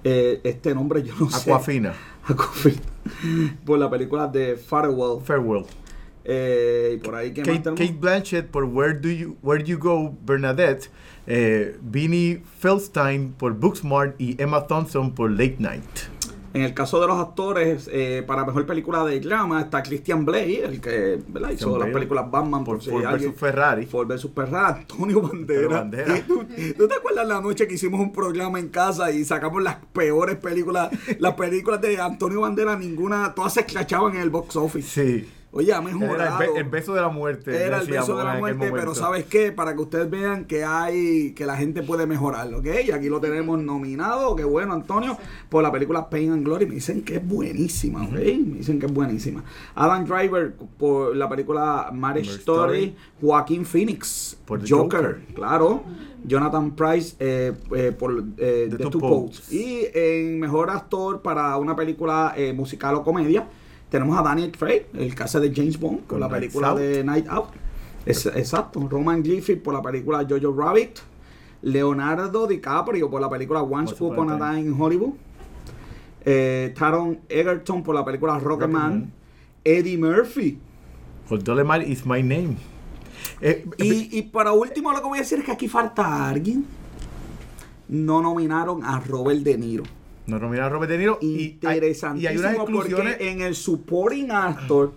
Eh, 0.04 0.42
este 0.44 0.76
nombre 0.76 1.02
yo 1.04 1.14
no 1.20 1.30
sé. 1.30 1.50
Aquafina, 1.52 1.94
Aquafina. 2.26 2.82
por 3.66 3.80
la 3.80 3.90
película 3.90 4.28
de 4.28 4.58
Farewell. 4.58 5.22
Farewell. 5.24 5.66
Eh, 6.30 6.96
y 6.96 6.98
por 6.98 7.16
ahí 7.16 7.32
que 7.34 7.42
Kate, 7.42 7.64
Kate 7.64 7.96
Blanchett 7.98 8.48
por 8.48 8.66
Where 8.66 8.96
Do 8.96 9.10
You 9.10 9.38
Where 9.42 9.64
You 9.64 9.78
Go 9.80 10.14
Bernadette, 10.26 10.90
eh, 11.26 11.78
Beanie 11.82 12.44
Feldstein 12.60 13.32
por 13.32 13.54
Booksmart 13.54 14.20
y 14.20 14.36
Emma 14.42 14.68
Thompson 14.68 15.16
por 15.16 15.32
Late 15.32 15.56
Night. 15.60 15.84
En 16.54 16.64
el 16.64 16.74
caso 16.74 17.00
de 17.00 17.08
los 17.08 17.18
actores, 17.20 17.88
eh, 17.94 18.24
para 18.26 18.44
mejor 18.44 18.66
película 18.66 19.06
de 19.06 19.20
drama 19.20 19.62
está 19.62 19.84
Christian 19.84 20.26
Blake, 20.26 20.64
el 20.66 20.82
que 20.82 21.20
¿verdad? 21.28 21.52
hizo 21.52 21.78
las 21.78 21.90
películas 21.90 22.30
Batman 22.32 22.64
Por 22.66 22.78
por, 22.78 22.84
si 22.84 22.90
Ford 22.90 23.06
alguien- 23.06 23.30
versus 23.32 23.40
Ferrari. 23.40 23.86
Ford 23.86 24.08
versus 24.08 24.32
Ferrari, 24.34 24.80
Antonio 24.82 25.22
Bandera. 25.22 25.68
Bandera. 25.68 26.24
¿Tú, 26.28 26.46
tú 26.78 26.88
te 26.88 26.96
acuerdas 26.96 27.28
la 27.28 27.40
noche 27.42 27.68
que 27.68 27.76
hicimos 27.76 28.02
un 28.02 28.12
programa 28.12 28.60
en 28.60 28.70
casa 28.70 29.12
y 29.12 29.24
sacamos 29.24 29.62
las 29.64 29.76
peores 29.94 30.36
películas, 30.38 30.90
las 31.20 31.36
películas 31.36 31.80
de 31.82 32.02
Antonio 32.02 32.42
Bandera, 32.42 32.76
ninguna, 32.76 33.34
todas 33.36 33.54
se 33.54 33.60
escrachaban 33.62 34.16
en 34.16 34.22
el 34.22 34.30
box 34.30 34.56
office. 34.56 34.90
Sí. 34.90 35.30
Oye, 35.52 35.70
Era 35.70 35.78
el, 35.80 35.86
mejorado. 35.96 36.40
be- 36.40 36.60
el 36.60 36.64
beso 36.66 36.94
de 36.94 37.02
la 37.02 37.08
muerte. 37.10 37.56
Era 37.66 37.80
el 37.82 37.88
beso 37.88 38.18
de 38.18 38.24
la 38.24 38.36
muerte, 38.36 38.70
pero. 38.72 38.94
¿sabes 38.94 39.26
qué? 39.26 39.52
Para 39.52 39.74
que 39.76 39.82
ustedes 39.82 40.10
vean 40.10 40.46
que 40.46 40.64
hay, 40.64 41.32
que 41.32 41.46
la 41.46 41.56
gente 41.56 41.82
puede 41.84 42.06
mejorar, 42.06 42.54
¿ok? 42.54 42.66
Y 42.86 42.92
aquí 42.92 43.08
lo 43.10 43.20
tenemos 43.22 43.58
nominado, 43.60 44.36
qué 44.36 44.44
bueno, 44.44 44.74
Antonio, 44.74 45.18
por 45.50 45.64
la 45.64 45.72
película 45.72 46.10
Pain 46.10 46.32
and 46.34 46.44
Glory. 46.46 46.66
Me 46.66 46.76
dicen 46.76 47.02
que 47.02 47.16
es 47.16 47.28
buenísima, 47.28 48.04
¿ok? 48.04 48.12
Me 48.12 48.58
dicen 48.58 48.80
que 48.80 48.86
es 48.88 48.94
buenísima. 48.94 49.44
Adam 49.74 50.06
Driver 50.06 50.54
por 50.78 51.16
la 51.16 51.30
película 51.30 51.90
Marriage 51.94 52.30
Story. 52.32 52.84
Story. 52.84 52.96
Joaquín 53.22 53.66
Phoenix 53.66 54.38
Por 54.46 54.60
Joker, 54.60 55.00
Joker. 55.02 55.26
claro. 55.34 55.84
Jonathan 56.26 56.76
Price 56.76 57.16
eh, 57.20 57.54
eh, 57.74 57.94
por 57.98 58.24
eh, 58.38 58.68
The 58.70 58.78
The 58.78 58.84
Two 58.90 59.00
Two. 59.00 59.30
Y 59.50 59.86
en 59.94 60.40
mejor 60.40 60.70
actor 60.70 61.22
para 61.22 61.56
una 61.58 61.76
película 61.76 62.34
eh, 62.36 62.52
musical 62.54 62.96
o 62.96 63.04
comedia, 63.04 63.48
tenemos 63.90 64.18
a 64.20 64.22
Daniel 64.22 64.52
Craig, 64.52 64.86
el 64.94 65.14
hace 65.22 65.40
de 65.40 65.54
James 65.56 65.80
Bond, 65.80 66.06
con 66.08 66.20
la 66.20 66.30
película 66.30 66.70
Out. 66.70 66.80
de 66.80 67.04
Night 67.04 67.28
Out. 67.30 67.50
Es- 68.06 68.26
exacto. 68.26 68.86
Roman 68.90 69.22
Griffith 69.24 69.62
por 69.62 69.74
la 69.74 69.82
película 69.82 70.26
Jojo 70.30 70.54
Rabbit. 70.56 71.00
Leonardo 71.62 72.46
DiCaprio 72.48 73.10
por 73.10 73.20
la 73.20 73.30
película 73.30 73.62
Once 73.64 73.96
Upon 74.00 74.30
a 74.30 74.38
Time 74.38 74.62
in 74.62 74.76
Hollywood. 74.80 75.14
Eh, 76.24 76.74
Taron 76.78 77.20
Egerton 77.30 77.84
por 77.84 77.96
la 77.96 78.06
película 78.06 78.38
Rocketman. 78.40 79.12
Eddie 79.64 79.98
Murphy. 79.98 80.60
For 81.26 81.42
Dolemite 81.44 81.88
is 81.90 82.06
my 82.06 82.22
name. 82.22 82.58
Eh, 83.42 83.66
Y, 83.80 84.18
y 84.20 84.22
para 84.24 84.52
último 84.54 84.92
lo 84.92 85.02
que 85.02 85.08
voy 85.08 85.18
a 85.18 85.22
decir 85.22 85.40
es 85.40 85.46
que 85.46 85.52
aquí 85.52 85.68
falta 85.68 86.30
alguien. 86.30 86.66
No 87.90 88.22
nominaron 88.22 88.84
a 88.84 89.00
Robert 89.00 89.40
De 89.42 89.58
Niro. 89.58 89.84
Nos 90.28 90.42
nomina 90.42 90.66
a 90.66 90.70
Robert 90.70 90.92
De 90.92 90.98
Niro. 90.98 91.18
y 91.22 91.58
hay- 91.66 91.76
Interesantísimo 91.76 92.22
Y 92.22 92.28
hay 92.28 92.38
unas 92.38 92.54
exclusiones. 92.56 93.14
porque 93.16 93.32
en 93.32 93.42
el 93.42 93.56
supporting 93.56 94.32
actor 94.32 94.94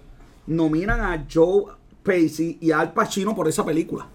nominan 0.47 1.01
a 1.01 1.27
Joe 1.33 1.65
Pesci 2.03 2.59
y 2.61 2.71
a 2.73 2.81
Al 2.81 2.93
Pacino 2.93 3.35
por 3.35 3.47
esa 3.49 3.65
película. 3.65 4.07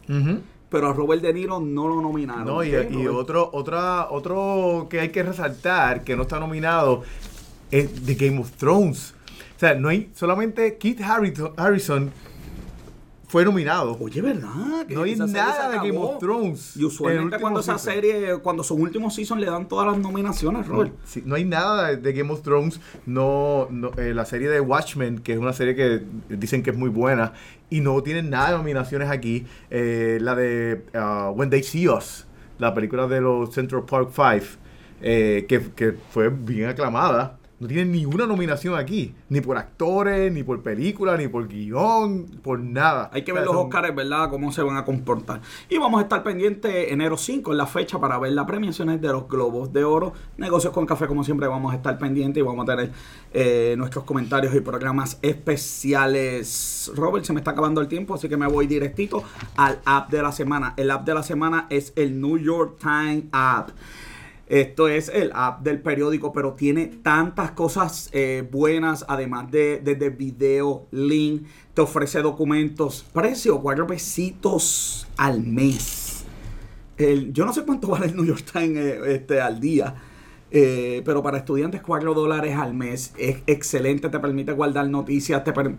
Pero 0.70 0.90
a 0.90 0.94
Robert 0.94 1.22
De 1.22 1.32
Niro 1.34 1.60
no 1.60 1.88
lo 1.88 2.02
nominaron. 2.02 2.46
No, 2.46 2.64
y, 2.64 2.76
¿ok, 2.76 2.92
y 2.92 3.08
otro, 3.08 3.50
otra, 3.54 4.10
otro 4.10 4.88
que 4.90 5.00
hay 5.00 5.10
que 5.10 5.24
resaltar 5.24 6.04
que 6.04 6.16
no 6.16 6.24
está 6.24 6.40
nominado 6.40 7.04
es 7.72 7.90
The 8.06 8.16
Game 8.16 8.40
of 8.42 8.52
Thrones. 8.52 9.14
O 9.56 9.60
sea, 9.60 9.74
no 9.76 9.88
hay 9.88 10.10
solamente 10.14 10.78
Kit 10.78 11.00
Harrington, 11.02 11.54
Harrison 11.56 12.12
fue 13.36 13.44
nominado. 13.44 13.98
Oye, 14.00 14.22
¿verdad? 14.22 14.88
No 14.88 15.04
hay 15.04 15.14
nada 15.18 15.70
de 15.70 15.76
Game 15.90 15.98
of 15.98 16.20
Thrones. 16.20 16.78
Y 16.78 16.80
en 16.80 16.86
usualmente 16.86 17.38
cuando 17.38 17.60
último 17.60 17.76
esa 17.76 17.84
season. 17.84 18.02
serie, 18.02 18.38
cuando 18.38 18.64
son 18.64 18.80
últimos 18.80 19.14
season, 19.14 19.42
le 19.42 19.48
dan 19.48 19.68
todas 19.68 19.88
las 19.88 19.98
nominaciones, 19.98 20.66
Robert. 20.66 20.94
Sí, 21.04 21.22
no 21.26 21.36
hay 21.36 21.44
nada 21.44 21.98
de- 21.98 22.14
Game 22.14 22.32
of 22.32 22.44
Thrones. 22.44 22.80
No, 23.06 23.68
no, 23.72 23.92
eh, 23.98 24.14
la 24.14 24.24
serie 24.24 24.50
de 24.50 24.62
Watchmen, 24.62 25.20
que 25.20 25.34
es 25.34 25.38
una 25.38 25.52
serie 25.52 25.76
que 25.76 26.02
dicen 26.30 26.64
que 26.64 26.70
es 26.70 26.78
muy 26.78 26.88
buena, 26.88 27.34
y 27.70 27.82
no 27.82 28.02
tienen 28.02 28.30
nada 28.30 28.52
de 28.52 28.58
nominaciones 28.60 29.10
aquí. 29.10 29.46
Eh, 29.70 30.18
la 30.22 30.34
de 30.34 30.86
ah, 30.94 31.30
When 31.36 31.50
They 31.50 31.64
See 31.64 31.90
Us, 31.90 32.28
la 32.58 32.74
película 32.74 33.06
de 33.06 33.20
los 33.20 33.54
Central 33.54 33.84
Park 33.84 34.12
Five, 34.14 34.46
eh, 35.02 35.46
que, 35.50 35.60
que 35.76 35.92
fue 36.10 36.30
bien 36.30 36.70
aclamada. 36.70 37.38
No 37.58 37.68
tienen 37.68 37.94
ni 37.94 38.06
una 38.06 38.28
nominación 38.28 38.76
aquí, 38.78 39.16
ni 39.30 39.40
por 39.40 39.56
actores, 39.58 40.30
ni 40.32 40.44
por 40.44 40.62
película, 40.62 41.16
ni 41.16 41.30
por 41.30 41.48
guion, 41.48 42.26
por 42.44 42.60
nada. 42.60 43.10
Hay 43.14 43.24
que 43.24 43.32
O 43.32 43.36
ver 43.36 43.44
sea, 43.46 43.54
los 43.54 43.62
son- 43.62 43.68
Oscars, 43.68 43.96
¿verdad? 43.96 44.30
Cómo 44.30 44.52
se 44.52 44.62
van 44.62 44.76
a 44.76 44.84
comportar. 44.84 45.40
Y 45.70 45.78
vamos 45.78 46.00
a 46.00 46.04
estar 46.04 46.22
pendientes 46.22 46.92
enero 46.92 47.16
5, 47.16 47.52
en 47.54 47.58
la 47.58 47.66
fecha, 47.66 47.98
para 47.98 48.20
ver 48.20 48.34
las 48.34 48.46
premiaciones 48.46 49.00
de 49.00 49.08
los 49.08 49.30
Globos 49.30 49.72
de 49.72 49.86
Oro. 49.86 50.12
Negocios 50.38 50.74
con 50.74 50.86
Café, 50.86 51.08
como 51.08 51.24
siempre, 51.24 51.48
vamos 51.48 51.72
a 51.72 51.78
estar 51.78 51.98
pendientes 51.98 52.42
y 52.42 52.46
vamos 52.46 52.68
a 52.68 52.76
tener 52.76 52.92
eh, 53.34 53.76
nuestros 53.78 54.04
comentarios 54.04 54.54
y 54.54 54.60
programas 54.60 55.18
especiales. 55.22 56.92
Robert, 56.96 57.26
se 57.26 57.34
me 57.34 57.40
está 57.40 57.52
acabando 57.52 57.80
el 57.82 57.88
tiempo, 57.88 58.14
así 58.16 58.28
que 58.28 58.38
me 58.38 58.48
voy 58.48 58.68
directito 58.68 59.24
al 59.56 59.80
app 59.86 60.10
de 60.12 60.22
la 60.22 60.32
semana. 60.32 60.74
El 60.78 60.92
app 60.92 61.06
de 61.06 61.14
la 61.14 61.24
semana 61.24 61.68
es 61.70 61.94
el 61.96 62.20
New 62.20 62.38
York 62.38 62.78
Times 62.82 63.24
App. 63.32 63.70
Esto 64.48 64.88
es 64.88 65.10
el 65.10 65.32
app 65.34 65.64
del 65.64 65.82
periódico, 65.82 66.32
pero 66.32 66.54
tiene 66.54 66.86
tantas 66.86 67.52
cosas 67.52 68.10
eh, 68.14 68.48
buenas, 68.52 69.04
además 69.08 69.50
de, 69.50 69.80
de, 69.80 69.96
de 69.96 70.10
video, 70.12 70.86
link, 70.92 71.48
te 71.74 71.82
ofrece 71.82 72.22
documentos, 72.22 73.06
precio, 73.12 73.60
cuatro 73.60 73.88
pesitos 73.88 75.08
al 75.18 75.42
mes. 75.42 76.26
El- 76.98 77.34
yo 77.34 77.46
no 77.46 77.54
sé 77.54 77.64
cuánto 77.66 77.88
vale 77.90 78.06
el 78.06 78.16
New 78.16 78.26
York 78.26 78.46
Times 78.52 78.78
eh, 78.78 79.00
este, 79.16 79.42
al 79.42 79.60
día, 79.60 79.96
eh, 80.52 81.02
pero 81.04 81.24
para 81.24 81.40
estudiantes 81.40 81.82
4 81.82 82.14
dólares 82.14 82.56
al 82.56 82.74
mes 82.76 83.14
es 83.18 83.38
excelente, 83.48 84.10
te 84.10 84.20
permite 84.20 84.52
guardar 84.52 84.88
noticias, 84.90 85.44
te, 85.44 85.52
per- 85.54 85.76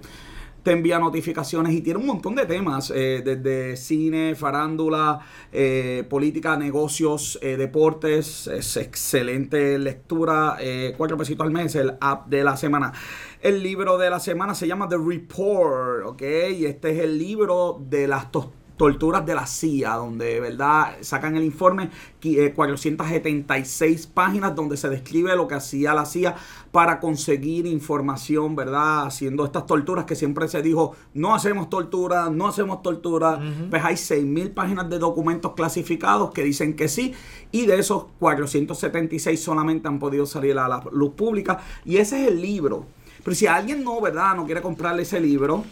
te 0.67 0.73
envía 0.73 0.99
notificaciones 0.99 1.73
y 1.75 1.81
tiene 1.81 2.01
un 2.01 2.07
montón 2.07 2.35
de 2.35 2.45
temas, 2.45 2.91
eh, 2.93 3.23
desde 3.25 3.77
cine, 3.77 4.35
farándula, 4.35 5.21
eh, 5.53 6.05
política, 6.11 6.57
negocios, 6.57 7.39
eh, 7.41 7.57
deportes, 7.57 8.49
es 8.49 8.77
excelente 8.77 9.79
lectura, 9.79 10.57
cuatro 10.97 11.17
pesitos 11.17 11.47
al 11.47 11.53
mes, 11.53 11.77
el 11.77 11.93
app 12.01 12.27
de 12.27 12.43
la 12.43 12.57
semana. 12.57 12.93
El 13.41 13.63
libro 13.63 13.97
de 13.97 14.11
la 14.11 14.19
semana 14.19 14.57
se 14.57 14.67
llama 14.67 14.89
The 14.89 14.97
Report, 14.99 16.05
¿ok? 16.05 16.23
Y 16.59 16.67
este 16.67 16.91
es 16.91 17.05
el 17.05 17.17
libro 17.17 17.81
de 17.89 18.09
las 18.09 18.33
tos- 18.33 18.49
torturas 18.77 19.25
de 19.25 19.35
la 19.35 19.47
CIA, 19.47 19.95
donde, 19.95 20.39
¿verdad? 20.41 20.97
Sacan 21.01 21.37
el 21.37 21.45
informe, 21.45 21.91
qui- 22.21 22.39
eh, 22.39 22.53
476 22.53 24.07
páginas, 24.07 24.55
donde 24.55 24.77
se 24.77 24.89
describe 24.89 25.35
lo 25.35 25.49
que 25.49 25.55
hacía 25.55 25.95
la 25.95 26.05
CIA 26.05 26.35
para 26.73 27.01
conseguir 27.01 27.67
información, 27.67 28.55
¿verdad? 28.55 29.07
Haciendo 29.07 29.45
estas 29.45 29.67
torturas 29.67 30.05
que 30.05 30.15
siempre 30.15 30.47
se 30.49 30.63
dijo, 30.63 30.95
no 31.15 31.35
hacemos 31.35 31.71
tortura, 31.71 32.29
no 32.31 32.47
hacemos 32.49 32.83
tortura. 32.83 33.41
Pues 33.71 33.85
hay 33.85 33.97
6.000 33.97 34.53
páginas 34.53 34.91
de 34.91 34.99
documentos 34.99 35.53
clasificados 35.55 36.31
que 36.33 36.43
dicen 36.43 36.77
que 36.77 36.89
sí, 36.89 37.15
y 37.53 37.67
de 37.67 37.79
esos 37.79 38.07
476 38.19 39.43
solamente 39.43 39.89
han 39.89 39.99
podido 39.99 40.27
salir 40.27 40.59
a 40.59 40.69
la 40.69 40.83
luz 40.93 41.13
pública, 41.15 41.61
y 41.85 41.97
ese 41.97 42.23
es 42.23 42.29
el 42.29 42.41
libro. 42.43 42.87
Pero 43.25 43.35
si 43.35 43.47
alguien 43.47 43.83
no, 43.83 44.01
¿verdad? 44.01 44.37
No 44.37 44.45
quiere 44.45 44.61
comprarle 44.63 45.03
ese 45.03 45.19
libro, 45.21 45.65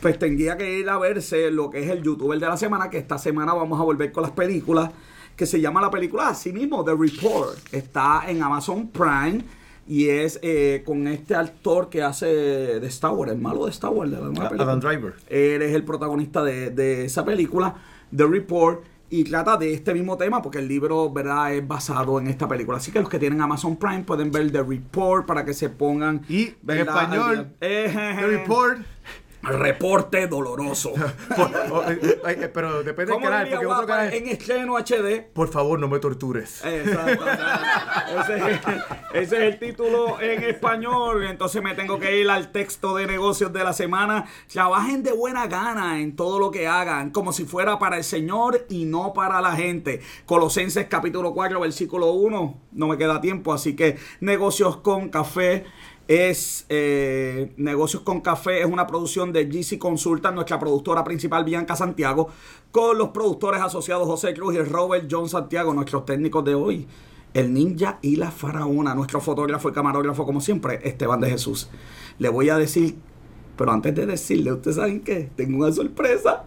pues 0.00 0.18
tendría 0.18 0.56
que 0.56 0.78
ir 0.78 0.88
a 0.88 0.98
verse 0.98 1.50
lo 1.50 1.70
que 1.70 1.82
es 1.82 1.90
el 1.90 2.02
youtuber 2.02 2.38
de 2.38 2.46
la 2.46 2.56
semana, 2.56 2.90
que 2.90 2.98
esta 2.98 3.18
semana 3.18 3.54
vamos 3.54 3.80
a 3.80 3.84
volver 3.84 4.12
con 4.12 4.22
las 4.22 4.32
películas, 4.32 4.90
que 5.36 5.46
se 5.46 5.60
llama 5.60 5.80
la 5.80 5.90
película 5.90 6.28
así 6.28 6.52
mismo, 6.52 6.84
The 6.84 6.94
Report. 6.94 7.58
Está 7.72 8.22
en 8.26 8.42
Amazon 8.42 8.88
Prime 8.88 9.44
y 9.86 10.08
es 10.08 10.38
eh, 10.42 10.82
con 10.84 11.06
este 11.08 11.34
actor 11.34 11.88
que 11.88 12.02
hace 12.02 12.26
de 12.26 12.86
Star 12.88 13.12
Wars, 13.12 13.32
el 13.32 13.38
malo 13.38 13.64
de 13.64 13.70
Star 13.70 13.90
Wars, 13.90 14.10
de 14.10 14.16
la 14.16 14.24
nueva 14.24 14.48
película. 14.48 14.64
Adam 14.64 14.80
Driver. 14.80 15.14
Él 15.28 15.62
es 15.62 15.74
el 15.74 15.84
protagonista 15.84 16.42
de, 16.42 16.70
de 16.70 17.04
esa 17.06 17.24
película, 17.24 17.74
The 18.14 18.26
Report, 18.26 18.82
y 19.10 19.24
trata 19.24 19.56
de 19.56 19.72
este 19.72 19.94
mismo 19.94 20.18
tema 20.18 20.42
porque 20.42 20.58
el 20.58 20.68
libro, 20.68 21.10
¿verdad?, 21.10 21.54
es 21.54 21.66
basado 21.66 22.20
en 22.20 22.26
esta 22.26 22.46
película. 22.46 22.76
Así 22.76 22.92
que 22.92 23.00
los 23.00 23.08
que 23.08 23.18
tienen 23.18 23.40
Amazon 23.40 23.76
Prime 23.76 24.04
pueden 24.04 24.30
ver 24.30 24.50
The 24.52 24.62
Report 24.62 25.24
para 25.26 25.44
que 25.44 25.54
se 25.54 25.70
pongan... 25.70 26.22
Y 26.28 26.54
en 26.66 26.78
español, 26.78 27.52
The 27.58 28.26
Report. 28.26 28.78
Reporte 29.42 30.26
doloroso. 30.26 30.92
Por- 31.36 31.54
o- 31.72 31.90
eh, 31.90 31.98
eh, 32.02 32.18
eh, 32.26 32.50
pero 32.52 32.82
depende 32.82 33.12
del 33.12 33.14
¿Cómo 33.14 33.24
canal, 33.26 33.48
porque 33.48 33.56
otro 33.66 33.68
Guapa 33.68 33.86
canal. 33.86 34.14
en 34.14 34.28
estreno 34.28 34.76
HD? 34.76 35.22
Por 35.32 35.48
favor, 35.48 35.78
no 35.78 35.88
me 35.88 35.98
tortures. 36.00 36.64
Exacto. 36.64 37.24
o 37.24 38.24
sea, 38.24 38.34
ese, 38.50 38.50
es, 38.52 38.60
ese 39.14 39.36
es 39.36 39.54
el 39.54 39.58
título 39.58 40.20
en 40.20 40.42
español. 40.42 41.24
Entonces 41.24 41.62
me 41.62 41.74
tengo 41.74 41.98
que 41.98 42.20
ir 42.20 42.28
al 42.28 42.50
texto 42.52 42.96
de 42.96 43.06
negocios 43.06 43.52
de 43.52 43.64
la 43.64 43.72
semana. 43.72 44.26
Trabajen 44.52 45.02
de 45.02 45.12
buena 45.12 45.46
gana 45.46 46.00
en 46.00 46.16
todo 46.16 46.38
lo 46.38 46.50
que 46.50 46.66
hagan, 46.66 47.10
como 47.10 47.32
si 47.32 47.44
fuera 47.44 47.78
para 47.78 47.96
el 47.96 48.04
Señor 48.04 48.66
y 48.68 48.84
no 48.86 49.12
para 49.12 49.40
la 49.40 49.52
gente. 49.52 50.00
Colosenses 50.26 50.86
capítulo 50.88 51.32
4, 51.32 51.60
versículo 51.60 52.12
1. 52.12 52.60
No 52.72 52.86
me 52.88 52.98
queda 52.98 53.20
tiempo, 53.20 53.52
así 53.52 53.74
que 53.76 53.98
negocios 54.20 54.78
con 54.78 55.08
café. 55.10 55.64
Es 56.08 56.64
eh, 56.70 57.52
Negocios 57.58 58.02
con 58.02 58.22
Café, 58.22 58.60
es 58.60 58.66
una 58.66 58.86
producción 58.86 59.30
de 59.30 59.44
GC 59.44 59.78
Consulta, 59.78 60.30
nuestra 60.30 60.58
productora 60.58 61.04
principal 61.04 61.44
Bianca 61.44 61.76
Santiago, 61.76 62.28
con 62.70 62.96
los 62.96 63.10
productores 63.10 63.60
asociados 63.60 64.06
José 64.06 64.32
Cruz 64.32 64.54
y 64.54 64.58
Robert 64.60 65.06
John 65.10 65.28
Santiago, 65.28 65.74
nuestros 65.74 66.06
técnicos 66.06 66.42
de 66.46 66.54
hoy, 66.54 66.86
el 67.34 67.52
ninja 67.52 67.98
y 68.00 68.16
la 68.16 68.30
faraona, 68.30 68.94
nuestro 68.94 69.20
fotógrafo 69.20 69.68
y 69.68 69.72
camarógrafo 69.72 70.24
como 70.24 70.40
siempre, 70.40 70.80
Esteban 70.82 71.20
de 71.20 71.28
Jesús. 71.28 71.68
Le 72.18 72.30
voy 72.30 72.48
a 72.48 72.56
decir, 72.56 72.96
pero 73.58 73.72
antes 73.72 73.94
de 73.94 74.06
decirle, 74.06 74.52
¿ustedes 74.52 74.76
saben 74.76 75.00
qué? 75.00 75.28
Tengo 75.36 75.58
una 75.58 75.72
sorpresa. 75.72 76.44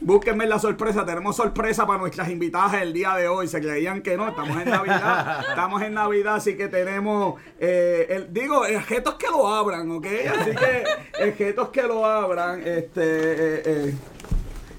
Búsquenme 0.00 0.46
la 0.46 0.58
sorpresa, 0.58 1.06
tenemos 1.06 1.36
sorpresa 1.36 1.86
para 1.86 1.98
nuestras 1.98 2.28
invitadas 2.28 2.74
el 2.82 2.92
día 2.92 3.14
de 3.14 3.28
hoy. 3.28 3.48
Se 3.48 3.60
creían 3.60 4.02
que 4.02 4.16
no, 4.16 4.28
estamos 4.28 4.60
en 4.60 4.70
Navidad. 4.70 5.44
Estamos 5.48 5.82
en 5.82 5.94
Navidad, 5.94 6.34
así 6.36 6.56
que 6.56 6.68
tenemos, 6.68 7.40
eh, 7.58 8.06
el, 8.10 8.32
digo, 8.32 8.58
objetos 8.58 9.14
que 9.14 9.28
lo 9.28 9.48
abran, 9.48 9.90
¿ok? 9.90 10.06
Así 10.38 10.50
que 10.50 10.84
objetos 11.28 11.68
que 11.70 11.82
lo 11.82 12.04
abran, 12.04 12.60
este, 12.60 13.02
eh, 13.02 13.62
eh, 13.64 13.94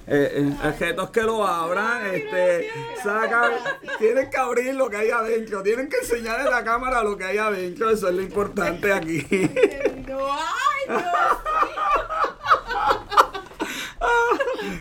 eh, 0.08 0.32
eh, 0.36 0.68
objetos 0.68 1.10
que 1.10 1.24
lo 1.24 1.46
abran, 1.48 2.06
este, 2.14 2.70
sacan, 3.02 3.54
tienen 3.98 4.30
que 4.30 4.38
abrir 4.38 4.76
lo 4.76 4.88
que 4.88 4.98
hay 4.98 5.10
adentro, 5.10 5.64
tienen 5.64 5.90
que 5.90 5.98
enseñar 5.98 6.42
en 6.42 6.52
la 6.52 6.64
cámara 6.64 7.04
lo 7.04 7.18
que 7.18 7.24
hay 7.24 7.40
adentro, 7.40 7.90
eso 7.90 8.10
es 8.10 8.14
lo 8.14 8.22
importante 8.22 8.94
aquí. 8.94 9.26
No, 10.08 10.20
ay, 10.32 10.88
Dios. 10.88 12.05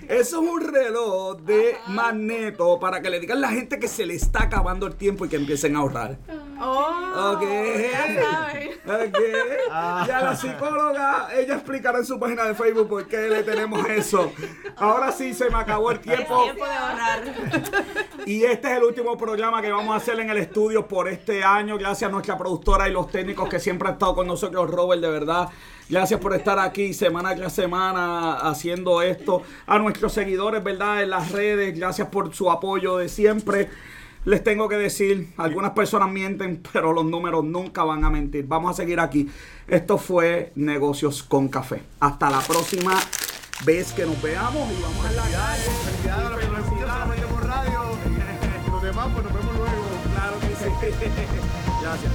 Eso 0.08 0.42
es 0.42 0.48
un 0.48 0.60
reloj 0.60 1.38
de 1.40 1.76
magneto 1.88 2.78
para 2.78 3.00
que 3.00 3.10
le 3.10 3.20
digan 3.20 3.38
a 3.38 3.40
la 3.42 3.48
gente 3.48 3.78
que 3.78 3.88
se 3.88 4.06
le 4.06 4.14
está 4.14 4.44
acabando 4.44 4.86
el 4.86 4.94
tiempo 4.96 5.24
y 5.24 5.28
que 5.28 5.36
empiecen 5.36 5.76
a 5.76 5.80
ahorrar. 5.80 6.18
Oh, 6.60 7.32
Ok. 7.34 7.42
ya 7.42 8.22
saben. 8.22 8.70
Ok. 8.86 9.18
Y 10.06 10.10
a 10.10 10.20
la 10.22 10.36
psicóloga, 10.36 11.28
ella 11.36 11.54
explicará 11.54 11.98
en 11.98 12.04
su 12.04 12.18
página 12.18 12.44
de 12.44 12.54
Facebook 12.54 12.88
por 12.88 13.06
qué 13.06 13.28
le 13.28 13.42
tenemos 13.42 13.86
eso. 13.88 14.32
Ahora 14.76 15.10
sí 15.12 15.34
se 15.34 15.48
me 15.50 15.56
acabó 15.56 15.90
el 15.90 16.00
tiempo. 16.00 16.44
Tiempo 16.44 16.64
de 16.64 16.72
ahorrar. 16.72 17.22
Y 18.26 18.44
este 18.44 18.70
es 18.72 18.76
el 18.78 18.84
último 18.84 19.16
programa 19.16 19.60
que 19.62 19.70
vamos 19.72 19.92
a 19.94 19.96
hacer 19.96 20.18
en 20.20 20.30
el 20.30 20.38
estudio 20.38 20.86
por 20.86 21.08
este 21.08 21.42
año. 21.42 21.76
Gracias 21.78 22.08
a 22.08 22.12
nuestra 22.12 22.36
productora 22.38 22.88
y 22.88 22.92
los 22.92 23.10
técnicos 23.10 23.48
que 23.48 23.58
siempre 23.58 23.88
han 23.88 23.94
estado 23.94 24.14
con 24.14 24.26
nosotros, 24.26 24.70
Robert, 24.70 25.00
de 25.02 25.10
verdad. 25.10 25.48
Gracias 25.88 26.18
por 26.18 26.34
estar 26.34 26.58
aquí 26.58 26.94
semana 26.94 27.34
tras 27.36 27.52
semana 27.52 28.34
haciendo 28.34 29.02
esto. 29.02 29.42
A 29.66 29.78
nuestros 29.78 30.12
seguidores, 30.12 30.64
¿verdad? 30.64 31.02
En 31.02 31.10
las 31.10 31.30
redes, 31.30 31.76
gracias 31.78 32.08
por 32.08 32.34
su 32.34 32.50
apoyo 32.50 32.96
de 32.96 33.08
siempre. 33.08 33.68
Les 34.24 34.42
tengo 34.42 34.68
que 34.70 34.76
decir, 34.76 35.34
algunas 35.36 35.72
personas 35.72 36.10
mienten, 36.10 36.62
pero 36.72 36.94
los 36.94 37.04
números 37.04 37.44
nunca 37.44 37.84
van 37.84 38.04
a 38.04 38.10
mentir. 38.10 38.46
Vamos 38.48 38.70
a 38.70 38.74
seguir 38.74 38.98
aquí. 38.98 39.28
Esto 39.68 39.98
fue 39.98 40.52
Negocios 40.54 41.22
con 41.22 41.48
Café. 41.48 41.82
Hasta 42.00 42.30
la 42.30 42.40
próxima 42.40 42.98
vez 43.66 43.92
que 43.92 44.06
nos 44.06 44.20
veamos 44.22 44.70
y 44.72 44.82
vamos 44.82 45.04
a 45.04 45.12
la 45.12 45.22
calle. 45.22 45.64
A 46.10 46.16
vemos 49.32 49.54
luego. 49.56 49.84
Claro 50.14 50.40
que 50.40 50.54
sí. 50.56 50.70
Gracias. 51.82 52.12